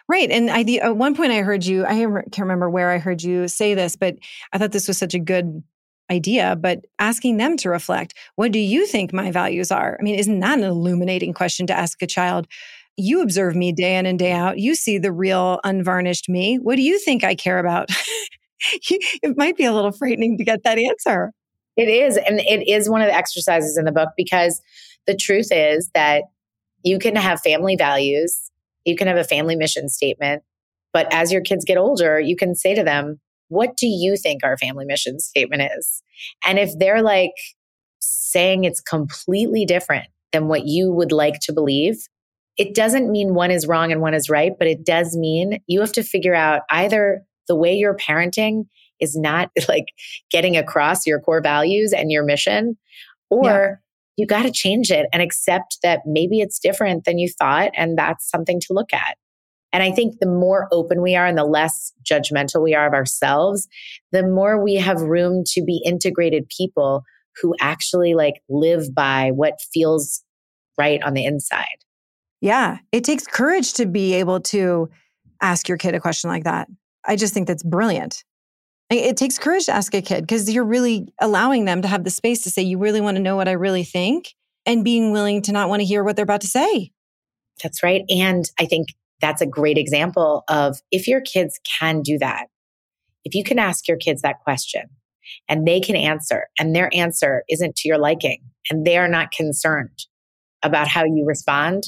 Right. 0.07 0.32
And 0.32 0.49
I, 0.49 0.62
at 0.82 0.97
one 0.97 1.16
point 1.16 1.32
I 1.32 1.41
heard 1.41 1.66
you, 1.66 1.86
I 1.86 1.95
can't 1.95 2.39
remember 2.39 2.70
where 2.70 2.91
I 2.91 2.97
heard 2.97 3.24
you 3.24 3.47
say 3.47 3.74
this, 3.74 3.95
but 3.95 4.16
I 4.51 4.57
thought 4.57 4.72
this 4.72 4.88
was 4.88 4.97
such 4.97 5.14
a 5.14 5.20
good 5.20 5.64
idea, 6.12 6.57
but 6.59 6.82
asking 6.99 7.38
them 7.38 7.55
to 7.57 7.70
reflect, 7.70 8.14
what 8.36 8.51
do 8.51 8.59
you 8.59 8.86
think 8.86 9.14
my 9.14 9.32
values 9.32 9.72
are? 9.72 9.97
I 9.99 10.03
mean, 10.03 10.16
isn't 10.16 10.39
that 10.39 10.59
an 10.59 10.66
illuminating 10.66 11.34
question 11.34 11.66
to 11.68 11.74
ask 11.74 12.01
a 12.01 12.07
child? 12.07 12.47
You 12.97 13.22
observe 13.22 13.55
me 13.55 13.72
day 13.72 13.95
in 13.95 14.05
and 14.05 14.20
day 14.20 14.34
out. 14.34 14.59
You 14.59 14.76
see 14.76 14.97
the 14.97 15.14
real 15.14 15.59
unvarnished 15.64 16.28
me. 16.28 16.57
What 16.57 16.76
do 16.76 16.82
you 16.82 16.99
think 16.99 17.24
I 17.24 17.36
care 17.36 17.59
about? 17.59 17.89
it 18.89 19.38
might 19.38 19.57
be 19.57 19.66
a 19.66 19.74
little 19.74 19.91
frightening 19.91 20.38
to 20.38 20.43
get 20.43 20.64
that 20.64 20.78
answer. 20.78 21.32
It 21.78 21.88
is. 21.88 22.18
And 22.18 22.39
it 22.41 22.68
is 22.68 22.89
one 22.89 23.01
of 23.01 23.07
the 23.07 23.16
exercises 23.16 23.78
in 23.78 23.86
the 23.86 23.91
book 23.91 24.09
because 24.18 24.62
the 25.07 25.16
truth 25.16 25.47
is 25.51 25.89
that 25.93 26.24
you 26.84 26.99
can 26.99 27.16
have 27.16 27.41
family 27.41 27.76
values, 27.76 28.51
you 28.86 28.95
can 28.95 29.07
have 29.07 29.18
a 29.18 29.24
family 29.24 29.55
mission 29.55 29.88
statement, 29.88 30.43
but 30.93 31.12
as 31.14 31.32
your 31.32 31.41
kids 31.41 31.66
get 31.66 31.78
older, 31.78 32.20
you 32.20 32.36
can 32.36 32.55
say 32.55 32.76
to 32.76 32.84
them, 32.84 33.20
what 33.47 33.78
do 33.78 33.88
you 33.88 34.16
think 34.16 34.43
our 34.43 34.57
family 34.57 34.86
mission 34.86 35.20
statement 35.20 35.64
is? 35.78 36.01
And 36.45 36.57
if 36.57 36.72
they're 36.78 37.01
like 37.01 37.34
saying 37.99 38.64
it's 38.64 38.82
completely 38.82 39.66
different 39.66 40.07
than 40.32 40.47
what 40.47 40.66
you 40.66 40.91
would 40.91 41.12
like 41.12 41.39
to 41.41 41.53
believe, 41.53 41.97
it 42.57 42.74
doesn't 42.74 43.12
mean 43.12 43.34
one 43.34 43.51
is 43.51 43.68
wrong 43.68 43.91
and 43.91 44.01
one 44.01 44.14
is 44.14 44.30
right, 44.30 44.53
but 44.57 44.68
it 44.68 44.86
does 44.86 45.16
mean 45.18 45.62
you 45.68 45.82
have 45.82 45.91
to 45.93 46.03
figure 46.03 46.36
out 46.36 46.62
either 46.70 47.24
the 47.47 47.55
way 47.55 47.73
you're 47.73 47.97
parenting 47.97 48.65
is 48.99 49.15
not 49.15 49.51
like 49.67 49.87
getting 50.29 50.57
across 50.57 51.05
your 51.05 51.19
core 51.19 51.41
values 51.41 51.93
and 51.93 52.11
your 52.11 52.23
mission, 52.23 52.77
or 53.29 53.43
yeah. 53.43 53.75
you 54.17 54.27
got 54.27 54.43
to 54.43 54.51
change 54.51 54.91
it 54.91 55.07
and 55.11 55.21
accept 55.21 55.77
that 55.83 56.01
maybe 56.05 56.39
it's 56.39 56.59
different 56.59 57.05
than 57.05 57.17
you 57.17 57.29
thought. 57.29 57.71
And 57.75 57.97
that's 57.97 58.29
something 58.29 58.59
to 58.61 58.73
look 58.73 58.93
at. 58.93 59.17
And 59.73 59.83
I 59.83 59.91
think 59.91 60.19
the 60.19 60.27
more 60.27 60.67
open 60.71 61.01
we 61.01 61.15
are 61.15 61.25
and 61.25 61.37
the 61.37 61.45
less 61.45 61.93
judgmental 62.03 62.61
we 62.61 62.75
are 62.75 62.87
of 62.87 62.93
ourselves, 62.93 63.67
the 64.11 64.23
more 64.23 64.61
we 64.61 64.75
have 64.75 65.01
room 65.01 65.43
to 65.47 65.63
be 65.63 65.81
integrated 65.85 66.49
people 66.49 67.03
who 67.41 67.55
actually 67.61 68.13
like 68.13 68.41
live 68.49 68.93
by 68.93 69.31
what 69.33 69.61
feels 69.73 70.23
right 70.77 71.01
on 71.03 71.13
the 71.13 71.23
inside. 71.23 71.65
Yeah. 72.41 72.79
It 72.91 73.03
takes 73.03 73.25
courage 73.25 73.73
to 73.73 73.85
be 73.85 74.15
able 74.15 74.41
to 74.41 74.89
ask 75.41 75.69
your 75.69 75.77
kid 75.77 75.95
a 75.95 75.99
question 75.99 76.29
like 76.29 76.43
that. 76.43 76.67
I 77.05 77.15
just 77.15 77.33
think 77.33 77.47
that's 77.47 77.63
brilliant. 77.63 78.23
It 78.89 79.15
takes 79.15 79.39
courage 79.39 79.67
to 79.67 79.71
ask 79.71 79.93
a 79.93 80.01
kid 80.01 80.21
because 80.21 80.51
you're 80.51 80.65
really 80.65 81.07
allowing 81.21 81.63
them 81.63 81.81
to 81.81 81.87
have 81.87 82.03
the 82.03 82.09
space 82.09 82.43
to 82.43 82.49
say, 82.49 82.61
You 82.61 82.77
really 82.77 82.99
want 82.99 83.15
to 83.15 83.23
know 83.23 83.37
what 83.37 83.47
I 83.47 83.53
really 83.53 83.85
think, 83.85 84.33
and 84.65 84.83
being 84.83 85.11
willing 85.11 85.41
to 85.43 85.51
not 85.51 85.69
want 85.69 85.79
to 85.79 85.85
hear 85.85 86.03
what 86.03 86.15
they're 86.15 86.23
about 86.23 86.41
to 86.41 86.47
say. 86.47 86.91
That's 87.63 87.83
right. 87.83 88.03
And 88.09 88.49
I 88.59 88.65
think 88.65 88.89
that's 89.21 89.41
a 89.41 89.45
great 89.45 89.77
example 89.77 90.43
of 90.49 90.79
if 90.91 91.07
your 91.07 91.21
kids 91.21 91.59
can 91.79 92.01
do 92.01 92.17
that, 92.19 92.47
if 93.23 93.35
you 93.35 93.43
can 93.43 93.59
ask 93.59 93.87
your 93.87 93.97
kids 93.97 94.21
that 94.23 94.39
question 94.43 94.89
and 95.47 95.67
they 95.67 95.79
can 95.79 95.95
answer 95.95 96.47
and 96.59 96.75
their 96.75 96.89
answer 96.93 97.43
isn't 97.49 97.75
to 97.77 97.87
your 97.87 97.99
liking 97.99 98.41
and 98.69 98.85
they 98.85 98.97
are 98.97 99.07
not 99.07 99.31
concerned 99.31 100.05
about 100.63 100.87
how 100.87 101.03
you 101.03 101.23
respond, 101.25 101.83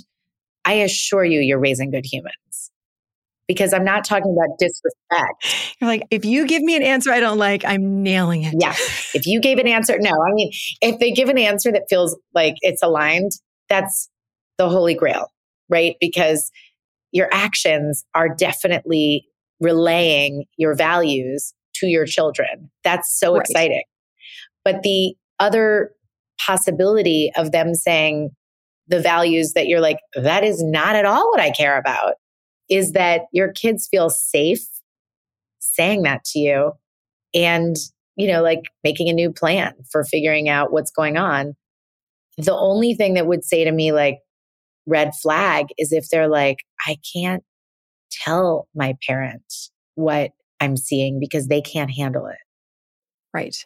I 0.66 0.74
assure 0.74 1.26
you, 1.26 1.40
you're 1.40 1.60
raising 1.60 1.92
good 1.92 2.06
humans. 2.06 2.72
Because 3.48 3.74
I'm 3.74 3.84
not 3.84 4.06
talking 4.06 4.34
about 4.38 4.58
disrespect. 4.58 5.76
You're 5.80 5.90
like, 5.90 6.04
if 6.10 6.24
you 6.24 6.48
give 6.48 6.62
me 6.62 6.78
an 6.78 6.84
answer 6.84 7.12
I 7.12 7.20
don't 7.20 7.38
like, 7.38 7.66
I'm 7.66 8.02
nailing 8.02 8.44
it. 8.44 8.56
Yeah. 8.58 8.74
If 9.14 9.28
you 9.28 9.42
gave 9.42 9.58
an 9.58 9.68
answer, 9.68 9.98
no, 10.00 10.12
I 10.12 10.34
mean, 10.34 10.52
if 10.82 11.00
they 11.00 11.12
give 11.12 11.28
an 11.28 11.38
answer 11.38 11.72
that 11.72 11.84
feels 11.90 12.18
like 12.34 12.56
it's 12.62 12.82
aligned, 12.82 13.32
that's 13.68 14.10
the 14.58 14.70
holy 14.70 14.96
grail, 14.96 15.28
right? 15.70 15.96
Because 16.00 16.50
your 17.12 17.28
actions 17.32 18.06
are 18.16 18.30
definitely 18.30 19.26
relaying 19.60 20.46
your 20.58 20.76
values 20.76 21.54
to 21.76 21.88
your 21.88 22.06
children. 22.06 22.72
That's 22.84 23.20
so 23.20 23.34
right. 23.34 23.42
exciting. 23.42 23.84
But 24.64 24.84
the 24.84 25.16
other 25.40 25.92
possibility 26.40 27.32
of 27.36 27.52
them 27.52 27.74
saying 27.74 28.30
the 28.88 29.00
values 29.00 29.54
that 29.54 29.68
you're 29.68 29.82
like, 29.82 30.00
that 30.16 30.44
is 30.44 30.62
not 30.64 30.96
at 30.96 31.06
all 31.06 31.30
what 31.32 31.40
I 31.40 31.52
care 31.52 31.78
about, 31.78 32.16
is 32.70 32.94
that 32.94 33.24
your 33.32 33.52
kids 33.52 33.88
feel 33.90 34.10
safe 34.10 34.66
saying 35.60 36.04
that 36.04 36.24
to 36.26 36.40
you 36.40 36.72
and, 37.34 37.76
you 38.16 38.28
know, 38.28 38.42
like 38.42 38.64
making 38.84 39.10
a 39.10 39.14
new 39.14 39.32
plan 39.32 39.74
for 39.92 40.04
figuring 40.04 40.50
out 40.50 40.72
what's 40.72 40.92
going 40.92 41.18
on. 41.18 41.56
The 42.38 42.56
only 42.56 42.94
thing 42.94 43.14
that 43.16 43.28
would 43.28 43.44
say 43.44 43.64
to 43.64 43.72
me, 43.72 43.92
like, 43.92 44.20
red 44.86 45.16
flag 45.16 45.68
is 45.78 45.92
if 45.92 46.10
they're 46.10 46.28
like, 46.28 46.58
I 46.86 46.98
can't 47.16 47.44
tell 48.12 48.68
my 48.76 48.96
parent 49.08 49.44
what 49.96 50.32
I'm 50.60 50.76
seeing 50.76 51.20
because 51.20 51.48
they 51.48 51.62
can't 51.62 51.92
handle 51.92 52.28
it. 52.28 52.38
Right. 53.34 53.66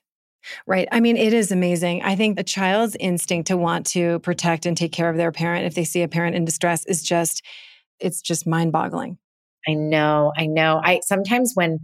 Right. 0.65 0.87
I 0.91 0.99
mean, 0.99 1.17
it 1.17 1.33
is 1.33 1.51
amazing. 1.51 2.03
I 2.03 2.15
think 2.15 2.39
a 2.39 2.43
child's 2.43 2.95
instinct 2.99 3.47
to 3.47 3.57
want 3.57 3.85
to 3.87 4.19
protect 4.19 4.65
and 4.65 4.77
take 4.77 4.91
care 4.91 5.09
of 5.09 5.17
their 5.17 5.31
parent 5.31 5.65
if 5.65 5.73
they 5.73 5.83
see 5.83 6.03
a 6.03 6.07
parent 6.07 6.35
in 6.35 6.45
distress 6.45 6.85
is 6.85 7.01
just, 7.01 7.43
it's 7.99 8.21
just 8.21 8.47
mind 8.47 8.71
boggling. 8.71 9.17
I 9.67 9.73
know. 9.73 10.33
I 10.37 10.45
know. 10.45 10.81
I 10.83 11.01
sometimes 11.03 11.51
when 11.55 11.79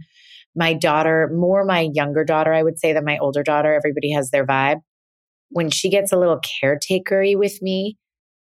my 0.56 0.72
daughter, 0.72 1.30
more 1.34 1.64
my 1.64 1.88
younger 1.92 2.24
daughter, 2.24 2.52
I 2.52 2.62
would 2.62 2.78
say 2.78 2.92
than 2.92 3.04
my 3.04 3.18
older 3.18 3.42
daughter, 3.42 3.74
everybody 3.74 4.12
has 4.12 4.30
their 4.30 4.46
vibe. 4.46 4.80
When 5.50 5.70
she 5.70 5.90
gets 5.90 6.12
a 6.12 6.18
little 6.18 6.40
caretakery 6.40 7.36
with 7.36 7.60
me, 7.60 7.98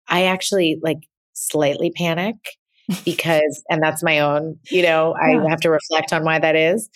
I 0.08 0.24
actually 0.24 0.78
like 0.82 1.08
slightly 1.32 1.90
panic 1.90 2.36
because, 3.04 3.62
and 3.68 3.82
that's 3.82 4.02
my 4.02 4.20
own, 4.20 4.58
you 4.70 4.82
know, 4.82 5.14
yeah. 5.20 5.42
I 5.44 5.50
have 5.50 5.60
to 5.60 5.70
reflect 5.70 6.12
on 6.12 6.24
why 6.24 6.38
that 6.38 6.56
is. 6.56 6.88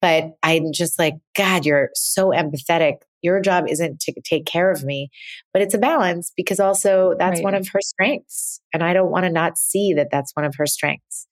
But 0.00 0.32
I'm 0.42 0.72
just 0.72 0.98
like, 0.98 1.14
God, 1.36 1.64
you're 1.64 1.90
so 1.94 2.30
empathetic. 2.30 2.96
Your 3.22 3.40
job 3.40 3.64
isn't 3.68 4.00
to 4.00 4.20
take 4.22 4.46
care 4.46 4.70
of 4.70 4.84
me, 4.84 5.10
but 5.52 5.62
it's 5.62 5.74
a 5.74 5.78
balance 5.78 6.32
because 6.36 6.60
also 6.60 7.14
that's 7.18 7.38
right. 7.38 7.44
one 7.44 7.54
of 7.54 7.68
her 7.72 7.80
strengths. 7.80 8.60
And 8.72 8.82
I 8.82 8.92
don't 8.92 9.10
want 9.10 9.24
to 9.24 9.30
not 9.30 9.58
see 9.58 9.94
that 9.94 10.08
that's 10.10 10.32
one 10.34 10.44
of 10.44 10.54
her 10.56 10.66
strengths. 10.66 11.26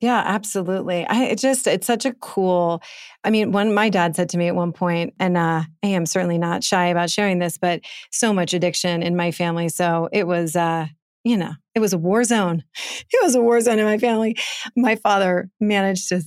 Yeah, 0.00 0.22
absolutely. 0.24 1.04
I 1.06 1.24
it 1.24 1.38
just 1.38 1.66
it's 1.66 1.86
such 1.86 2.04
a 2.04 2.12
cool. 2.14 2.82
I 3.24 3.30
mean, 3.30 3.50
one 3.50 3.74
my 3.74 3.88
dad 3.88 4.14
said 4.14 4.28
to 4.30 4.38
me 4.38 4.46
at 4.46 4.54
one 4.54 4.72
point, 4.72 5.14
and 5.18 5.36
uh, 5.36 5.62
I 5.82 5.86
am 5.86 6.06
certainly 6.06 6.38
not 6.38 6.62
shy 6.62 6.86
about 6.86 7.10
sharing 7.10 7.40
this, 7.40 7.58
but 7.58 7.80
so 8.12 8.32
much 8.32 8.54
addiction 8.54 9.02
in 9.02 9.16
my 9.16 9.32
family, 9.32 9.68
so 9.68 10.08
it 10.12 10.26
was, 10.26 10.54
uh, 10.54 10.86
you 11.24 11.36
know, 11.36 11.52
it 11.74 11.80
was 11.80 11.92
a 11.92 11.98
war 11.98 12.22
zone. 12.24 12.62
It 13.10 13.24
was 13.24 13.34
a 13.34 13.40
war 13.40 13.60
zone 13.60 13.78
in 13.78 13.86
my 13.86 13.98
family. 13.98 14.36
My 14.76 14.94
father 14.94 15.48
managed 15.60 16.10
to 16.10 16.22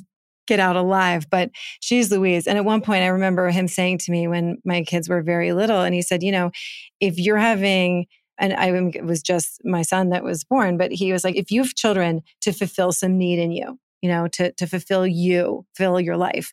get 0.48 0.60
out 0.60 0.76
alive, 0.76 1.28
but 1.30 1.50
she's 1.82 2.12
Louise. 2.12 2.48
And 2.48 2.58
at 2.58 2.66
one 2.66 2.82
point, 2.82 3.04
I 3.04 3.08
remember 3.08 3.50
him 3.50 3.68
saying 3.68 4.00
to 4.00 4.12
me 4.12 4.28
when 4.28 4.58
my 4.66 4.84
kids 4.84 5.08
were 5.10 5.22
very 5.22 5.54
little, 5.54 5.82
and 5.82 5.96
he 5.96 6.02
said, 6.02 6.24
you 6.24 6.32
know, 6.32 6.52
if 7.00 7.18
you're 7.18 7.38
having 7.38 8.08
and 8.38 8.54
I 8.54 8.72
was 9.04 9.22
just 9.22 9.62
my 9.64 9.84
son 9.84 10.10
that 10.10 10.24
was 10.24 10.44
born, 10.44 10.78
but 10.78 10.92
he 10.92 11.14
was 11.14 11.24
like, 11.24 11.36
if 11.36 11.52
you 11.52 11.62
have 11.62 11.76
children 11.76 12.22
to 12.42 12.52
fulfill 12.52 12.92
some 12.92 13.18
need 13.18 13.38
in 13.39 13.52
you, 13.52 13.78
you 14.02 14.10
know, 14.10 14.28
to 14.30 14.52
to 14.54 14.68
fulfill 14.68 15.06
you, 15.08 15.66
fill 15.76 16.00
your 16.00 16.18
life, 16.18 16.52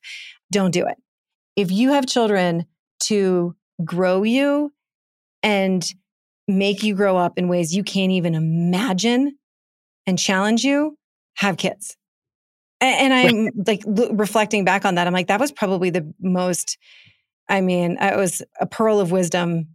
don't 0.52 0.70
do 0.70 0.86
it. 0.86 0.96
if 1.58 1.72
you 1.72 1.92
have 1.92 2.06
children 2.06 2.66
to 3.00 3.56
grow 3.84 4.22
you 4.22 4.72
and 5.42 5.92
make 6.46 6.84
you 6.84 6.94
grow 6.94 7.16
up 7.16 7.36
in 7.36 7.48
ways 7.48 7.74
you 7.74 7.84
can't 7.84 8.12
even 8.12 8.36
imagine 8.36 9.36
and 10.06 10.18
challenge 10.18 10.64
you, 10.64 10.96
have 11.34 11.58
kids. 11.58 11.97
And, 12.80 13.12
I'm 13.12 13.44
right. 13.44 13.66
like 13.66 13.82
reflecting 14.12 14.64
back 14.64 14.84
on 14.84 14.94
that. 14.94 15.06
I'm 15.06 15.12
like, 15.12 15.26
that 15.26 15.40
was 15.40 15.50
probably 15.50 15.90
the 15.90 16.12
most, 16.20 16.78
I 17.48 17.60
mean, 17.60 17.98
it 18.00 18.16
was 18.16 18.42
a 18.60 18.66
pearl 18.66 19.00
of 19.00 19.10
wisdom 19.10 19.68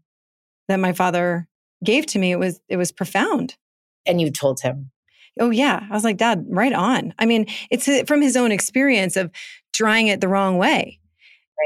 that 0.69 0.79
my 0.79 0.93
father 0.93 1.47
gave 1.83 2.05
to 2.07 2.19
me. 2.19 2.31
It 2.31 2.39
was, 2.39 2.61
it 2.69 2.77
was 2.77 2.91
profound. 2.93 3.57
And 4.05 4.21
you 4.21 4.31
told 4.31 4.61
him. 4.61 4.91
Oh, 5.39 5.49
yeah. 5.49 5.85
I 5.89 5.93
was 5.93 6.03
like, 6.03 6.17
Dad, 6.17 6.45
right 6.47 6.73
on. 6.73 7.13
I 7.19 7.25
mean, 7.25 7.47
it's 7.69 7.87
uh, 7.87 8.03
from 8.07 8.21
his 8.21 8.37
own 8.37 8.51
experience 8.51 9.17
of 9.17 9.31
trying 9.73 10.07
it 10.07 10.21
the 10.21 10.27
wrong 10.27 10.57
way. 10.57 10.99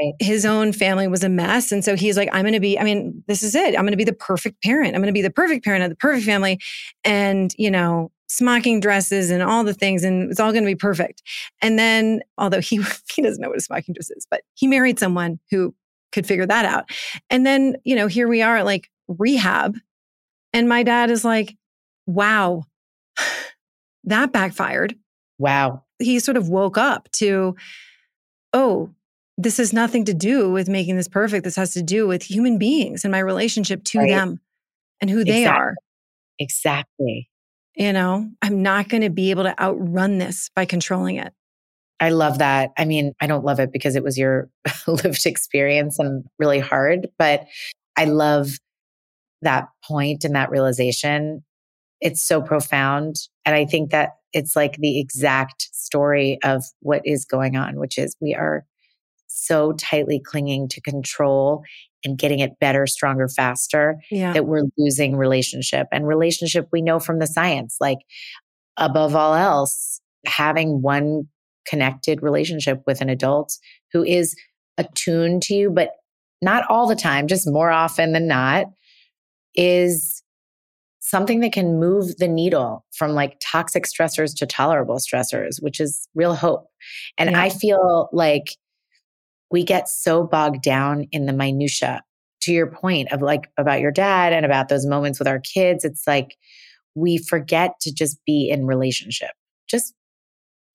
Right. 0.00 0.12
His 0.20 0.44
own 0.44 0.72
family 0.72 1.08
was 1.08 1.24
a 1.24 1.28
mess. 1.28 1.72
And 1.72 1.84
so 1.84 1.96
he's 1.96 2.16
like, 2.16 2.28
I'm 2.32 2.42
going 2.42 2.52
to 2.52 2.60
be, 2.60 2.78
I 2.78 2.84
mean, 2.84 3.24
this 3.26 3.42
is 3.42 3.54
it. 3.54 3.74
I'm 3.74 3.82
going 3.82 3.92
to 3.92 3.96
be 3.96 4.04
the 4.04 4.12
perfect 4.12 4.62
parent. 4.62 4.94
I'm 4.94 5.00
going 5.00 5.12
to 5.12 5.12
be 5.12 5.22
the 5.22 5.30
perfect 5.30 5.64
parent 5.64 5.82
of 5.82 5.90
the 5.90 5.96
perfect 5.96 6.26
family. 6.26 6.60
And, 7.04 7.52
you 7.56 7.70
know, 7.70 8.12
smocking 8.28 8.80
dresses 8.80 9.30
and 9.30 9.42
all 9.42 9.64
the 9.64 9.72
things 9.72 10.04
and 10.04 10.30
it's 10.30 10.38
all 10.38 10.52
going 10.52 10.62
to 10.62 10.70
be 10.70 10.74
perfect. 10.74 11.22
And 11.62 11.78
then 11.78 12.20
although 12.36 12.60
he 12.60 12.76
he 13.12 13.22
doesn't 13.22 13.40
know 13.40 13.48
what 13.48 13.58
a 13.58 13.62
smocking 13.62 13.94
dress 13.94 14.10
is, 14.10 14.26
but 14.30 14.42
he 14.54 14.66
married 14.66 14.98
someone 14.98 15.40
who 15.50 15.74
could 16.12 16.26
figure 16.26 16.46
that 16.46 16.64
out. 16.64 16.84
And 17.30 17.46
then, 17.46 17.76
you 17.84 17.96
know, 17.96 18.06
here 18.06 18.28
we 18.28 18.42
are 18.42 18.62
like 18.62 18.90
rehab 19.08 19.76
and 20.52 20.68
my 20.68 20.82
dad 20.82 21.10
is 21.10 21.24
like, 21.24 21.56
"Wow. 22.06 22.64
that 24.04 24.32
backfired." 24.32 24.94
Wow. 25.38 25.84
He 25.98 26.18
sort 26.20 26.36
of 26.36 26.48
woke 26.48 26.78
up 26.78 27.10
to 27.12 27.56
oh, 28.52 28.90
this 29.38 29.58
has 29.58 29.72
nothing 29.72 30.04
to 30.04 30.12
do 30.12 30.50
with 30.50 30.68
making 30.68 30.96
this 30.96 31.08
perfect. 31.08 31.44
This 31.44 31.56
has 31.56 31.72
to 31.74 31.82
do 31.82 32.08
with 32.08 32.24
human 32.24 32.58
beings 32.58 33.04
and 33.04 33.12
my 33.12 33.20
relationship 33.20 33.84
to 33.84 34.00
right. 34.00 34.10
them 34.10 34.40
and 35.00 35.08
who 35.08 35.20
exactly. 35.20 35.32
they 35.32 35.46
are. 35.46 35.74
Exactly. 36.40 37.30
You 37.76 37.92
know, 37.92 38.28
I'm 38.42 38.62
not 38.62 38.88
going 38.88 39.02
to 39.02 39.10
be 39.10 39.30
able 39.30 39.44
to 39.44 39.58
outrun 39.62 40.18
this 40.18 40.50
by 40.56 40.64
controlling 40.64 41.16
it. 41.16 41.32
I 42.00 42.10
love 42.10 42.38
that. 42.38 42.70
I 42.76 42.84
mean, 42.84 43.12
I 43.20 43.28
don't 43.28 43.44
love 43.44 43.60
it 43.60 43.72
because 43.72 43.94
it 43.94 44.02
was 44.02 44.18
your 44.18 44.50
lived 44.88 45.24
experience 45.24 46.00
and 46.00 46.24
really 46.40 46.58
hard, 46.58 47.08
but 47.16 47.46
I 47.96 48.06
love 48.06 48.50
that 49.42 49.68
point 49.84 50.24
and 50.24 50.34
that 50.34 50.50
realization. 50.50 51.44
It's 52.00 52.22
so 52.22 52.42
profound. 52.42 53.16
And 53.44 53.54
I 53.54 53.66
think 53.66 53.90
that 53.92 54.16
it's 54.32 54.56
like 54.56 54.76
the 54.78 54.98
exact 54.98 55.68
story 55.72 56.38
of 56.42 56.64
what 56.80 57.02
is 57.04 57.24
going 57.24 57.56
on, 57.56 57.78
which 57.78 57.98
is 57.98 58.16
we 58.20 58.34
are 58.34 58.64
so 59.38 59.72
tightly 59.72 60.20
clinging 60.20 60.68
to 60.68 60.80
control 60.80 61.62
and 62.04 62.18
getting 62.18 62.40
it 62.40 62.58
better, 62.60 62.86
stronger, 62.86 63.28
faster 63.28 64.00
yeah. 64.10 64.32
that 64.32 64.46
we're 64.46 64.64
losing 64.76 65.16
relationship. 65.16 65.86
And 65.92 66.06
relationship, 66.06 66.68
we 66.72 66.82
know 66.82 67.00
from 67.00 67.18
the 67.18 67.26
science, 67.26 67.76
like 67.80 67.98
above 68.76 69.16
all 69.16 69.34
else, 69.34 70.00
having 70.26 70.82
one 70.82 71.28
connected 71.66 72.22
relationship 72.22 72.82
with 72.86 73.00
an 73.00 73.08
adult 73.08 73.56
who 73.92 74.04
is 74.04 74.34
attuned 74.78 75.42
to 75.42 75.54
you, 75.54 75.70
but 75.70 75.90
not 76.40 76.64
all 76.68 76.86
the 76.86 76.96
time, 76.96 77.26
just 77.26 77.50
more 77.50 77.70
often 77.70 78.12
than 78.12 78.28
not, 78.28 78.66
is 79.54 80.22
something 81.00 81.40
that 81.40 81.52
can 81.52 81.80
move 81.80 82.16
the 82.18 82.28
needle 82.28 82.84
from 82.92 83.12
like 83.12 83.36
toxic 83.40 83.84
stressors 83.84 84.36
to 84.36 84.46
tolerable 84.46 84.98
stressors, 84.98 85.60
which 85.60 85.80
is 85.80 86.06
real 86.14 86.34
hope. 86.34 86.66
And 87.16 87.30
yeah. 87.30 87.42
I 87.42 87.48
feel 87.50 88.08
like 88.12 88.56
we 89.50 89.64
get 89.64 89.88
so 89.88 90.24
bogged 90.24 90.62
down 90.62 91.06
in 91.12 91.26
the 91.26 91.32
minutia 91.32 92.02
to 92.40 92.52
your 92.52 92.66
point 92.66 93.12
of 93.12 93.22
like 93.22 93.50
about 93.56 93.80
your 93.80 93.90
dad 93.90 94.32
and 94.32 94.46
about 94.46 94.68
those 94.68 94.86
moments 94.86 95.18
with 95.18 95.28
our 95.28 95.40
kids 95.40 95.84
it's 95.84 96.06
like 96.06 96.36
we 96.98 97.18
forget 97.18 97.78
to 97.80 97.92
just 97.92 98.18
be 98.26 98.48
in 98.50 98.66
relationship. 98.66 99.30
Just 99.68 99.94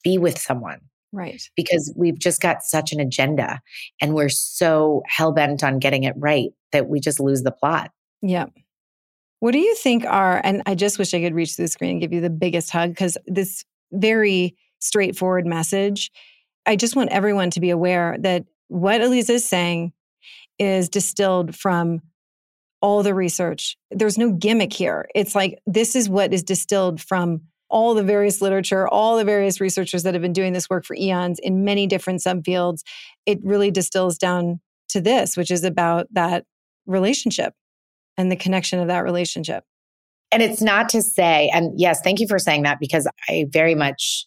be 0.04 0.18
with 0.18 0.40
someone. 0.40 0.80
Right. 1.12 1.42
Because 1.56 1.94
we've 1.96 2.18
just 2.18 2.42
got 2.42 2.64
such 2.64 2.92
an 2.92 3.00
agenda 3.00 3.60
and 4.02 4.16
we're 4.16 4.30
so 4.30 5.04
hell-bent 5.08 5.64
on 5.64 5.80
getting 5.80 6.04
it 6.04 6.16
right 6.18 6.50
that 6.72 6.88
we 6.88 7.00
just 7.00 7.20
lose 7.20 7.44
the 7.44 7.52
plot. 7.52 7.92
Yeah 8.22 8.46
what 9.40 9.52
do 9.52 9.60
you 9.60 9.76
think 9.76 10.06
are 10.06 10.40
and 10.46 10.64
i 10.66 10.74
just 10.74 10.98
wish 10.98 11.14
i 11.14 11.20
could 11.20 11.36
reach 11.36 11.56
through 11.56 11.66
the 11.66 11.70
screen 11.70 11.92
and 11.92 12.00
give 12.00 12.14
you 12.14 12.22
the 12.22 12.30
biggest 12.30 12.70
hug 12.70 12.92
because 12.92 13.18
this 13.28 13.66
very 13.92 14.56
straightforward 14.80 15.46
message 15.46 16.10
i 16.66 16.78
just 16.78 16.96
want 16.96 17.10
everyone 17.12 17.50
to 17.50 17.60
be 17.60 17.70
aware 17.70 18.16
that 18.22 18.46
what 18.74 19.02
Aliza 19.02 19.30
is 19.30 19.48
saying 19.48 19.94
is 20.58 20.90
distilled 20.90 21.56
from 21.56 22.02
all 22.82 23.04
the 23.04 23.14
research. 23.14 23.78
There's 23.92 24.18
no 24.18 24.32
gimmick 24.32 24.74
here. 24.74 25.08
It's 25.14 25.36
like 25.36 25.60
this 25.68 25.96
is 25.96 26.10
what 26.10 26.34
is 26.34 26.42
distilled 26.42 27.00
from 27.00 27.42
all 27.70 27.94
the 27.94 28.04
various 28.04 28.42
literature, 28.42 28.88
all 28.88 29.18
the 29.18 29.24
various 29.24 29.62
researchers 29.62 30.02
that 30.04 30.16
have 30.16 30.24
been 30.24 30.34
doing 30.34 30.54
this 30.54 30.72
work 30.72 30.86
for 30.86 30.96
eons 30.96 31.40
in 31.44 31.64
many 31.64 31.86
different 31.86 32.22
subfields. 32.22 32.80
It 33.28 33.38
really 33.44 33.70
distills 33.70 34.18
down 34.18 34.60
to 34.90 35.00
this, 35.00 35.38
which 35.38 35.52
is 35.52 35.64
about 35.64 36.08
that 36.12 36.46
relationship 36.88 37.54
and 38.18 38.32
the 38.32 38.36
connection 38.36 38.80
of 38.80 38.88
that 38.88 39.04
relationship. 39.04 39.66
And 40.32 40.42
it's 40.42 40.64
not 40.64 40.90
to 40.90 41.04
say, 41.04 41.52
and 41.54 41.80
yes, 41.80 42.02
thank 42.02 42.20
you 42.20 42.28
for 42.28 42.40
saying 42.40 42.64
that 42.64 42.80
because 42.80 43.08
I 43.30 43.46
very 43.52 43.76
much 43.76 44.26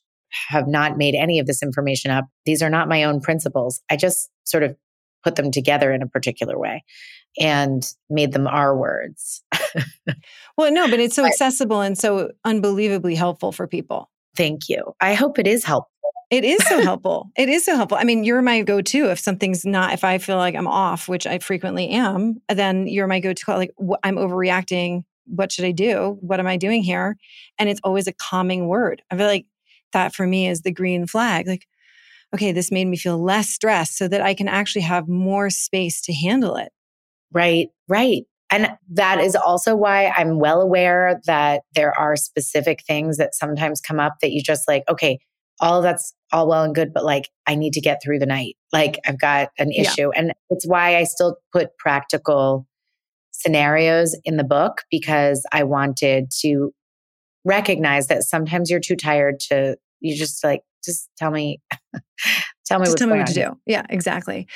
have 0.49 0.69
not 0.69 0.97
made 0.97 1.17
any 1.17 1.41
of 1.41 1.47
this 1.47 1.65
information 1.65 2.13
up. 2.13 2.27
These 2.45 2.63
are 2.63 2.71
not 2.71 2.89
my 2.89 3.03
own 3.03 3.21
principles. 3.21 3.83
I 3.91 3.97
just 3.97 4.31
sort 4.47 4.63
of 4.63 4.77
put 5.23 5.37
them 5.37 5.51
together 5.51 5.93
in 5.93 6.03
a 6.03 6.07
particular 6.07 6.59
way 6.59 6.85
and 7.39 7.93
made 8.09 8.33
them 8.33 8.47
our 8.47 8.77
words. 8.77 9.43
well, 10.57 10.73
no, 10.73 10.89
but 10.89 11.01
it's 11.01 11.17
so 11.17 11.27
accessible 11.27 11.81
and 11.81 11.99
so 11.99 12.31
unbelievably 12.45 13.15
helpful 13.15 13.53
for 13.53 13.67
people. 13.67 14.11
Thank 14.37 14.69
you. 14.69 14.95
I 15.01 15.15
hope 15.15 15.39
it 15.39 15.47
is 15.47 15.65
helpful. 15.65 15.91
It 16.31 16.45
is 16.45 16.65
so 16.67 16.81
helpful. 16.83 17.31
It 17.37 17.49
is 17.49 17.65
so 17.65 17.77
helpful. 17.77 17.99
I 17.99 18.05
mean, 18.05 18.25
you're 18.25 18.43
my 18.43 18.63
go 18.63 18.81
to 18.81 19.11
if 19.11 19.19
something's 19.19 19.65
not, 19.65 19.93
if 19.93 20.05
I 20.05 20.19
feel 20.19 20.37
like 20.37 20.55
I'm 20.55 20.67
off, 20.67 21.09
which 21.09 21.27
I 21.27 21.39
frequently 21.39 21.89
am, 21.89 22.41
then 22.49 22.87
you're 22.87 23.07
my 23.07 23.21
go 23.21 23.33
to 23.33 23.45
call. 23.45 23.57
Like, 23.57 23.75
I'm 24.03 24.17
overreacting. 24.17 25.05
What 25.27 25.53
should 25.53 25.65
I 25.65 25.73
do? 25.73 26.19
What 26.21 26.41
am 26.41 26.47
I 26.47 26.57
doing 26.57 26.83
here? 26.83 27.17
And 27.59 27.69
it's 27.69 27.81
always 27.83 28.07
a 28.07 28.13
calming 28.13 28.69
word. 28.69 29.03
I 29.11 29.17
feel 29.17 29.27
like 29.27 29.47
that 29.93 30.15
for 30.15 30.27
me 30.27 30.49
is 30.49 30.63
the 30.63 30.73
green 30.73 31.07
flag. 31.07 31.47
Like, 31.47 31.67
okay, 32.35 32.53
this 32.53 32.73
made 32.73 32.87
me 32.87 32.97
feel 32.97 33.23
less 33.23 33.49
stressed 33.49 33.97
so 33.97 34.09
that 34.09 34.21
I 34.21 34.35
can 34.35 34.49
actually 34.49 34.83
have 34.83 35.09
more 35.09 35.51
space 35.51 36.01
to 36.03 36.13
handle 36.13 36.57
it. 36.57 36.71
Right, 37.33 37.69
right. 37.89 38.23
And 38.51 38.71
that 38.93 39.21
is 39.21 39.35
also 39.35 39.75
why 39.75 40.07
I'm 40.09 40.39
well 40.39 40.61
aware 40.61 41.21
that 41.27 41.63
there 41.75 41.99
are 41.99 42.15
specific 42.15 42.83
things 42.87 43.17
that 43.17 43.35
sometimes 43.35 43.81
come 43.81 43.99
up 43.99 44.17
that 44.23 44.31
you 44.31 44.43
just 44.43 44.69
like, 44.69 44.85
okay, 44.89 45.19
all 45.61 45.83
that's 45.83 46.15
all 46.33 46.49
well 46.49 46.63
and 46.63 46.75
good, 46.75 46.93
but 46.93 47.05
like 47.05 47.29
I 47.47 47.55
need 47.55 47.73
to 47.73 47.81
get 47.81 48.01
through 48.03 48.19
the 48.19 48.27
night. 48.27 48.57
Like 48.73 48.99
I've 49.07 49.19
got 49.19 49.49
an 49.59 49.73
issue. 49.73 50.11
Yeah. 50.15 50.21
And 50.21 50.33
it's 50.51 50.67
why 50.67 50.97
I 50.97 51.05
still 51.05 51.37
put 51.53 51.77
practical 51.79 52.67
scenarios 53.33 54.19
in 54.25 54.37
the 54.37 54.45
book 54.45 54.83
because 54.91 55.45
I 55.53 55.65
wanted 55.65 56.31
to 56.43 56.73
recognize 57.45 58.09
that 58.09 58.23
sometimes 58.23 58.71
you're 58.71 58.81
too 58.81 58.97
tired 58.97 59.41
to 59.49 59.77
you 60.01 60.17
just 60.17 60.45
like 60.45 60.63
just 60.87 61.11
tell 61.19 61.31
me 61.31 61.61
tell 62.65 62.79
me 62.79 62.87
just 62.87 62.97
tell 62.97 63.09
me 63.09 63.19
what 63.19 63.27
to 63.27 63.35
do. 63.35 63.59
Yeah 63.67 63.85
exactly. 63.91 64.47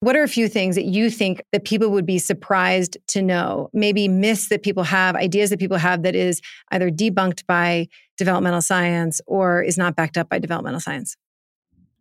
What 0.00 0.16
are 0.16 0.22
a 0.22 0.28
few 0.28 0.48
things 0.48 0.74
that 0.74 0.86
you 0.86 1.10
think 1.10 1.42
that 1.52 1.64
people 1.64 1.90
would 1.90 2.06
be 2.06 2.18
surprised 2.18 2.96
to 3.08 3.22
know? 3.22 3.70
Maybe 3.72 4.08
myths 4.08 4.48
that 4.48 4.62
people 4.62 4.82
have 4.82 5.14
ideas 5.14 5.50
that 5.50 5.60
people 5.60 5.76
have 5.76 6.02
that 6.02 6.14
is 6.14 6.40
either 6.72 6.90
debunked 6.90 7.46
by 7.46 7.88
developmental 8.16 8.62
science 8.62 9.20
or 9.26 9.62
is 9.62 9.78
not 9.78 9.94
backed 9.94 10.16
up 10.16 10.28
by 10.28 10.38
developmental 10.38 10.80
science? 10.80 11.16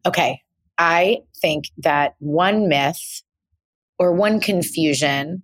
Okay. 0.05 0.41
I 0.77 1.19
think 1.39 1.65
that 1.77 2.15
one 2.19 2.67
myth 2.67 3.21
or 3.99 4.13
one 4.13 4.39
confusion 4.39 5.43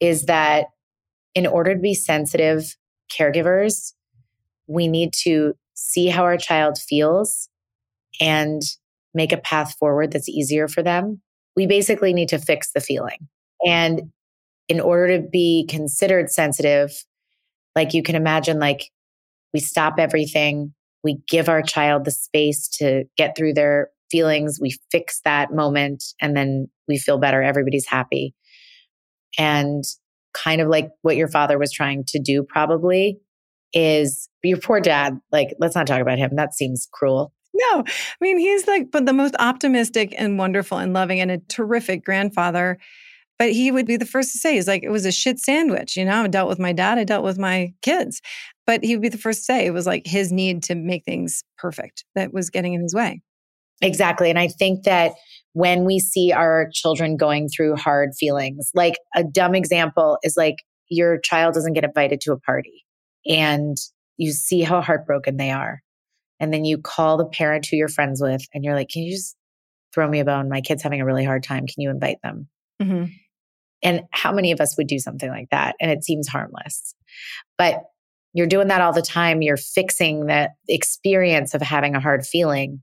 is 0.00 0.26
that 0.26 0.66
in 1.34 1.46
order 1.46 1.74
to 1.74 1.80
be 1.80 1.94
sensitive 1.94 2.76
caregivers 3.10 3.94
we 4.68 4.86
need 4.86 5.12
to 5.12 5.54
see 5.74 6.08
how 6.08 6.22
our 6.22 6.36
child 6.36 6.78
feels 6.78 7.47
and 8.20 8.62
make 9.14 9.32
a 9.32 9.38
path 9.38 9.74
forward 9.78 10.12
that's 10.12 10.28
easier 10.28 10.68
for 10.68 10.82
them. 10.82 11.20
We 11.56 11.66
basically 11.66 12.12
need 12.12 12.28
to 12.28 12.38
fix 12.38 12.70
the 12.72 12.80
feeling. 12.80 13.28
And 13.66 14.12
in 14.68 14.80
order 14.80 15.16
to 15.16 15.26
be 15.26 15.66
considered 15.68 16.30
sensitive, 16.30 16.92
like 17.74 17.94
you 17.94 18.02
can 18.02 18.14
imagine, 18.14 18.58
like 18.58 18.90
we 19.54 19.60
stop 19.60 19.94
everything, 19.98 20.74
we 21.02 21.18
give 21.28 21.48
our 21.48 21.62
child 21.62 22.04
the 22.04 22.10
space 22.10 22.68
to 22.78 23.04
get 23.16 23.36
through 23.36 23.54
their 23.54 23.88
feelings, 24.10 24.58
we 24.60 24.76
fix 24.90 25.20
that 25.24 25.52
moment, 25.52 26.04
and 26.20 26.36
then 26.36 26.68
we 26.86 26.98
feel 26.98 27.18
better. 27.18 27.42
Everybody's 27.42 27.86
happy. 27.86 28.34
And 29.38 29.84
kind 30.34 30.60
of 30.60 30.68
like 30.68 30.90
what 31.02 31.16
your 31.16 31.28
father 31.28 31.58
was 31.58 31.72
trying 31.72 32.04
to 32.08 32.18
do, 32.18 32.42
probably 32.42 33.18
is 33.72 34.28
your 34.42 34.58
poor 34.58 34.80
dad. 34.80 35.18
Like, 35.32 35.54
let's 35.58 35.74
not 35.74 35.86
talk 35.86 36.00
about 36.00 36.18
him. 36.18 36.30
That 36.36 36.54
seems 36.54 36.88
cruel. 36.92 37.32
No, 37.58 37.82
I 37.86 38.16
mean, 38.20 38.38
he's 38.38 38.66
like, 38.66 38.90
but 38.90 39.06
the 39.06 39.12
most 39.12 39.34
optimistic 39.38 40.14
and 40.16 40.38
wonderful 40.38 40.78
and 40.78 40.92
loving 40.92 41.20
and 41.20 41.30
a 41.30 41.38
terrific 41.38 42.04
grandfather. 42.04 42.78
But 43.38 43.52
he 43.52 43.70
would 43.70 43.86
be 43.86 43.96
the 43.96 44.04
first 44.04 44.32
to 44.32 44.38
say, 44.38 44.54
he's 44.54 44.66
like, 44.66 44.82
it 44.82 44.90
was 44.90 45.06
a 45.06 45.12
shit 45.12 45.38
sandwich. 45.38 45.96
You 45.96 46.04
know, 46.04 46.24
I 46.24 46.26
dealt 46.26 46.48
with 46.48 46.58
my 46.58 46.72
dad, 46.72 46.98
I 46.98 47.04
dealt 47.04 47.22
with 47.24 47.38
my 47.38 47.72
kids. 47.82 48.20
But 48.66 48.82
he 48.82 48.96
would 48.96 49.02
be 49.02 49.08
the 49.08 49.18
first 49.18 49.40
to 49.40 49.44
say 49.44 49.64
it 49.64 49.72
was 49.72 49.86
like 49.86 50.06
his 50.06 50.32
need 50.32 50.62
to 50.64 50.74
make 50.74 51.04
things 51.04 51.44
perfect 51.56 52.04
that 52.14 52.32
was 52.32 52.50
getting 52.50 52.74
in 52.74 52.82
his 52.82 52.94
way. 52.94 53.22
Exactly. 53.80 54.28
And 54.28 54.38
I 54.38 54.48
think 54.48 54.84
that 54.84 55.12
when 55.52 55.84
we 55.84 56.00
see 56.00 56.32
our 56.32 56.68
children 56.72 57.16
going 57.16 57.48
through 57.48 57.76
hard 57.76 58.10
feelings, 58.18 58.70
like 58.74 58.94
a 59.14 59.22
dumb 59.22 59.54
example 59.54 60.18
is 60.22 60.36
like 60.36 60.56
your 60.88 61.18
child 61.20 61.54
doesn't 61.54 61.74
get 61.74 61.84
invited 61.84 62.20
to 62.22 62.32
a 62.32 62.40
party 62.40 62.84
and 63.26 63.76
you 64.16 64.32
see 64.32 64.62
how 64.62 64.80
heartbroken 64.80 65.36
they 65.36 65.50
are. 65.52 65.80
And 66.40 66.52
then 66.52 66.64
you 66.64 66.78
call 66.78 67.16
the 67.16 67.26
parent 67.26 67.66
who 67.66 67.76
you're 67.76 67.88
friends 67.88 68.20
with 68.22 68.46
and 68.54 68.64
you're 68.64 68.74
like, 68.74 68.88
can 68.88 69.02
you 69.02 69.12
just 69.12 69.36
throw 69.94 70.08
me 70.08 70.20
a 70.20 70.24
bone? 70.24 70.48
My 70.48 70.60
kid's 70.60 70.82
having 70.82 71.00
a 71.00 71.04
really 71.04 71.24
hard 71.24 71.42
time. 71.42 71.66
Can 71.66 71.82
you 71.82 71.90
invite 71.90 72.18
them? 72.22 72.48
Mm-hmm. 72.80 73.12
And 73.82 74.02
how 74.10 74.32
many 74.32 74.52
of 74.52 74.60
us 74.60 74.76
would 74.76 74.86
do 74.86 74.98
something 74.98 75.30
like 75.30 75.50
that? 75.50 75.76
And 75.80 75.90
it 75.90 76.04
seems 76.04 76.28
harmless. 76.28 76.94
But 77.56 77.82
you're 78.34 78.46
doing 78.46 78.68
that 78.68 78.80
all 78.80 78.92
the 78.92 79.02
time. 79.02 79.42
You're 79.42 79.56
fixing 79.56 80.26
the 80.26 80.50
experience 80.68 81.54
of 81.54 81.62
having 81.62 81.94
a 81.94 82.00
hard 82.00 82.26
feeling. 82.26 82.82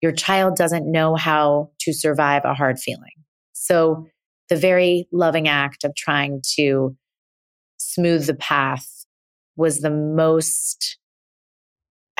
Your 0.00 0.12
child 0.12 0.56
doesn't 0.56 0.90
know 0.90 1.14
how 1.14 1.70
to 1.80 1.92
survive 1.92 2.44
a 2.44 2.54
hard 2.54 2.78
feeling. 2.78 3.12
So 3.52 4.06
the 4.48 4.56
very 4.56 5.06
loving 5.12 5.48
act 5.48 5.84
of 5.84 5.94
trying 5.94 6.42
to 6.56 6.96
smooth 7.78 8.26
the 8.26 8.34
path 8.34 8.86
was 9.56 9.80
the 9.80 9.90
most 9.90 10.98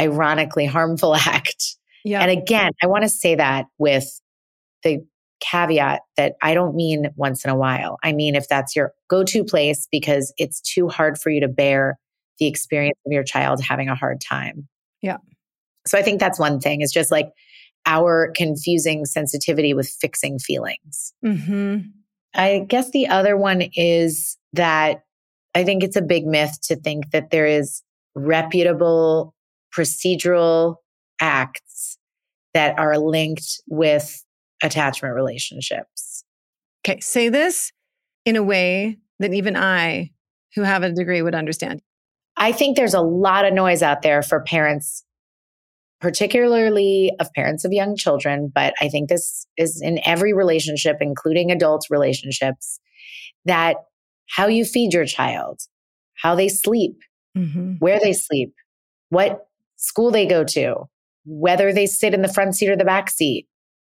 ironically 0.00 0.66
harmful 0.66 1.14
act. 1.16 1.76
Yeah. 2.04 2.20
And 2.20 2.30
again, 2.30 2.72
I 2.82 2.86
want 2.86 3.04
to 3.04 3.08
say 3.08 3.34
that 3.36 3.66
with 3.78 4.20
the 4.82 5.04
caveat 5.40 6.00
that 6.16 6.34
I 6.42 6.54
don't 6.54 6.74
mean 6.74 7.10
once 7.16 7.44
in 7.44 7.50
a 7.50 7.56
while. 7.56 7.98
I 8.02 8.12
mean, 8.12 8.34
if 8.34 8.48
that's 8.48 8.74
your 8.76 8.92
go 9.08 9.24
to 9.24 9.44
place 9.44 9.88
because 9.90 10.32
it's 10.38 10.60
too 10.60 10.88
hard 10.88 11.18
for 11.18 11.30
you 11.30 11.40
to 11.40 11.48
bear 11.48 11.98
the 12.38 12.46
experience 12.46 12.98
of 13.06 13.12
your 13.12 13.24
child 13.24 13.60
having 13.62 13.88
a 13.88 13.94
hard 13.94 14.20
time. 14.20 14.68
Yeah. 15.00 15.18
So 15.86 15.98
I 15.98 16.02
think 16.02 16.20
that's 16.20 16.38
one 16.38 16.60
thing 16.60 16.80
is 16.80 16.92
just 16.92 17.10
like 17.10 17.28
our 17.86 18.32
confusing 18.36 19.04
sensitivity 19.04 19.74
with 19.74 19.88
fixing 19.88 20.38
feelings. 20.38 21.12
Mm-hmm. 21.24 21.88
I 22.34 22.64
guess 22.68 22.90
the 22.90 23.08
other 23.08 23.36
one 23.36 23.62
is 23.74 24.38
that 24.52 25.02
I 25.54 25.64
think 25.64 25.82
it's 25.82 25.96
a 25.96 26.02
big 26.02 26.24
myth 26.24 26.58
to 26.64 26.76
think 26.76 27.10
that 27.10 27.30
there 27.30 27.46
is 27.46 27.82
reputable 28.14 29.34
procedural 29.76 30.76
acts 31.20 31.98
that 32.54 32.78
are 32.78 32.98
linked 32.98 33.60
with 33.68 34.24
attachment 34.62 35.14
relationships. 35.14 36.24
Okay, 36.84 37.00
say 37.00 37.28
this 37.28 37.72
in 38.24 38.36
a 38.36 38.42
way 38.42 38.98
that 39.18 39.32
even 39.32 39.56
I, 39.56 40.10
who 40.54 40.62
have 40.62 40.82
a 40.82 40.92
degree, 40.92 41.22
would 41.22 41.34
understand. 41.34 41.80
I 42.36 42.52
think 42.52 42.76
there's 42.76 42.94
a 42.94 43.00
lot 43.00 43.44
of 43.44 43.54
noise 43.54 43.82
out 43.82 44.02
there 44.02 44.22
for 44.22 44.40
parents, 44.40 45.04
particularly 46.00 47.12
of 47.20 47.32
parents 47.32 47.64
of 47.64 47.72
young 47.72 47.96
children, 47.96 48.50
but 48.52 48.74
I 48.80 48.88
think 48.88 49.08
this 49.08 49.46
is 49.56 49.80
in 49.80 50.00
every 50.04 50.32
relationship, 50.32 50.96
including 51.00 51.50
adult 51.50 51.86
relationships, 51.90 52.80
that 53.44 53.76
how 54.28 54.46
you 54.46 54.64
feed 54.64 54.92
your 54.92 55.06
child, 55.06 55.60
how 56.14 56.34
they 56.34 56.48
sleep, 56.48 56.98
mm-hmm. 57.36 57.74
where 57.78 58.00
they 58.00 58.12
sleep, 58.12 58.54
what 59.10 59.46
school 59.82 60.10
they 60.10 60.26
go 60.26 60.44
to, 60.44 60.84
whether 61.26 61.72
they 61.72 61.86
sit 61.86 62.14
in 62.14 62.22
the 62.22 62.32
front 62.32 62.54
seat 62.54 62.70
or 62.70 62.76
the 62.76 62.84
back 62.84 63.10
seat 63.10 63.46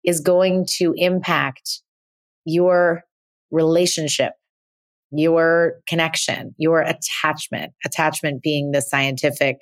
is 0.03 0.19
going 0.19 0.65
to 0.77 0.93
impact 0.97 1.81
your 2.45 3.03
relationship, 3.51 4.33
your 5.11 5.75
connection, 5.87 6.55
your 6.57 6.81
attachment, 6.81 7.73
attachment 7.85 8.41
being 8.41 8.71
the 8.71 8.81
scientific 8.81 9.61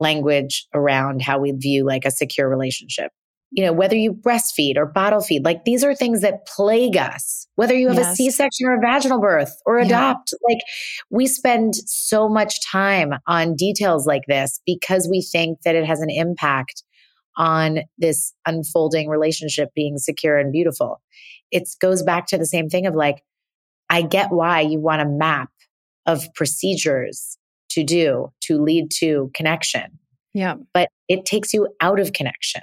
language 0.00 0.66
around 0.74 1.22
how 1.22 1.38
we 1.38 1.52
view 1.52 1.84
like 1.84 2.04
a 2.04 2.10
secure 2.10 2.48
relationship 2.48 3.12
you 3.50 3.64
know, 3.64 3.72
whether 3.72 3.96
you 3.96 4.12
breastfeed 4.12 4.76
or 4.76 4.86
bottle 4.86 5.20
feed, 5.20 5.44
like 5.44 5.64
these 5.64 5.82
are 5.82 5.94
things 5.94 6.20
that 6.20 6.46
plague 6.46 6.96
us, 6.96 7.46
whether 7.54 7.74
you 7.74 7.88
have 7.88 7.96
yes. 7.96 8.12
a 8.12 8.16
C 8.16 8.30
section 8.30 8.66
or 8.66 8.74
a 8.74 8.80
vaginal 8.80 9.20
birth 9.20 9.56
or 9.64 9.78
adopt. 9.78 10.32
Yeah. 10.32 10.54
Like 10.54 10.62
we 11.10 11.26
spend 11.26 11.74
so 11.74 12.28
much 12.28 12.64
time 12.66 13.14
on 13.26 13.54
details 13.54 14.06
like 14.06 14.24
this 14.28 14.60
because 14.66 15.08
we 15.10 15.22
think 15.22 15.62
that 15.62 15.74
it 15.74 15.86
has 15.86 16.00
an 16.00 16.10
impact 16.10 16.82
on 17.36 17.80
this 17.96 18.34
unfolding 18.46 19.08
relationship 19.08 19.70
being 19.74 19.96
secure 19.96 20.36
and 20.36 20.52
beautiful. 20.52 21.00
It 21.50 21.68
goes 21.80 22.02
back 22.02 22.26
to 22.26 22.38
the 22.38 22.46
same 22.46 22.68
thing 22.68 22.86
of 22.86 22.94
like, 22.94 23.22
I 23.88 24.02
get 24.02 24.30
why 24.30 24.60
you 24.60 24.80
want 24.80 25.00
a 25.00 25.06
map 25.06 25.48
of 26.04 26.26
procedures 26.34 27.38
to 27.70 27.84
do 27.84 28.32
to 28.42 28.60
lead 28.60 28.90
to 28.96 29.30
connection. 29.34 29.98
Yeah. 30.34 30.56
But 30.74 30.90
it 31.08 31.24
takes 31.24 31.54
you 31.54 31.68
out 31.80 32.00
of 32.00 32.12
connection. 32.12 32.60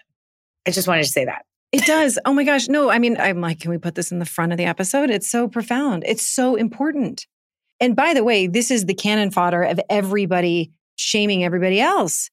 I 0.67 0.71
just 0.71 0.87
wanted 0.87 1.03
to 1.03 1.09
say 1.09 1.25
that. 1.25 1.45
It 1.71 1.85
does. 1.85 2.17
Oh 2.25 2.33
my 2.33 2.43
gosh. 2.43 2.67
No, 2.67 2.89
I 2.89 2.99
mean, 2.99 3.17
I'm 3.17 3.41
like, 3.41 3.59
can 3.59 3.71
we 3.71 3.77
put 3.77 3.95
this 3.95 4.11
in 4.11 4.19
the 4.19 4.25
front 4.25 4.51
of 4.51 4.57
the 4.57 4.65
episode? 4.65 5.09
It's 5.09 5.29
so 5.29 5.47
profound. 5.47 6.03
It's 6.05 6.25
so 6.25 6.55
important. 6.55 7.25
And 7.79 7.95
by 7.95 8.13
the 8.13 8.23
way, 8.23 8.47
this 8.47 8.71
is 8.71 8.85
the 8.85 8.93
cannon 8.93 9.31
fodder 9.31 9.61
of 9.61 9.79
everybody 9.89 10.71
shaming 10.95 11.43
everybody 11.43 11.81
else. 11.81 12.29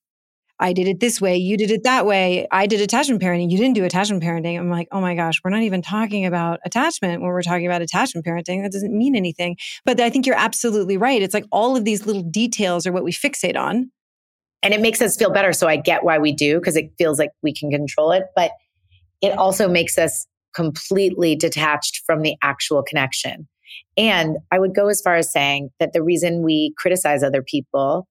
I 0.61 0.73
did 0.73 0.87
it 0.87 1.01
this 1.01 1.21
way. 1.21 1.37
You 1.37 1.57
did 1.57 1.73
it 1.73 1.83
that 1.83 2.07
way. 2.07 2.47
I 2.53 2.69
did 2.69 2.81
attachment 2.81 3.21
parenting. 3.21 3.51
You 3.51 3.59
didn't 3.59 3.75
do 3.75 3.85
attachment 3.85 4.23
parenting. 4.23 4.57
I'm 4.57 4.71
like, 4.71 4.87
oh 4.93 5.01
my 5.01 5.17
gosh, 5.17 5.41
we're 5.43 5.51
not 5.51 5.63
even 5.63 5.83
talking 5.83 6.25
about 6.25 6.61
attachment 6.65 7.21
when 7.21 7.31
we're 7.33 7.43
talking 7.43 7.67
about 7.67 7.83
attachment 7.83 8.25
parenting. 8.25 8.63
That 8.63 8.71
doesn't 8.71 8.97
mean 8.97 9.17
anything. 9.17 9.57
But 9.85 10.01
I 10.01 10.09
think 10.09 10.25
you're 10.25 10.37
absolutely 10.37 10.97
right. 10.97 11.21
It's 11.21 11.35
like 11.35 11.47
all 11.51 11.77
of 11.77 11.85
these 11.85 12.07
little 12.07 12.23
details 12.23 12.87
are 12.87 12.93
what 12.93 13.03
we 13.03 13.11
fixate 13.11 13.57
on 13.57 13.91
and 14.63 14.73
it 14.73 14.81
makes 14.81 15.03
us 15.03 15.17
feel 15.17 15.31
better. 15.31 15.53
So 15.53 15.69
I 15.69 15.77
get 15.77 16.05
why 16.05 16.19
we 16.19 16.33
do 16.33 16.59
because 16.59 16.77
it 16.77 16.93
feels 16.99 17.19
like 17.19 17.31
we 17.43 17.53
can 17.53 17.71
control 17.71 18.13
it, 18.13 18.25
but 18.37 18.53
it 19.21 19.37
also 19.37 19.69
makes 19.69 19.99
us 19.99 20.27
completely 20.55 21.35
detached 21.35 22.03
from 22.07 22.23
the 22.23 22.37
actual 22.43 22.83
connection. 22.83 23.49
And 23.97 24.39
I 24.51 24.59
would 24.59 24.75
go 24.75 24.89
as 24.89 25.01
far 25.01 25.17
as 25.17 25.33
saying 25.33 25.71
that 25.81 25.93
the 25.93 26.03
reason 26.03 26.43
we 26.43 26.75
criticize 26.77 27.23
other 27.23 27.43
people 27.43 28.07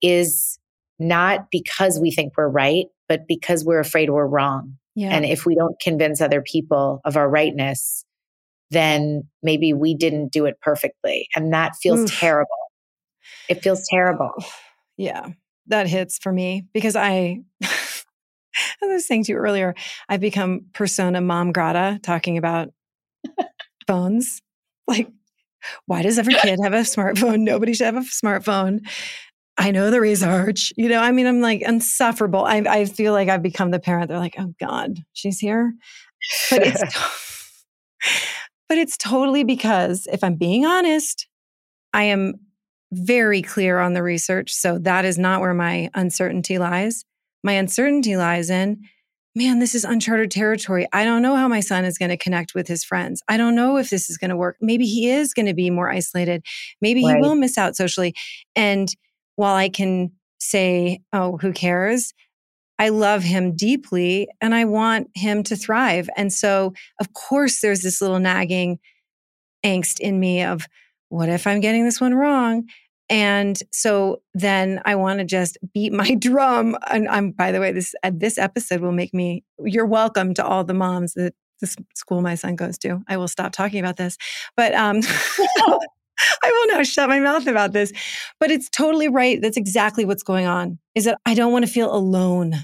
is 0.00 0.58
not 0.98 1.50
because 1.50 1.98
we 1.98 2.10
think 2.10 2.34
we're 2.36 2.48
right, 2.48 2.86
but 3.08 3.26
because 3.26 3.64
we're 3.64 3.80
afraid 3.80 4.10
we're 4.10 4.26
wrong. 4.26 4.76
Yeah. 4.94 5.10
And 5.10 5.24
if 5.24 5.44
we 5.44 5.54
don't 5.54 5.78
convince 5.80 6.20
other 6.20 6.42
people 6.42 7.00
of 7.04 7.16
our 7.16 7.28
rightness, 7.28 8.04
then 8.70 9.24
maybe 9.42 9.72
we 9.72 9.94
didn't 9.94 10.32
do 10.32 10.44
it 10.46 10.60
perfectly. 10.60 11.28
And 11.34 11.52
that 11.52 11.74
feels 11.76 12.00
Oof. 12.00 12.18
terrible. 12.18 12.50
It 13.48 13.62
feels 13.62 13.84
terrible. 13.90 14.32
Yeah 14.96 15.30
that 15.68 15.86
hits 15.86 16.18
for 16.18 16.32
me 16.32 16.66
because 16.72 16.96
I, 16.96 17.40
as 17.62 18.04
I 18.82 18.86
was 18.86 19.06
saying 19.06 19.24
to 19.24 19.32
you 19.32 19.38
earlier, 19.38 19.74
I've 20.08 20.20
become 20.20 20.66
persona 20.72 21.20
mom 21.20 21.52
grata 21.52 21.98
talking 22.02 22.38
about 22.38 22.70
phones. 23.86 24.40
Like, 24.86 25.08
why 25.86 26.02
does 26.02 26.18
every 26.18 26.34
kid 26.34 26.58
have 26.62 26.74
a 26.74 26.80
smartphone? 26.80 27.40
Nobody 27.40 27.74
should 27.74 27.86
have 27.86 27.96
a 27.96 28.00
smartphone. 28.00 28.80
I 29.56 29.70
know 29.70 29.90
the 29.90 30.00
research. 30.00 30.72
You 30.76 30.88
know, 30.88 31.00
I 31.00 31.12
mean, 31.12 31.26
I'm 31.26 31.40
like 31.40 31.62
insufferable. 31.62 32.44
I, 32.44 32.56
I 32.68 32.84
feel 32.86 33.12
like 33.12 33.28
I've 33.28 33.42
become 33.42 33.70
the 33.70 33.80
parent. 33.80 34.08
They're 34.08 34.18
like, 34.18 34.34
oh 34.38 34.52
God, 34.60 34.98
she's 35.12 35.38
here. 35.38 35.74
But 36.50 36.62
it's, 36.62 36.82
but 38.68 38.78
it's 38.78 38.96
totally 38.96 39.44
because 39.44 40.06
if 40.12 40.24
I'm 40.24 40.34
being 40.34 40.66
honest, 40.66 41.26
I 41.92 42.04
am 42.04 42.34
very 42.94 43.42
clear 43.42 43.78
on 43.78 43.92
the 43.92 44.02
research. 44.02 44.52
So 44.52 44.78
that 44.78 45.04
is 45.04 45.18
not 45.18 45.40
where 45.40 45.54
my 45.54 45.90
uncertainty 45.94 46.58
lies. 46.58 47.04
My 47.42 47.52
uncertainty 47.52 48.16
lies 48.16 48.50
in, 48.50 48.80
man, 49.34 49.58
this 49.58 49.74
is 49.74 49.84
uncharted 49.84 50.30
territory. 50.30 50.86
I 50.92 51.04
don't 51.04 51.22
know 51.22 51.36
how 51.36 51.48
my 51.48 51.60
son 51.60 51.84
is 51.84 51.98
going 51.98 52.10
to 52.10 52.16
connect 52.16 52.54
with 52.54 52.68
his 52.68 52.84
friends. 52.84 53.22
I 53.28 53.36
don't 53.36 53.54
know 53.54 53.76
if 53.76 53.90
this 53.90 54.08
is 54.08 54.16
going 54.16 54.30
to 54.30 54.36
work. 54.36 54.56
Maybe 54.60 54.86
he 54.86 55.10
is 55.10 55.34
going 55.34 55.46
to 55.46 55.54
be 55.54 55.70
more 55.70 55.90
isolated. 55.90 56.44
Maybe 56.80 57.04
right. 57.04 57.16
he 57.16 57.20
will 57.20 57.34
miss 57.34 57.58
out 57.58 57.76
socially. 57.76 58.14
And 58.54 58.88
while 59.36 59.56
I 59.56 59.68
can 59.68 60.12
say, 60.38 61.00
oh, 61.12 61.36
who 61.38 61.52
cares? 61.52 62.14
I 62.78 62.90
love 62.90 63.22
him 63.22 63.56
deeply 63.56 64.28
and 64.40 64.54
I 64.54 64.64
want 64.64 65.08
him 65.14 65.42
to 65.44 65.56
thrive. 65.56 66.08
And 66.16 66.32
so, 66.32 66.74
of 67.00 67.12
course, 67.12 67.60
there's 67.60 67.80
this 67.82 68.00
little 68.00 68.20
nagging 68.20 68.78
angst 69.64 70.00
in 70.00 70.20
me 70.20 70.44
of, 70.44 70.66
what 71.08 71.28
if 71.28 71.46
I'm 71.46 71.60
getting 71.60 71.84
this 71.84 72.00
one 72.00 72.14
wrong? 72.14 72.68
And 73.10 73.60
so 73.70 74.22
then 74.32 74.80
I 74.84 74.94
want 74.94 75.18
to 75.18 75.24
just 75.24 75.58
beat 75.72 75.92
my 75.92 76.14
drum. 76.18 76.76
And 76.90 77.08
I'm, 77.08 77.32
by 77.32 77.52
the 77.52 77.60
way, 77.60 77.72
this 77.72 77.94
uh, 78.02 78.10
this 78.14 78.38
episode 78.38 78.80
will 78.80 78.92
make 78.92 79.14
me. 79.14 79.44
You're 79.64 79.86
welcome 79.86 80.34
to 80.34 80.44
all 80.44 80.64
the 80.64 80.74
moms 80.74 81.14
that 81.14 81.34
the 81.60 81.74
school 81.94 82.20
my 82.22 82.34
son 82.34 82.56
goes 82.56 82.78
to. 82.78 83.02
I 83.08 83.16
will 83.16 83.28
stop 83.28 83.52
talking 83.52 83.80
about 83.80 83.96
this, 83.96 84.16
but 84.56 84.74
um, 84.74 85.00
I 86.42 86.50
will 86.50 86.76
now 86.76 86.82
shut 86.82 87.08
my 87.08 87.20
mouth 87.20 87.46
about 87.46 87.72
this. 87.72 87.92
But 88.40 88.50
it's 88.50 88.68
totally 88.68 89.08
right. 89.08 89.40
That's 89.40 89.56
exactly 89.56 90.04
what's 90.04 90.22
going 90.22 90.46
on. 90.46 90.78
Is 90.94 91.04
that 91.04 91.18
I 91.26 91.34
don't 91.34 91.52
want 91.52 91.64
to 91.64 91.70
feel 91.70 91.94
alone. 91.94 92.54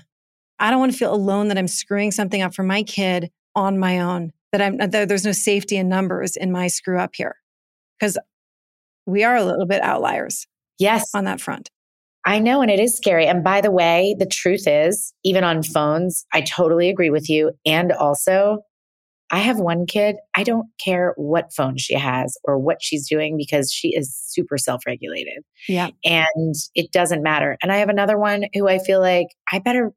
I 0.59 0.71
don't 0.71 0.81
want 0.81 0.93
to 0.93 0.99
feel 0.99 1.15
alone 1.15 1.49
that 1.49 1.59
I'm 1.59 1.69
screwing 1.69 2.11
something 2.11 2.43
up 2.43 2.55
for 2.55 2.63
my 2.63 2.83
kid 2.83 3.31
on 3.55 3.79
my 3.79 4.01
own, 4.01 4.33
that 4.53 4.61
I'm, 4.61 4.77
that 4.77 5.09
there's 5.09 5.25
no 5.25 5.33
safety 5.33 5.77
in 5.77 5.89
numbers 5.89 6.37
in 6.37 6.53
my 6.53 6.69
screw 6.69 6.99
up 6.99 7.15
here. 7.15 7.37
Cause 7.99 8.17
we 9.11 9.25
are 9.25 9.37
a 9.37 9.45
little 9.45 9.67
bit 9.67 9.83
outliers. 9.83 10.47
Yes. 10.79 11.11
On 11.15 11.25
that 11.25 11.41
front. 11.41 11.71
I 12.27 12.39
know. 12.39 12.61
And 12.61 12.71
it 12.71 12.81
is 12.81 12.97
scary. 12.97 13.27
And 13.27 13.43
by 13.43 13.61
the 13.61 13.71
way, 13.71 14.15
the 14.19 14.27
truth 14.27 14.67
is, 14.67 15.15
even 15.25 15.45
on 15.45 15.63
phones, 15.63 16.27
I 16.33 16.43
totally 16.43 16.91
agree 16.91 17.11
with 17.11 17.31
you. 17.31 17.53
And 17.65 17.93
also, 17.93 18.59
I 19.31 19.39
have 19.39 19.59
one 19.59 19.87
kid. 19.87 20.17
I 20.35 20.43
don't 20.43 20.67
care 20.85 21.15
what 21.17 21.53
phone 21.55 21.79
she 21.79 21.95
has 21.95 22.37
or 22.45 22.59
what 22.59 22.79
she's 22.83 23.09
doing 23.09 23.37
because 23.37 23.73
she 23.73 23.95
is 23.95 24.15
super 24.27 24.59
self 24.59 24.83
regulated. 24.87 25.45
Yeah. 25.69 25.91
And 26.05 26.55
it 26.75 26.93
doesn't 26.93 27.23
matter. 27.23 27.57
And 27.63 27.71
I 27.71 27.77
have 27.77 27.89
another 27.89 28.19
one 28.19 28.45
who 28.55 28.69
I 28.69 28.79
feel 28.79 29.01
like 29.01 29.29
I 29.53 29.61
better 29.61 29.93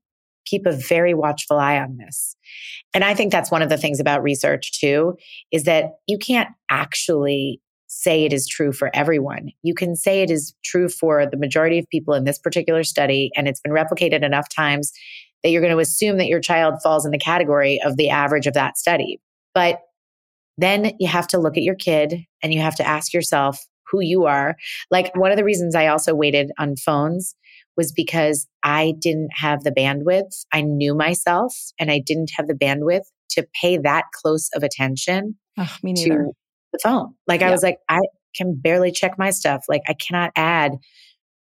keep 0.46 0.66
a 0.66 0.72
very 0.72 1.14
watchful 1.14 1.58
eye 1.58 1.80
on 1.80 1.98
this. 1.98 2.36
And 2.94 3.04
I 3.04 3.16
think 3.16 3.32
that's 3.32 3.50
one 3.50 3.62
of 3.62 3.70
the 3.70 3.78
things 3.78 4.00
about 4.00 4.24
research 4.24 4.80
too, 4.80 5.16
is 5.52 5.64
that 5.64 5.92
you 6.08 6.18
can't 6.18 6.50
actually 6.70 7.60
say 7.94 8.26
it 8.26 8.34
is 8.34 8.48
true 8.48 8.72
for 8.72 8.90
everyone. 8.94 9.50
You 9.62 9.74
can 9.74 9.96
say 9.96 10.22
it 10.22 10.32
is 10.32 10.54
true 10.64 10.90
for 10.90 11.26
the 11.26 11.38
majority 11.38 11.80
of 11.80 11.88
people 11.90 12.14
in 12.14 12.24
this 12.24 12.40
particular 12.40 12.84
study, 12.84 13.32
and 13.36 13.48
it's 13.48 13.62
been 13.62 13.72
replicated 13.72 14.24
enough 14.24 14.48
times 14.50 14.92
that 15.44 15.50
you're 15.50 15.62
going 15.62 15.74
to 15.74 15.80
assume 15.80 16.18
that 16.18 16.28
your 16.28 16.40
child 16.40 16.76
falls 16.82 17.06
in 17.06 17.12
the 17.12 17.18
category 17.18 17.80
of 17.86 17.98
the 17.98 18.10
average 18.10 18.48
of 18.48 18.54
that 18.54 18.78
study. 18.78 19.20
But 19.54 19.80
then 20.58 20.94
you 21.00 21.08
have 21.08 21.28
to 21.30 21.40
look 21.40 21.58
at 21.58 21.64
your 21.64 21.76
kid 21.76 22.26
and 22.42 22.54
you 22.54 22.62
have 22.62 22.76
to 22.76 22.88
ask 22.88 23.14
yourself 23.14 23.66
who 23.92 24.02
you 24.02 24.26
are. 24.26 24.56
Like 24.90 25.16
one 25.16 25.32
of 25.32 25.38
the 25.38 25.44
reasons 25.44 25.76
I 25.76 25.88
also 25.88 26.16
waited 26.16 26.52
on 26.58 26.76
phones 26.76 27.36
was 27.76 27.92
because 27.92 28.48
I 28.64 28.94
didn't 29.00 29.32
have 29.36 29.64
the 29.64 29.72
bandwidth. 29.72 30.46
I 30.52 30.62
knew 30.62 30.96
myself 30.96 31.56
and 31.80 31.92
I 31.92 32.00
didn't 32.00 32.32
have 32.36 32.48
the 32.48 32.54
bandwidth 32.54 33.06
to 33.32 33.48
pay 33.60 33.78
that 33.78 34.06
close 34.14 34.50
of 34.56 34.64
attention 34.64 35.38
oh, 35.58 35.78
to 35.84 36.34
the 36.74 36.80
phone. 36.84 37.14
Like 37.28 37.42
I 37.42 37.50
was 37.50 37.64
like, 37.64 37.78
I 37.88 38.02
can 38.36 38.56
barely 38.56 38.92
check 38.92 39.18
my 39.18 39.30
stuff. 39.30 39.64
Like 39.70 39.84
I 39.88 39.94
cannot 39.94 40.32
add 40.36 40.74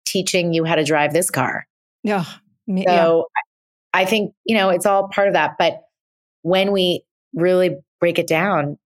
teaching 0.07 0.53
you 0.53 0.65
how 0.65 0.75
to 0.75 0.83
drive 0.83 1.13
this 1.13 1.29
car. 1.29 1.67
Yeah. 2.03 2.23
So 2.23 2.35
yeah. 2.67 3.21
I 3.93 4.05
think, 4.05 4.33
you 4.45 4.55
know, 4.55 4.69
it's 4.69 4.85
all 4.85 5.09
part 5.09 5.27
of 5.27 5.33
that. 5.33 5.55
But 5.59 5.81
when 6.41 6.71
we 6.71 7.03
really 7.33 7.77
break 7.99 8.17
it 8.17 8.27
down, 8.27 8.77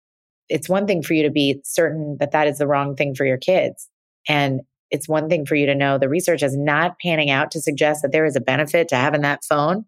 it's 0.49 0.69
one 0.69 0.87
thing 0.87 1.03
for 1.03 1.15
you 1.15 1.23
to 1.23 1.31
be 1.31 1.61
certain 1.65 2.17
that 2.19 2.33
that 2.33 2.47
is 2.47 2.59
the 2.59 2.67
wrong 2.67 2.97
thing 2.97 3.15
for 3.15 3.25
your 3.25 3.39
kids. 3.39 3.89
And 4.29 4.63
it's 4.91 5.09
one 5.09 5.29
thing 5.29 5.47
for 5.47 5.55
you 5.55 5.67
to 5.67 5.75
know 5.75 5.97
the 5.99 6.09
research 6.09 6.43
is 6.43 6.57
not 6.57 6.99
panning 7.01 7.31
out 7.31 7.51
to 7.53 7.63
suggest 7.63 8.03
that 8.03 8.13
there 8.13 8.27
is 8.27 8.37
a 8.37 8.41
benefit 8.41 8.89
to 8.89 8.97
having 8.97 9.23
that 9.23 9.45
phone, 9.45 9.85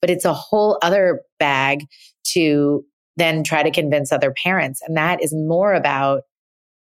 but 0.00 0.10
it's 0.10 0.24
a 0.24 0.34
whole 0.34 0.78
other 0.82 1.22
bag 1.38 1.84
to 2.32 2.84
then 3.18 3.42
try 3.42 3.62
to 3.62 3.70
convince 3.70 4.12
other 4.12 4.32
parents. 4.32 4.80
And 4.86 4.96
that 4.96 5.22
is 5.22 5.34
more 5.34 5.74
about, 5.74 6.22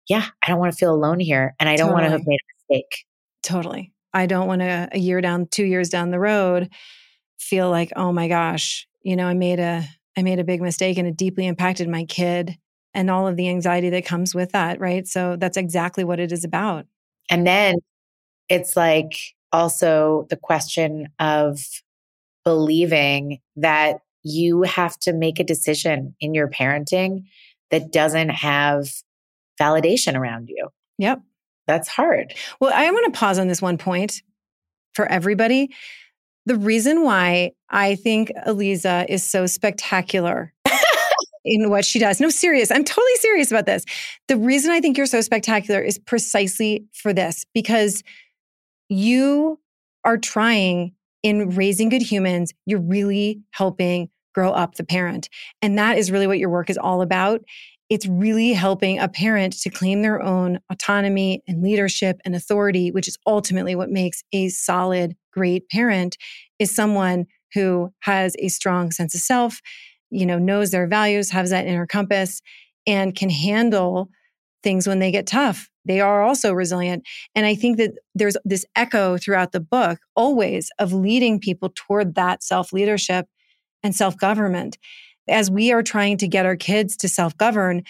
yeah, 0.09 0.27
I 0.43 0.49
don't 0.49 0.59
want 0.59 0.73
to 0.73 0.79
feel 0.79 0.95
alone 0.95 1.21
here 1.21 1.55
and 1.59 1.69
I 1.69 1.77
don't 1.77 1.89
totally. 1.89 2.03
want 2.03 2.05
to 2.07 2.19
have 2.19 2.27
made 2.27 2.39
a 2.41 2.75
mistake. 2.75 3.05
Totally. 3.43 3.93
I 4.15 4.27
don't 4.27 4.47
want 4.47 4.61
to, 4.61 4.89
a 4.93 4.99
year 4.99 5.21
down, 5.21 5.47
two 5.51 5.65
years 5.65 5.89
down 5.89 6.11
the 6.11 6.21
road, 6.21 6.71
feel 7.39 7.71
like, 7.71 7.93
oh 7.97 8.13
my 8.13 8.29
gosh, 8.29 8.87
you 9.03 9.17
know, 9.17 9.27
I 9.27 9.35
made 9.35 9.59
a, 9.59 9.85
I 10.17 10.23
made 10.23 10.39
a 10.39 10.45
big 10.45 10.63
mistake 10.63 10.99
and 10.99 11.09
it 11.09 11.17
deeply 11.17 11.47
impacted 11.47 11.89
my 11.89 12.05
kid 12.05 12.57
and 12.95 13.11
all 13.11 13.27
of 13.27 13.37
the 13.37 13.49
anxiety 13.49 13.91
that 13.91 14.05
comes 14.05 14.35
with 14.35 14.53
that. 14.53 14.81
Right. 14.81 15.07
So 15.07 15.37
that's 15.37 15.57
exactly 15.57 16.05
what 16.05 16.21
it 16.21 16.31
is 16.31 16.45
about. 16.45 16.87
And 17.31 17.47
then 17.47 17.77
it's 18.49 18.77
like 18.77 19.13
also 19.51 20.27
the 20.31 20.37
question 20.37 21.09
of 21.19 21.59
believing 22.45 23.39
that 23.57 24.01
you 24.23 24.63
have 24.63 24.99
to 25.01 25.13
make 25.13 25.39
a 25.39 25.45
decision 25.45 26.15
in 26.21 26.35
your 26.35 26.49
parenting 26.49 27.25
that 27.71 27.93
doesn't 27.93 28.29
have 28.29 28.91
validation 29.61 30.17
around 30.17 30.49
you. 30.49 30.69
Yep. 30.99 31.23
That's 31.67 31.89
hard. 31.89 32.35
Well, 32.61 32.73
I 32.75 32.91
want 32.91 33.13
to 33.13 33.19
pause 33.19 33.39
on 33.39 33.49
this 33.49 33.63
one 33.63 33.79
point 33.79 34.23
for 34.95 35.07
everybody. 35.07 35.75
The 36.47 36.57
reason 36.57 37.05
why 37.05 37.53
I 37.71 37.95
think 37.95 38.33
Aliza 38.47 39.07
is 39.09 39.23
so 39.23 39.47
spectacular 39.47 40.53
in 41.45 41.71
what 41.71 41.85
she 41.85 41.99
does. 41.99 42.21
No, 42.21 42.31
serious. 42.31 42.71
I'm 42.71 42.85
totally 42.85 43.15
serious 43.17 43.51
about 43.51 43.67
this. 43.67 43.85
The 44.29 44.37
reason 44.37 44.73
I 44.73 44.81
think 44.81 44.97
you're 44.97 45.07
so 45.07 45.21
spectacular 45.21 45.81
is 45.81 45.99
precisely 45.99 46.85
for 46.93 47.13
this 47.13 47.47
because 47.55 48.03
you 48.89 49.59
are 50.05 50.19
trying 50.19 50.93
in 51.23 51.51
raising 51.51 51.89
good 51.89 52.03
humans, 52.03 52.53
you're 52.67 52.81
really 52.81 53.41
helping 53.53 54.09
grow 54.35 54.51
up 54.53 54.75
the 54.75 54.85
parent. 54.85 55.29
And 55.61 55.79
that 55.79 55.99
is 55.99 56.11
really 56.11 56.27
what 56.27 56.39
your 56.39 56.51
work 56.51 56.71
is 56.71 56.79
all 56.79 57.03
about. 57.03 57.43
It's 57.91 58.07
really 58.07 58.55
helping 58.55 58.99
a 58.99 59.09
parent 59.09 59.53
to 59.61 59.71
claim 59.71 60.01
their 60.01 60.23
own 60.23 60.59
autonomy 60.71 61.43
and 61.47 61.63
leadership 61.63 62.19
and 62.25 62.35
authority, 62.35 62.91
which 62.91 63.07
is 63.07 63.19
ultimately 63.27 63.75
what 63.75 63.91
makes 63.91 64.23
a 64.33 64.49
solid, 64.49 65.15
great 65.33 65.69
parent 65.69 66.17
is 66.59 66.75
someone 66.75 67.27
who 67.53 67.93
has 68.01 68.35
a 68.39 68.49
strong 68.49 68.91
sense 68.91 69.15
of 69.15 69.21
self, 69.21 69.61
you 70.11 70.25
know, 70.25 70.39
knows 70.39 70.71
their 70.71 70.87
values, 70.87 71.31
has 71.31 71.51
that 71.51 71.67
inner 71.67 71.87
compass 71.87 72.41
and 72.87 73.15
can 73.15 73.29
handle 73.29 74.09
things 74.63 74.87
when 74.87 74.99
they 74.99 75.11
get 75.11 75.27
tough. 75.27 75.69
They 75.85 76.01
are 76.01 76.23
also 76.23 76.53
resilient. 76.53 77.07
And 77.35 77.45
I 77.45 77.55
think 77.55 77.77
that 77.79 77.93
there's 78.15 78.37
this 78.45 78.65
echo 78.77 79.17
throughout 79.17 79.53
the 79.53 79.61
book 79.61 79.99
always 80.15 80.71
of 80.79 80.93
leading 80.93 81.41
people 81.41 81.73
toward 81.75 82.15
that 82.15 82.43
self 82.43 82.73
leadership 82.73 83.27
and 83.83 83.95
self 83.95 84.17
government. 84.17 84.79
As 85.29 85.51
we 85.51 85.73
are 85.73 85.83
trying 85.83 86.19
to 86.19 86.29
get 86.29 86.47
our 86.47 86.57
kids 86.57 86.97
to 86.99 87.09
self 87.09 87.37
govern, 87.37 87.83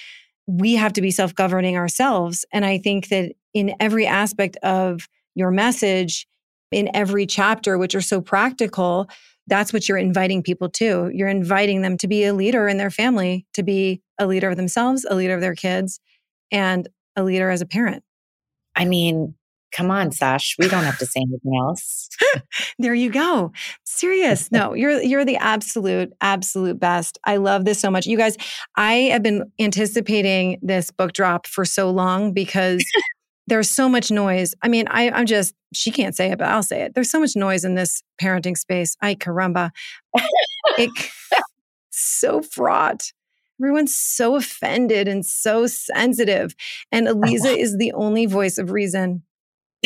we 0.46 0.74
have 0.74 0.92
to 0.94 1.02
be 1.02 1.10
self 1.10 1.34
governing 1.34 1.76
ourselves. 1.76 2.44
And 2.52 2.64
I 2.64 2.78
think 2.78 3.08
that 3.08 3.32
in 3.54 3.74
every 3.80 4.06
aspect 4.06 4.56
of 4.58 5.08
your 5.34 5.50
message, 5.50 6.26
in 6.70 6.90
every 6.94 7.26
chapter, 7.26 7.76
which 7.76 7.94
are 7.94 8.00
so 8.00 8.20
practical, 8.20 9.08
that's 9.46 9.72
what 9.72 9.88
you're 9.88 9.98
inviting 9.98 10.42
people 10.42 10.68
to. 10.70 11.10
You're 11.12 11.28
inviting 11.28 11.82
them 11.82 11.98
to 11.98 12.08
be 12.08 12.24
a 12.24 12.34
leader 12.34 12.68
in 12.68 12.78
their 12.78 12.90
family, 12.90 13.46
to 13.54 13.62
be 13.62 14.00
a 14.18 14.26
leader 14.26 14.50
of 14.50 14.56
themselves, 14.56 15.04
a 15.08 15.14
leader 15.14 15.34
of 15.34 15.40
their 15.40 15.54
kids, 15.54 16.00
and 16.52 16.88
a 17.16 17.24
leader 17.24 17.50
as 17.50 17.60
a 17.60 17.66
parent. 17.66 18.04
I 18.76 18.84
mean, 18.84 19.34
come 19.72 19.90
on, 19.90 20.12
Sash, 20.12 20.54
we 20.58 20.68
don't 20.68 20.84
have 20.84 20.98
to 20.98 21.06
say 21.06 21.20
anything 21.20 21.58
else. 21.58 22.08
there 22.78 22.94
you 22.94 23.10
go. 23.10 23.52
Serious. 23.84 24.50
No, 24.52 24.74
you're 24.74 25.00
you're 25.00 25.24
the 25.24 25.36
absolute 25.36 26.12
absolute 26.20 26.78
best. 26.78 27.18
I 27.24 27.36
love 27.36 27.64
this 27.64 27.80
so 27.80 27.90
much. 27.90 28.06
You 28.06 28.18
guys, 28.18 28.36
I 28.76 28.94
have 29.12 29.22
been 29.22 29.50
anticipating 29.58 30.58
this 30.60 30.90
book 30.90 31.14
drop 31.14 31.46
for 31.46 31.64
so 31.64 31.90
long 31.90 32.34
because 32.34 32.84
there's 33.46 33.70
so 33.70 33.88
much 33.88 34.10
noise. 34.10 34.54
I 34.62 34.68
mean, 34.68 34.86
I, 34.88 35.10
I'm 35.10 35.24
just, 35.24 35.54
she 35.72 35.90
can't 35.90 36.14
say 36.14 36.30
it, 36.30 36.38
but 36.38 36.48
I'll 36.48 36.62
say 36.62 36.82
it. 36.82 36.94
There's 36.94 37.10
so 37.10 37.18
much 37.18 37.34
noise 37.34 37.64
in 37.64 37.76
this 37.76 38.02
parenting 38.20 38.58
space. 38.58 38.94
I 39.00 39.14
caramba. 39.14 39.70
it, 40.76 40.90
so 41.90 42.42
fraught. 42.42 43.10
Everyone's 43.60 43.96
so 43.96 44.36
offended 44.36 45.08
and 45.08 45.24
so 45.24 45.66
sensitive. 45.66 46.54
And 46.90 47.06
Aliza 47.08 47.56
is 47.56 47.78
the 47.78 47.92
only 47.92 48.26
voice 48.26 48.58
of 48.58 48.70
reason. 48.70 49.22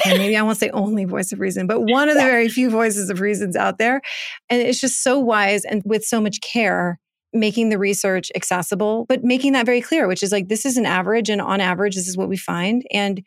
And 0.04 0.18
maybe 0.18 0.36
I 0.36 0.42
won't 0.42 0.58
say 0.58 0.68
only 0.70 1.06
voice 1.06 1.32
of 1.32 1.40
reason, 1.40 1.66
but 1.66 1.80
one 1.80 2.08
of 2.08 2.16
the 2.16 2.20
very 2.20 2.48
few 2.50 2.68
voices 2.68 3.08
of 3.08 3.20
reasons 3.20 3.56
out 3.56 3.78
there. 3.78 4.02
And 4.50 4.60
it's 4.60 4.80
just 4.80 5.02
so 5.02 5.18
wise 5.18 5.64
and 5.64 5.82
with 5.86 6.04
so 6.04 6.20
much 6.20 6.40
care, 6.42 6.98
making 7.32 7.70
the 7.70 7.78
research 7.78 8.30
accessible, 8.34 9.06
but 9.08 9.24
making 9.24 9.52
that 9.54 9.64
very 9.64 9.80
clear, 9.80 10.06
which 10.06 10.22
is 10.22 10.32
like, 10.32 10.48
this 10.48 10.66
is 10.66 10.76
an 10.76 10.84
average. 10.84 11.30
And 11.30 11.40
on 11.40 11.60
average, 11.62 11.94
this 11.94 12.08
is 12.08 12.16
what 12.16 12.28
we 12.28 12.36
find. 12.36 12.82
And 12.92 13.22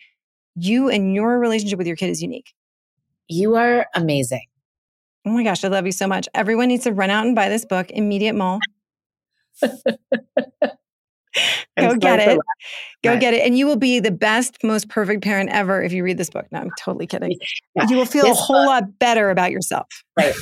you 0.55 0.89
and 0.89 1.15
your 1.15 1.39
relationship 1.39 1.77
with 1.79 1.87
your 1.87 1.95
kid 1.95 2.11
is 2.11 2.21
unique. 2.21 2.53
You 3.27 3.55
are 3.55 3.87
amazing. 3.95 4.45
Oh 5.25 5.31
my 5.31 5.43
gosh, 5.43 5.63
I 5.63 5.67
love 5.67 5.85
you 5.85 5.91
so 5.91 6.07
much. 6.07 6.29
Everyone 6.33 6.67
needs 6.67 6.83
to 6.85 6.93
run 6.93 7.09
out 7.09 7.25
and 7.25 7.35
buy 7.35 7.49
this 7.49 7.65
book, 7.65 7.89
Immediate 7.91 8.33
Mole. 8.33 8.59
Go 11.77 11.95
get 11.95 12.19
it. 12.19 12.39
Go 13.03 13.17
get 13.19 13.33
it. 13.33 13.45
And 13.45 13.57
you 13.57 13.65
will 13.67 13.77
be 13.77 13.99
the 13.99 14.11
best, 14.11 14.57
most 14.63 14.89
perfect 14.89 15.23
parent 15.23 15.49
ever 15.51 15.81
if 15.81 15.93
you 15.93 16.03
read 16.03 16.17
this 16.17 16.29
book. 16.29 16.45
No, 16.51 16.59
I'm 16.59 16.71
totally 16.79 17.07
kidding. 17.07 17.37
Yeah. 17.75 17.87
You 17.87 17.97
will 17.97 18.05
feel 18.05 18.25
this 18.25 18.37
a 18.37 18.41
whole 18.41 18.57
book, 18.57 18.67
lot 18.67 18.99
better 18.99 19.29
about 19.29 19.51
yourself. 19.51 19.87
Right. 20.17 20.33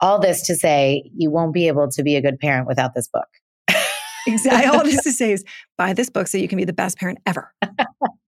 All 0.00 0.20
this 0.20 0.46
to 0.46 0.54
say, 0.54 1.10
you 1.16 1.30
won't 1.30 1.52
be 1.52 1.68
able 1.68 1.88
to 1.90 2.02
be 2.02 2.16
a 2.16 2.22
good 2.22 2.38
parent 2.38 2.66
without 2.66 2.94
this 2.94 3.08
book. 3.08 3.28
exactly. 4.26 4.66
All 4.66 4.84
this 4.84 5.02
to 5.04 5.12
say 5.12 5.32
is 5.32 5.44
buy 5.76 5.92
this 5.92 6.10
book 6.10 6.26
so 6.26 6.38
you 6.38 6.48
can 6.48 6.58
be 6.58 6.64
the 6.64 6.72
best 6.72 6.98
parent 6.98 7.18
ever. 7.26 7.52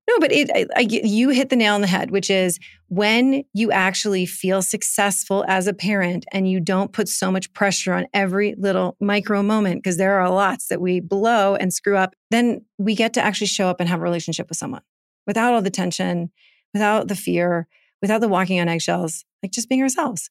No, 0.08 0.18
but 0.18 0.32
it, 0.32 0.50
I, 0.52 0.66
I, 0.76 0.80
you 0.80 1.28
hit 1.28 1.48
the 1.48 1.56
nail 1.56 1.74
on 1.74 1.80
the 1.80 1.86
head, 1.86 2.10
which 2.10 2.28
is 2.28 2.58
when 2.88 3.44
you 3.54 3.70
actually 3.70 4.26
feel 4.26 4.60
successful 4.60 5.44
as 5.46 5.68
a 5.68 5.72
parent 5.72 6.24
and 6.32 6.50
you 6.50 6.58
don't 6.58 6.92
put 6.92 7.08
so 7.08 7.30
much 7.30 7.52
pressure 7.52 7.92
on 7.92 8.06
every 8.12 8.54
little 8.58 8.96
micro 9.00 9.42
moment, 9.42 9.76
because 9.76 9.98
there 9.98 10.18
are 10.20 10.28
lots 10.28 10.66
that 10.68 10.80
we 10.80 10.98
blow 10.98 11.54
and 11.54 11.72
screw 11.72 11.96
up, 11.96 12.14
then 12.30 12.64
we 12.78 12.96
get 12.96 13.14
to 13.14 13.22
actually 13.22 13.46
show 13.46 13.68
up 13.68 13.78
and 13.78 13.88
have 13.88 14.00
a 14.00 14.02
relationship 14.02 14.48
with 14.48 14.58
someone 14.58 14.82
without 15.26 15.54
all 15.54 15.62
the 15.62 15.70
tension, 15.70 16.32
without 16.74 17.06
the 17.06 17.14
fear, 17.16 17.68
without 18.00 18.20
the 18.20 18.28
walking 18.28 18.58
on 18.60 18.68
eggshells, 18.68 19.24
like 19.40 19.52
just 19.52 19.68
being 19.68 19.82
ourselves. 19.82 20.30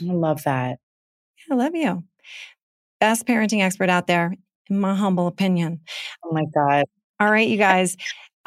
I 0.00 0.12
love 0.12 0.42
that. 0.44 0.78
I 1.50 1.54
love 1.54 1.74
you. 1.74 2.02
Best 2.98 3.26
parenting 3.26 3.60
expert 3.60 3.90
out 3.90 4.06
there, 4.06 4.32
in 4.70 4.80
my 4.80 4.94
humble 4.94 5.26
opinion. 5.26 5.80
Oh 6.24 6.32
my 6.32 6.44
God. 6.54 6.86
All 7.20 7.30
right, 7.30 7.46
you 7.46 7.58
guys. 7.58 7.96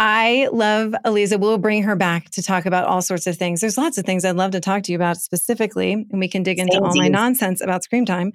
I 0.02 0.48
love 0.54 0.96
Aliza. 1.06 1.38
We'll 1.38 1.58
bring 1.58 1.84
her 1.84 1.98
back 1.98 2.30
to 2.32 2.42
talk 2.42 2.66
about 2.66 2.86
all 2.86 3.02
sorts 3.02 3.28
of 3.28 3.36
things. 3.36 3.60
There's 3.60 3.78
lots 3.78 3.98
of 3.98 4.06
things 4.06 4.24
I'd 4.24 4.38
love 4.38 4.52
to 4.52 4.62
talk 4.62 4.84
to 4.84 4.94
you 4.94 4.98
about 4.98 5.18
specifically, 5.18 5.92
and 5.92 6.20
we 6.22 6.30
can 6.30 6.42
dig 6.42 6.58
into 6.58 6.80
all 6.82 6.96
my 6.96 7.10
nonsense 7.10 7.60
about 7.60 7.84
screen 7.84 8.06
time. 8.06 8.32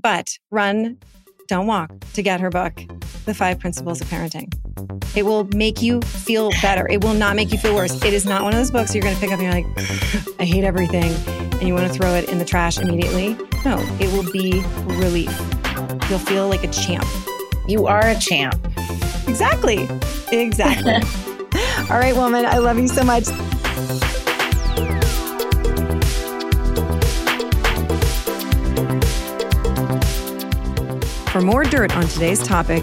But 0.00 0.28
run, 0.52 0.98
don't 1.48 1.66
walk 1.66 1.90
to 2.12 2.22
get 2.22 2.38
her 2.38 2.50
book, 2.50 2.80
The 3.24 3.34
Five 3.34 3.58
Principles 3.58 4.00
of 4.00 4.06
Parenting. 4.06 4.54
It 5.16 5.24
will 5.24 5.48
make 5.56 5.82
you 5.82 6.02
feel 6.02 6.50
better. 6.62 6.86
It 6.88 7.02
will 7.02 7.14
not 7.14 7.34
make 7.34 7.50
you 7.50 7.58
feel 7.58 7.74
worse. 7.74 8.00
It 8.04 8.12
is 8.12 8.24
not 8.24 8.44
one 8.44 8.52
of 8.52 8.58
those 8.60 8.70
books 8.70 8.94
you're 8.94 9.02
going 9.02 9.16
to 9.16 9.20
pick 9.20 9.32
up 9.32 9.40
and 9.40 9.52
you're 9.52 9.52
like, 9.52 10.36
I 10.38 10.44
hate 10.44 10.62
everything, 10.62 11.12
and 11.54 11.62
you 11.62 11.74
want 11.74 11.88
to 11.88 11.92
throw 11.92 12.14
it 12.14 12.28
in 12.28 12.38
the 12.38 12.44
trash 12.44 12.78
immediately. 12.78 13.30
No, 13.64 13.78
it 13.98 14.12
will 14.12 14.30
be 14.30 14.62
relief. 15.00 15.36
You'll 16.08 16.20
feel 16.20 16.46
like 16.46 16.62
a 16.62 16.68
champ. 16.68 17.04
You 17.66 17.88
are 17.88 18.06
a 18.06 18.16
champ. 18.20 18.54
Exactly. 19.28 19.88
Exactly. 20.32 20.94
All 21.90 21.98
right, 21.98 22.16
woman, 22.16 22.44
I 22.44 22.58
love 22.58 22.78
you 22.78 22.88
so 22.88 23.04
much. 23.04 23.24
For 31.30 31.40
more 31.42 31.62
dirt 31.62 31.94
on 31.94 32.06
today's 32.08 32.42
topic, 32.42 32.82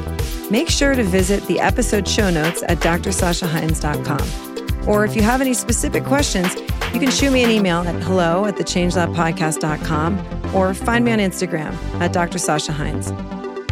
make 0.49 0.69
sure 0.69 0.95
to 0.95 1.03
visit 1.03 1.45
the 1.47 1.59
episode 1.59 2.07
show 2.07 2.29
notes 2.29 2.63
at 2.69 2.77
drsashaheinz.com. 2.77 4.87
Or 4.87 5.03
if 5.03 5.15
you 5.15 5.23
have 5.23 5.41
any 5.41 5.53
specific 5.53 6.05
questions, 6.05 6.55
you 6.93 6.99
can 6.99 7.11
shoot 7.11 7.31
me 7.31 7.43
an 7.43 7.49
email 7.49 7.79
at 7.79 8.01
hello 8.03 8.45
at 8.45 8.55
thechangelabpodcast.com 8.55 10.55
or 10.55 10.73
find 10.73 11.03
me 11.03 11.11
on 11.11 11.19
Instagram 11.19 11.73
at 11.99 12.13
Dr. 12.13 12.37
Sasha 12.37 12.71
Heinz. 12.71 13.11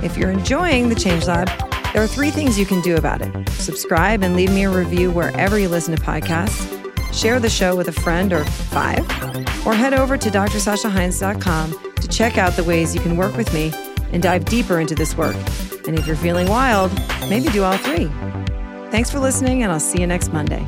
If 0.03 0.17
you're 0.17 0.31
enjoying 0.31 0.89
the 0.89 0.95
Change 0.95 1.27
Lab, 1.27 1.47
there 1.93 2.03
are 2.03 2.07
three 2.07 2.31
things 2.31 2.59
you 2.59 2.65
can 2.65 2.81
do 2.81 2.95
about 2.95 3.21
it 3.21 3.49
subscribe 3.51 4.23
and 4.23 4.35
leave 4.35 4.51
me 4.51 4.65
a 4.65 4.69
review 4.69 5.09
wherever 5.11 5.57
you 5.57 5.69
listen 5.69 5.95
to 5.95 6.01
podcasts, 6.01 6.67
share 7.13 7.39
the 7.39 7.49
show 7.49 7.75
with 7.75 7.87
a 7.87 7.91
friend 7.91 8.33
or 8.33 8.43
five, 8.43 8.99
or 9.65 9.73
head 9.73 9.93
over 9.93 10.17
to 10.17 10.29
drsashaheinz.com 10.29 11.93
to 11.95 12.07
check 12.07 12.37
out 12.37 12.53
the 12.53 12.63
ways 12.63 12.93
you 12.93 13.01
can 13.01 13.15
work 13.15 13.37
with 13.37 13.53
me 13.53 13.71
and 14.11 14.21
dive 14.21 14.45
deeper 14.45 14.79
into 14.79 14.95
this 14.95 15.15
work. 15.15 15.35
And 15.87 15.97
if 15.97 16.05
you're 16.05 16.15
feeling 16.15 16.49
wild, 16.49 16.91
maybe 17.29 17.49
do 17.49 17.63
all 17.63 17.77
three. 17.77 18.07
Thanks 18.91 19.09
for 19.09 19.19
listening, 19.19 19.63
and 19.63 19.71
I'll 19.71 19.79
see 19.79 20.01
you 20.01 20.07
next 20.07 20.31
Monday. 20.33 20.67